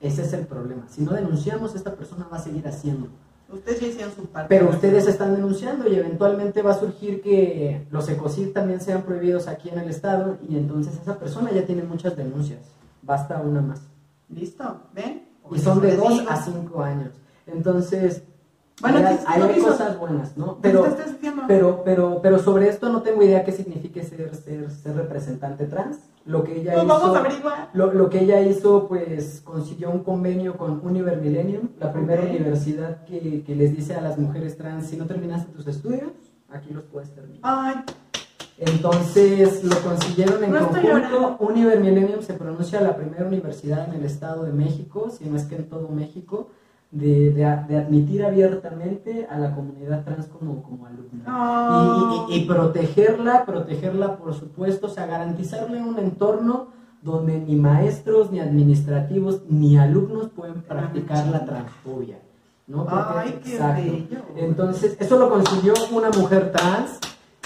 Ese 0.00 0.22
es 0.22 0.32
el 0.32 0.48
problema. 0.48 0.88
Si 0.88 1.02
no 1.02 1.12
denunciamos, 1.12 1.76
esta 1.76 1.94
persona 1.94 2.26
va 2.28 2.38
a 2.38 2.42
seguir 2.42 2.66
haciendo. 2.66 3.06
Ustedes 3.48 3.80
ya 3.80 3.86
hicieron 3.86 4.12
su 4.12 4.26
parte. 4.26 4.48
Pero 4.48 4.68
ustedes 4.68 5.06
están 5.06 5.32
denunciando 5.36 5.88
y 5.88 5.94
eventualmente 5.94 6.60
va 6.62 6.72
a 6.72 6.80
surgir 6.80 7.22
que 7.22 7.86
los 7.92 8.08
ecocid 8.08 8.48
también 8.48 8.80
sean 8.80 9.02
prohibidos 9.02 9.46
aquí 9.46 9.68
en 9.68 9.78
el 9.78 9.88
estado 9.88 10.38
y 10.48 10.56
entonces 10.56 10.98
esa 11.00 11.20
persona 11.20 11.52
ya 11.52 11.64
tiene 11.64 11.84
muchas 11.84 12.16
denuncias. 12.16 12.62
Basta 13.02 13.40
una 13.40 13.60
más. 13.60 13.87
¿Listo? 14.28 14.82
¿Ven? 14.94 15.26
Y 15.50 15.58
son 15.58 15.80
de 15.80 15.88
Les 15.88 15.96
2 15.96 16.08
digo. 16.10 16.30
a 16.30 16.36
5 16.36 16.82
años. 16.82 17.10
Entonces, 17.46 18.22
Bueno, 18.82 18.98
hay, 19.26 19.60
cosas 19.60 19.98
buenas, 19.98 20.36
¿no? 20.36 20.58
Pero, 20.60 20.84
Pero, 21.84 22.20
pero, 22.22 22.38
sobre 22.38 22.68
esto 22.68 22.90
no 22.90 23.02
tengo 23.02 23.22
idea 23.22 23.42
qué 23.44 23.52
signifique 23.52 24.02
ser, 24.04 24.34
ser, 24.36 24.70
ser 24.70 24.94
representante 24.96 25.66
trans. 25.66 25.98
Lo 26.26 26.44
que 26.44 26.60
ella 26.60 26.74
Pues 26.74 26.84
hizo... 26.84 26.94
vamos 26.98 27.16
a 27.16 27.20
averiguar. 27.20 27.70
Lo, 27.72 27.92
lo 27.94 28.10
que 28.10 28.20
ella 28.20 28.40
hizo, 28.42 28.86
pues 28.86 29.40
consiguió 29.42 29.90
un 29.90 30.04
convenio 30.04 30.56
con 30.58 30.80
Univer 30.86 31.20
Millennium, 31.20 31.70
la 31.80 31.90
primera 31.92 32.22
universidad 32.22 33.04
que, 33.04 33.42
que 33.44 33.56
les 33.56 33.74
dice 33.74 33.94
a 33.94 34.02
las 34.02 34.18
mujeres 34.18 34.56
trans, 34.58 34.86
si 34.86 34.96
no 34.98 35.06
terminaste 35.06 35.50
tus 35.52 35.66
estudios, 35.66 36.12
aquí 36.50 36.70
los 36.74 36.84
puedes 36.84 37.10
terminar. 37.14 37.40
Ay, 37.42 37.76
Entonces 38.58 39.62
lo 39.64 39.76
consiguieron 39.82 40.42
en 40.42 40.52
No 40.52 40.68
conjunto. 40.68 41.36
Univer 41.38 41.78
Millennium 41.80 42.22
se 42.22 42.34
pronuncia 42.34 42.80
la 42.80 42.96
primera 42.96 43.24
universidad 43.26 43.88
en 43.88 43.94
el 44.00 44.04
estado 44.04 44.44
de 44.44 44.52
México, 44.52 45.10
si 45.16 45.26
no 45.26 45.36
es 45.36 45.44
que 45.44 45.56
en 45.56 45.68
todo 45.68 45.88
México, 45.88 46.48
de, 46.90 47.30
de, 47.32 47.44
admitir 47.44 48.24
abiertamente 48.24 49.26
a 49.30 49.38
la 49.38 49.54
comunidad 49.54 50.04
trans 50.04 50.26
como, 50.26 50.62
como 50.62 50.86
alumna. 50.86 51.24
Oh. 51.28 52.26
Y, 52.28 52.34
y- 52.34 52.42
y 52.42 52.44
protegerla, 52.46 53.44
protegerla 53.44 54.16
por 54.16 54.34
supuesto, 54.34 54.86
o 54.86 54.90
sea, 54.90 55.06
garantizarle 55.06 55.82
un 55.82 55.98
entorno 55.98 56.68
donde 57.02 57.38
ni 57.38 57.54
maestros, 57.56 58.32
ni 58.32 58.40
administrativos, 58.40 59.42
ni 59.48 59.76
alumnos 59.76 60.30
pueden 60.30 60.62
practicar 60.62 61.26
la 61.28 61.44
transfobia. 61.44 62.18
¿no? 62.66 62.84
Porque- 62.84 62.96
Ay, 63.14 63.40
qué 63.44 63.52
exacto. 63.52 63.82
bello. 63.82 64.20
Entonces, 64.36 64.96
eso 64.98 65.18
lo 65.18 65.28
consiguió 65.30 65.74
una 65.92 66.10
mujer 66.10 66.50
trans 66.52 66.98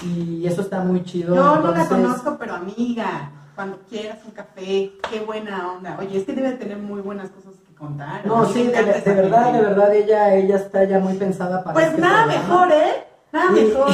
y 0.05 0.45
eso 0.47 0.61
está 0.61 0.79
muy 0.81 1.03
chido. 1.03 1.35
Yo 1.35 1.59
no 1.59 1.71
la 1.71 1.87
conozco, 1.87 2.37
pero 2.39 2.55
amiga, 2.55 3.31
cuando 3.55 3.77
quieras 3.89 4.19
un 4.25 4.31
café, 4.31 4.91
qué 5.09 5.19
buena 5.25 5.71
onda. 5.73 5.97
Oye, 5.99 6.17
es 6.17 6.25
que 6.25 6.33
debe 6.33 6.53
tener 6.53 6.77
muy 6.77 7.01
buenas 7.01 7.29
cosas 7.29 7.53
que 7.67 7.73
contar. 7.75 8.25
No, 8.25 8.45
sí, 8.45 8.63
de, 8.67 8.71
verdad, 9.13 9.53
de 9.53 9.61
verdad, 9.61 9.93
ella, 9.95 10.33
ella 10.35 10.55
está 10.57 10.83
ya 10.85 10.99
muy 10.99 11.13
pensada 11.13 11.63
para 11.63 11.73
Pues 11.73 11.87
este 11.87 12.01
nada 12.01 12.23
programa. 12.25 12.47
mejor, 12.47 12.71
¿eh? 12.71 13.07
Nada 13.31 13.51
Y, 13.51 13.63
mejor. 13.65 13.89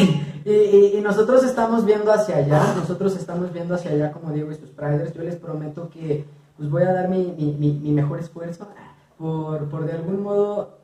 y- 0.46 0.52
y- 0.52 0.98
y 0.98 1.02
nosotros 1.02 1.44
estamos 1.44 1.86
viendo 1.86 2.12
hacia 2.12 2.38
allá, 2.38 2.74
nosotros 2.76 3.16
estamos 3.16 3.52
viendo 3.54 3.76
hacia 3.76 3.92
allá 3.92 4.12
como 4.12 4.32
Diego 4.32 4.52
y 4.52 4.56
sus 4.56 4.70
Priders. 4.70 5.14
Yo 5.14 5.24
les 5.24 5.36
prometo 5.36 5.90
que 5.90 6.26
pues 6.58 6.70
voy 6.70 6.84
a 6.84 6.92
dar 6.92 7.08
mi, 7.08 7.34
mi- 7.38 7.54
mi- 7.58 7.80
mi 7.80 7.92
mejor 7.92 8.20
esfuerzo 8.20 8.68
por, 9.18 9.70
por 9.70 9.86
de 9.86 9.94
algún 9.94 10.22
modo, 10.24 10.78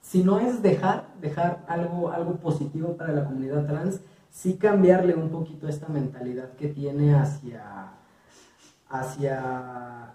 si 0.00 0.22
no 0.22 0.38
es 0.38 0.62
dejar, 0.62 1.06
dejar 1.20 1.64
algo, 1.66 2.10
algo 2.12 2.36
positivo 2.36 2.96
para 2.96 3.12
la 3.12 3.24
comunidad 3.24 3.66
trans, 3.66 4.00
sí 4.36 4.56
cambiarle 4.56 5.14
un 5.14 5.30
poquito 5.30 5.66
esta 5.66 5.88
mentalidad 5.88 6.52
que 6.52 6.68
tiene 6.68 7.14
hacia, 7.14 7.92
hacia 8.88 10.12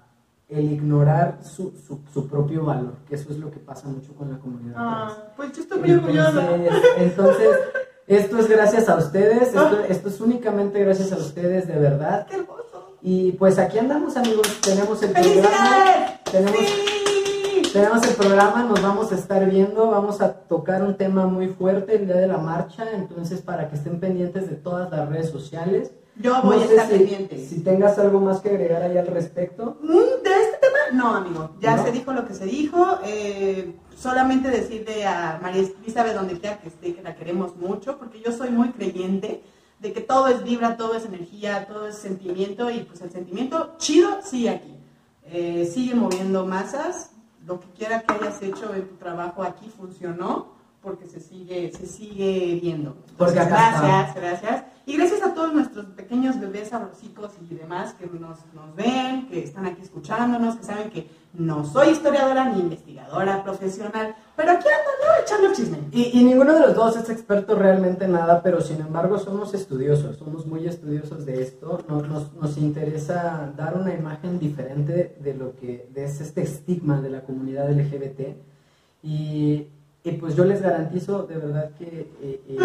el 0.48 0.72
ignorar 0.72 1.40
su, 1.42 1.72
su, 1.72 2.02
su 2.14 2.28
propio 2.28 2.66
valor, 2.66 2.98
que 3.10 3.16
eso 3.16 3.32
es 3.32 3.38
lo 3.38 3.50
que 3.50 3.60
pasa 3.60 3.88
mucho 3.88 4.14
con 4.14 4.32
la 4.32 4.38
comunidad 4.38 4.74
trans. 4.74 5.14
Ah, 5.14 5.34
pues 5.36 5.54
yo 5.54 5.62
estoy 5.64 5.80
muy 5.80 5.92
orgullosa. 5.94 6.56
Entonces, 6.56 6.98
entonces, 6.98 7.58
esto 8.06 8.38
es 8.38 8.48
gracias 8.48 8.90
a 8.90 8.98
ustedes, 8.98 9.48
esto, 9.48 9.80
esto 9.90 10.10
es 10.10 10.22
únicamente 10.22 10.80
gracias 10.84 11.12
a 11.14 11.18
ustedes, 11.18 11.68
de 11.68 11.80
verdad. 11.80 12.28
¡Qué 12.28 12.36
hermoso! 12.36 12.98
Y 13.02 13.32
pues 13.32 13.58
aquí 13.58 13.80
andamos, 13.80 14.18
amigos, 14.18 14.62
tenemos 14.62 15.02
el 15.02 15.14
programa. 15.14 15.96
Tenemos, 16.32 16.60
¡Sí! 16.60 17.01
Tenemos 17.74 18.06
el 18.08 18.16
programa, 18.16 18.64
nos 18.64 18.82
vamos 18.82 19.12
a 19.12 19.16
estar 19.16 19.50
viendo, 19.50 19.90
vamos 19.90 20.22
a 20.22 20.34
tocar 20.34 20.84
un 20.84 20.96
tema 20.98 21.26
muy 21.26 21.48
fuerte 21.48 21.96
el 21.96 22.06
día 22.06 22.18
de 22.18 22.28
la 22.28 22.38
marcha, 22.38 22.86
entonces 22.94 23.42
para 23.42 23.70
que 23.70 23.76
estén 23.76 24.00
pendientes 24.00 24.50
de 24.50 24.56
todas 24.56 24.92
las 24.92 25.08
redes 25.10 25.30
sociales. 25.30 25.92
Yo 26.18 26.42
voy 26.44 26.58
No 26.58 26.62
a 26.64 26.66
estar 26.66 26.88
si, 26.88 26.98
pendiente. 26.98 27.38
si 27.38 27.64
tengas 27.64 27.98
algo 27.98 28.20
más 28.20 28.42
que 28.42 28.50
agregar 28.50 28.82
ahí 28.84 28.98
al 28.98 29.08
respecto. 29.08 29.78
Mm, 29.82 29.88
¿De 30.24 30.30
este 30.44 30.58
tema? 30.60 30.78
No, 31.04 31.16
amigo. 31.16 31.52
Ya 31.62 31.78
¿No? 31.78 31.84
se 31.86 31.92
dijo 31.92 32.12
lo 32.12 32.26
que 32.28 32.34
se 32.34 32.46
dijo. 32.46 33.00
Eh, 33.06 33.74
solamente 33.98 34.50
decirle 34.50 35.06
a 35.06 35.40
María 35.42 35.64
Elizabeth 35.84 36.14
donde 36.16 36.38
quiera 36.40 36.60
que 36.60 36.68
esté 36.68 36.94
que 36.94 37.02
la 37.02 37.16
queremos 37.16 37.56
mucho, 37.56 37.98
porque 37.98 38.22
yo 38.22 38.32
soy 38.34 38.50
muy 38.50 38.70
creyente 38.72 39.42
de 39.80 39.94
que 39.94 40.02
todo 40.02 40.28
es 40.28 40.44
vibra, 40.44 40.76
todo 40.78 40.96
es 40.96 41.06
energía, 41.06 41.66
todo 41.68 41.88
es 41.88 41.96
sentimiento 41.96 42.70
y 42.70 42.82
pues 42.82 43.02
el 43.02 43.10
sentimiento 43.12 43.76
chido 43.78 44.10
sigue 44.22 44.50
aquí. 44.50 44.76
Eh, 45.26 45.70
sigue 45.74 45.96
moviendo 45.96 46.46
masas. 46.46 47.11
Lo 47.46 47.60
que 47.60 47.68
quiera 47.70 48.02
que 48.02 48.14
hayas 48.14 48.42
hecho 48.42 48.74
en 48.74 48.88
tu 48.88 48.96
trabajo 48.96 49.44
aquí 49.44 49.70
funcionó 49.70 50.62
porque 50.82 51.06
se 51.06 51.20
sigue, 51.20 51.72
se 51.72 51.86
sigue 51.86 52.60
viendo. 52.62 52.96
Porque 53.18 53.40
está. 53.40 53.82
gracias, 53.82 54.16
gracias. 54.16 54.64
Y 54.86 54.98
gracias 54.98 55.22
a 55.22 55.34
todos 55.34 55.54
nuestros 55.54 55.86
pequeños 55.88 56.40
bebés 56.40 56.70
sabrosicos 56.70 57.32
y 57.50 57.54
demás 57.54 57.94
que 57.94 58.08
nos, 58.08 58.40
nos 58.54 58.76
ven, 58.76 59.28
que 59.28 59.44
están 59.44 59.66
aquí 59.66 59.82
escuchándonos, 59.84 60.56
que 60.56 60.64
saben 60.64 60.90
que 60.90 61.08
no 61.34 61.64
soy 61.64 61.90
historiadora 61.90 62.46
ni 62.46 62.62
investigadora 62.62 63.44
profesional, 63.44 64.16
pero 64.42 64.52
aquí 64.58 64.68
ando, 64.68 64.92
¿no? 65.06 65.22
Echando 65.22 65.54
chisme. 65.54 65.78
Y, 65.92 66.20
y 66.20 66.24
ninguno 66.24 66.54
de 66.54 66.60
los 66.62 66.76
dos 66.76 66.98
es 66.98 67.10
experto 67.10 67.56
realmente 67.56 68.06
en 68.06 68.14
nada, 68.14 68.42
pero 68.42 68.60
sin 68.62 68.82
embargo 68.82 69.20
somos 69.20 69.54
estudiosos, 69.54 70.18
somos 70.18 70.46
muy 70.46 70.66
estudiosos 70.68 71.26
de 71.26 71.42
esto. 71.44 71.80
Nos, 71.88 72.08
nos, 72.10 72.34
nos 72.34 72.58
interesa 72.58 73.52
dar 73.56 73.76
una 73.78 73.94
imagen 73.94 74.40
diferente 74.40 75.16
de 75.20 75.34
lo 75.36 75.56
que 75.56 75.88
es 75.96 76.22
este 76.22 76.42
estigma 76.42 77.02
de 77.02 77.10
la 77.12 77.22
comunidad 77.22 77.70
LGBT. 77.72 78.22
Y, 79.04 79.68
y 80.04 80.12
pues 80.14 80.36
yo 80.36 80.46
les 80.46 80.62
garantizo 80.62 81.24
de 81.24 81.38
verdad 81.38 81.72
que 81.78 82.12
eh, 82.22 82.42
eh, 82.48 82.58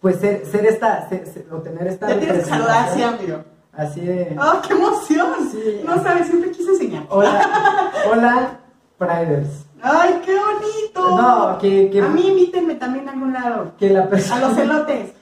pues 0.00 0.16
ser, 0.16 0.44
ser 0.46 0.66
esta, 0.66 1.08
ser- 1.08 1.26
ser- 1.26 1.46
obtener 1.52 1.86
esta 1.86 2.08
Ya 2.08 2.18
tienes 2.18 2.46
que 2.46 2.52
amigo. 2.52 3.44
así 3.72 4.00
de... 4.00 4.36
¡Oh, 4.40 4.60
qué 4.66 4.72
emoción! 4.74 5.32
Sí. 5.50 5.80
No 5.84 6.02
sabes, 6.02 6.26
siempre 6.26 6.50
quise 6.50 6.70
enseñar. 6.70 7.06
Hola, 7.08 7.90
hola, 8.10 8.60
Priders. 8.98 9.66
¡Ay, 9.82 10.20
qué 10.24 10.32
bonito! 10.38 11.16
No, 11.20 11.58
que, 11.58 11.90
que, 11.90 12.00
A 12.00 12.08
mí 12.08 12.28
invítenme 12.28 12.76
también 12.76 13.08
a 13.08 13.12
algún 13.12 13.32
lado. 13.32 13.72
que 13.76 13.90
la 13.90 14.04
A 14.04 14.08
persona... 14.08 14.48
los 14.48 14.56
elotes. 14.58 15.12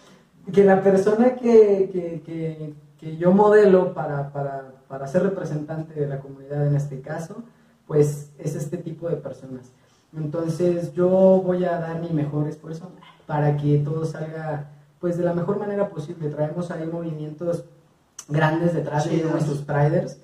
que 0.52 0.64
la 0.64 0.82
persona 0.82 1.34
que, 1.34 1.88
que, 1.92 2.22
que, 2.24 2.74
que 2.98 3.16
yo 3.16 3.32
modelo 3.32 3.94
para, 3.94 4.30
para, 4.32 4.72
para 4.86 5.06
ser 5.06 5.22
representante 5.22 5.98
de 5.98 6.06
la 6.06 6.20
comunidad 6.20 6.66
en 6.66 6.76
este 6.76 7.00
caso, 7.00 7.42
pues 7.86 8.30
es 8.38 8.54
este 8.54 8.76
tipo 8.76 9.08
de 9.08 9.16
personas. 9.16 9.72
Entonces 10.16 10.92
yo 10.92 11.08
voy 11.08 11.64
a 11.64 11.78
dar 11.78 12.00
mi 12.00 12.10
mejor 12.10 12.46
esfuerzo 12.48 12.90
para 13.26 13.56
que 13.56 13.78
todo 13.78 14.04
salga 14.04 14.68
pues 14.98 15.16
de 15.16 15.24
la 15.24 15.32
mejor 15.32 15.58
manera 15.58 15.88
posible. 15.88 16.28
Traemos 16.28 16.70
ahí 16.70 16.86
movimientos 16.86 17.64
grandes 18.28 18.74
detrás 18.74 19.08
de 19.08 19.22
nuestros 19.22 19.58
Priders 19.62 20.18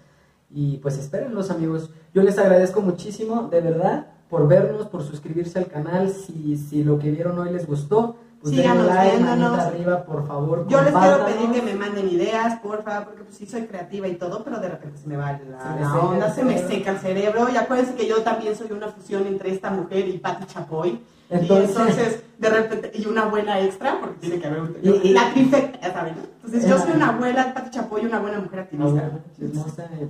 y 0.50 0.76
pues 0.78 0.98
espérenlos 0.98 1.50
amigos. 1.50 1.90
Yo 2.12 2.22
les 2.22 2.36
agradezco 2.38 2.82
muchísimo, 2.82 3.48
de 3.48 3.60
verdad, 3.60 4.08
por 4.28 4.48
vernos, 4.48 4.86
por 4.86 5.02
suscribirse 5.02 5.58
al 5.58 5.66
canal. 5.66 6.10
Si, 6.10 6.56
si 6.56 6.84
lo 6.84 6.98
que 6.98 7.10
vieron 7.10 7.38
hoy 7.38 7.52
les 7.52 7.66
gustó, 7.66 8.16
pues 8.40 8.54
denle 8.54 8.72
Síganos 8.72 8.86
like, 8.86 9.16
viéndonos. 9.16 9.58
arriba, 9.58 10.04
por 10.04 10.26
favor. 10.26 10.66
Yo 10.68 10.82
les 10.82 10.92
quiero 10.92 11.24
pedir 11.24 11.50
que 11.52 11.62
me 11.62 11.74
manden 11.74 12.08
ideas, 12.08 12.60
porfa, 12.60 13.04
porque 13.04 13.22
pues 13.22 13.36
sí 13.36 13.46
soy 13.46 13.66
creativa 13.66 14.06
y 14.08 14.16
todo, 14.16 14.44
pero 14.44 14.58
de 14.60 14.68
repente 14.68 14.98
se 14.98 15.08
me 15.08 15.16
va 15.16 15.32
la, 15.32 15.38
Se 15.62 15.68
me 15.70 15.80
la 15.80 15.94
onda, 15.94 16.34
se 16.34 16.44
me 16.44 16.58
seca 16.58 16.92
el 16.92 16.98
cerebro. 16.98 17.48
Y 17.52 17.56
acuérdense 17.56 17.94
que 17.94 18.06
yo 18.06 18.22
también 18.22 18.54
soy 18.54 18.72
una 18.72 18.88
fusión 18.88 19.26
entre 19.26 19.52
esta 19.52 19.70
mujer 19.70 20.08
y 20.08 20.18
Patti 20.18 20.46
Chapoy. 20.46 21.00
Entonces- 21.30 21.68
y 21.68 21.72
entonces, 21.72 22.22
de 22.38 22.48
repente, 22.50 22.92
y 22.94 23.06
una 23.06 23.22
abuela 23.22 23.60
extra, 23.60 23.98
porque 24.00 24.16
tiene 24.20 24.38
que 24.40 24.46
haber 24.46 24.60
un... 24.60 24.76
Y- 24.82 25.08
y- 25.08 25.12
la 25.12 25.32
trifecta, 25.32 25.80
ya 25.80 25.92
saben. 25.92 26.14
Entonces, 26.44 26.68
yo 26.68 26.78
soy 26.78 26.92
una 26.92 27.08
abuela, 27.08 27.52
Patti 27.54 27.70
Chapoy, 27.70 28.04
una 28.04 28.18
buena 28.20 28.38
mujer 28.40 28.60
activista. 28.60 29.10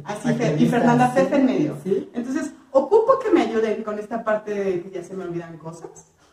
Así, 0.05 0.29
Fe- 0.35 0.45
y 0.45 0.47
activista, 0.47 0.79
Fernanda 0.79 1.09
sí. 1.15 1.21
Fefe 1.21 1.37
en 1.37 1.47
medio. 1.47 1.77
Sí, 1.83 2.11
Entonces, 2.13 2.53
ocupo 2.73 3.19
que 3.19 3.31
me 3.31 3.43
ayuden 3.43 3.83
con 3.83 3.99
esta 3.99 4.23
parte 4.25 4.53
de 4.53 4.83
que 4.83 4.91
ya 4.91 5.03
se 5.03 5.15
me 5.15 5.25
olvidan 5.25 5.57
cosas. 5.59 5.89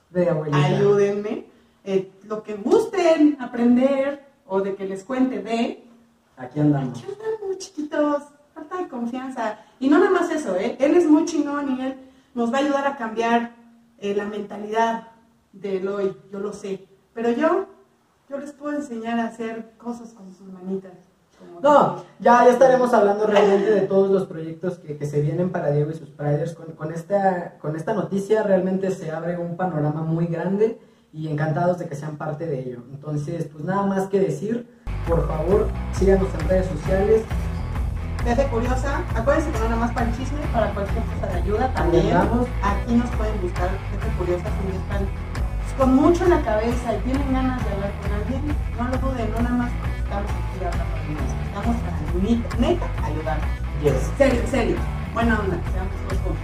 de 0.10 0.30
abuelita. 0.30 0.64
Ayúdenme. 0.64 1.46
Eh, 1.86 2.12
lo 2.28 2.44
que 2.44 2.56
gusten 2.56 3.36
aprender 3.42 4.24
o 4.48 4.62
de 4.62 4.76
que 4.76 4.86
les 4.86 5.04
cuente 5.04 5.42
de, 5.42 5.84
Aquí 6.38 6.60
andamos. 6.60 6.98
Aquí 7.00 7.06
andamos, 7.12 7.58
chiquitos, 7.58 8.24
falta 8.54 8.78
de 8.78 8.88
confianza. 8.88 9.58
Y 9.80 9.88
no 9.90 9.98
nada 10.00 10.12
más 10.12 10.30
eso, 10.32 10.56
¿eh? 10.56 10.78
Él 10.80 10.96
es 10.96 11.06
muy 11.08 11.26
chingón 11.26 11.78
y 11.78 11.82
él 11.82 11.96
nos 12.36 12.52
va 12.54 12.58
a 12.58 12.62
ayudar 12.62 12.88
a 12.88 12.96
cambiar 12.98 13.52
eh, 14.00 14.16
la 14.16 14.26
mentalidad 14.26 15.10
del 15.52 15.88
hoy, 15.88 16.16
yo 16.32 16.40
lo 16.40 16.54
sé. 16.54 16.88
Pero 17.14 17.32
yo, 17.32 17.68
yo 18.30 18.38
les 18.38 18.52
puedo 18.52 18.76
enseñar 18.76 19.20
a 19.20 19.28
hacer 19.28 19.72
cosas 19.78 20.14
con 20.14 20.34
sus 20.34 20.48
manitas. 20.48 20.94
No, 21.62 22.04
ya, 22.20 22.46
ya 22.46 22.52
estaremos 22.52 22.94
hablando 22.94 23.28
realmente 23.28 23.70
de 23.70 23.82
todos 23.82 24.10
los 24.10 24.26
proyectos 24.26 24.80
que, 24.80 24.98
que 24.98 25.06
se 25.06 25.22
vienen 25.22 25.52
para 25.52 25.72
Diego 25.72 25.92
y 25.92 25.96
sus 25.96 26.10
Priders. 26.10 26.54
Con, 26.54 26.74
con, 26.74 26.94
esta, 26.94 27.58
con 27.60 27.76
esta 27.76 27.94
noticia 27.94 28.44
realmente 28.44 28.92
se 28.92 29.12
abre 29.12 29.38
un 29.38 29.58
panorama 29.58 30.02
muy 30.02 30.28
grande 30.28 30.80
y 31.12 31.28
encantados 31.28 31.78
de 31.78 31.88
que 31.88 31.96
sean 31.96 32.18
parte 32.18 32.46
de 32.48 32.60
ello. 32.60 32.84
Entonces, 32.92 33.48
pues 33.52 33.64
nada 33.64 33.86
más 33.86 34.08
que 34.08 34.20
decir, 34.20 34.68
por 35.08 35.28
favor, 35.28 35.68
síganos 35.94 36.28
en 36.40 36.50
redes 36.50 36.68
sociales, 36.68 37.24
Jefe 38.24 38.48
Curiosa, 38.48 39.02
acuérdense 39.16 39.52
que 39.52 39.60
no 39.60 39.66
nada 39.66 39.76
más 39.76 39.92
para 39.92 40.08
el 40.08 40.18
chisme, 40.18 40.40
para 40.54 40.70
cualquier 40.74 41.04
cosa 41.04 41.28
de 41.28 41.42
ayuda 41.42 41.68
también. 41.74 42.16
Aquí 42.16 42.94
nos 42.96 43.10
pueden 43.12 43.42
buscar 43.42 43.70
Jefe 43.92 44.18
Curiosa 44.18 44.44
si 44.44 44.78
están 44.78 45.08
con 45.78 45.96
mucho 45.96 46.24
en 46.24 46.30
la 46.30 46.42
cabeza 46.42 46.94
y 46.96 47.00
tienen 47.00 47.34
ganas 47.34 47.64
de 47.66 47.72
hablar 47.74 47.92
con 48.02 48.12
alguien. 48.14 48.56
No 48.78 48.88
lo 48.88 48.98
duden, 48.98 49.32
no 49.32 49.40
nada 49.42 49.56
más 49.56 49.72
porque 49.80 49.98
estamos 49.98 50.32
aquí 50.32 50.66
hablando. 50.66 50.94
Estamos 51.48 51.76
para 51.82 52.60
neta, 52.60 52.86
ayudar. 53.04 53.38
Yes. 53.84 54.12
Serio, 54.18 54.42
serio. 54.50 54.78
Buena 55.14 55.40
onda, 55.40 55.58
seamos 55.74 56.24
todos. 56.24 56.38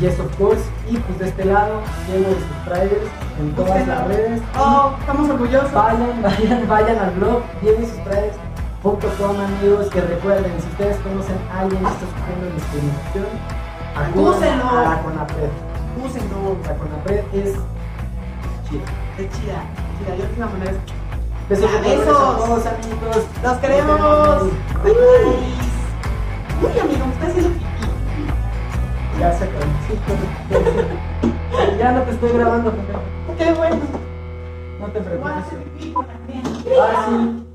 Yes, 0.00 0.18
of 0.18 0.36
course. 0.36 0.64
Y 0.88 0.96
pues 0.96 1.18
de 1.18 1.28
este 1.28 1.44
lado, 1.44 1.82
lleno 2.08 2.28
de 2.28 2.34
subscribers 2.34 3.10
en 3.38 3.54
todas 3.54 3.86
las 3.86 4.08
redes. 4.08 4.42
Oh, 4.58 4.94
estamos 4.98 5.30
orgullosos. 5.30 5.72
Vayan, 5.72 6.22
vayan, 6.22 6.68
vayan 6.68 6.98
al 6.98 7.10
blog, 7.12 7.42
com 8.82 8.96
amigos, 9.40 9.88
que 9.90 10.00
recuerden, 10.00 10.52
si 10.60 10.68
ustedes 10.68 10.96
conocen 10.98 11.36
a 11.52 11.60
alguien 11.60 11.82
que 11.82 11.88
está 11.90 12.06
sufriendo 12.06 12.46
discriminación, 12.54 13.26
Acúsenlo. 13.94 14.70
a 14.70 14.82
la 14.82 15.02
CONAPRED. 15.02 15.50
Úsenlo. 16.04 16.56
La 16.64 16.74
CONAPRED 16.76 17.24
es 17.34 17.52
chida. 18.68 18.84
Qué 19.16 19.28
chida, 19.28 19.64
chida. 19.98 20.16
Yo 20.16 20.24
una 20.36 20.46
manera. 20.46 20.72
Besos, 21.48 21.68
a 21.68 22.36
todos 22.36 22.66
amigos. 22.66 23.26
Los 23.42 23.56
queremos. 23.58 24.42
Uy, 26.62 26.78
amigo, 26.78 27.06
me 27.06 27.12
está 27.12 27.26
haciendo 27.26 27.50
pipí. 27.50 27.64
Ya 29.18 29.32
se 29.32 29.44
acabó. 29.44 29.64
Ya 31.78 31.92
no 31.92 32.02
te 32.02 32.10
estoy 32.12 32.32
grabando. 32.32 32.72
Qué 33.36 33.52
bueno. 33.52 33.76
No 34.80 34.86
te 34.86 35.00
Voy 35.00 35.08
preocupes. 35.08 35.32
Ah, 36.78 37.04
sí. 37.08 37.46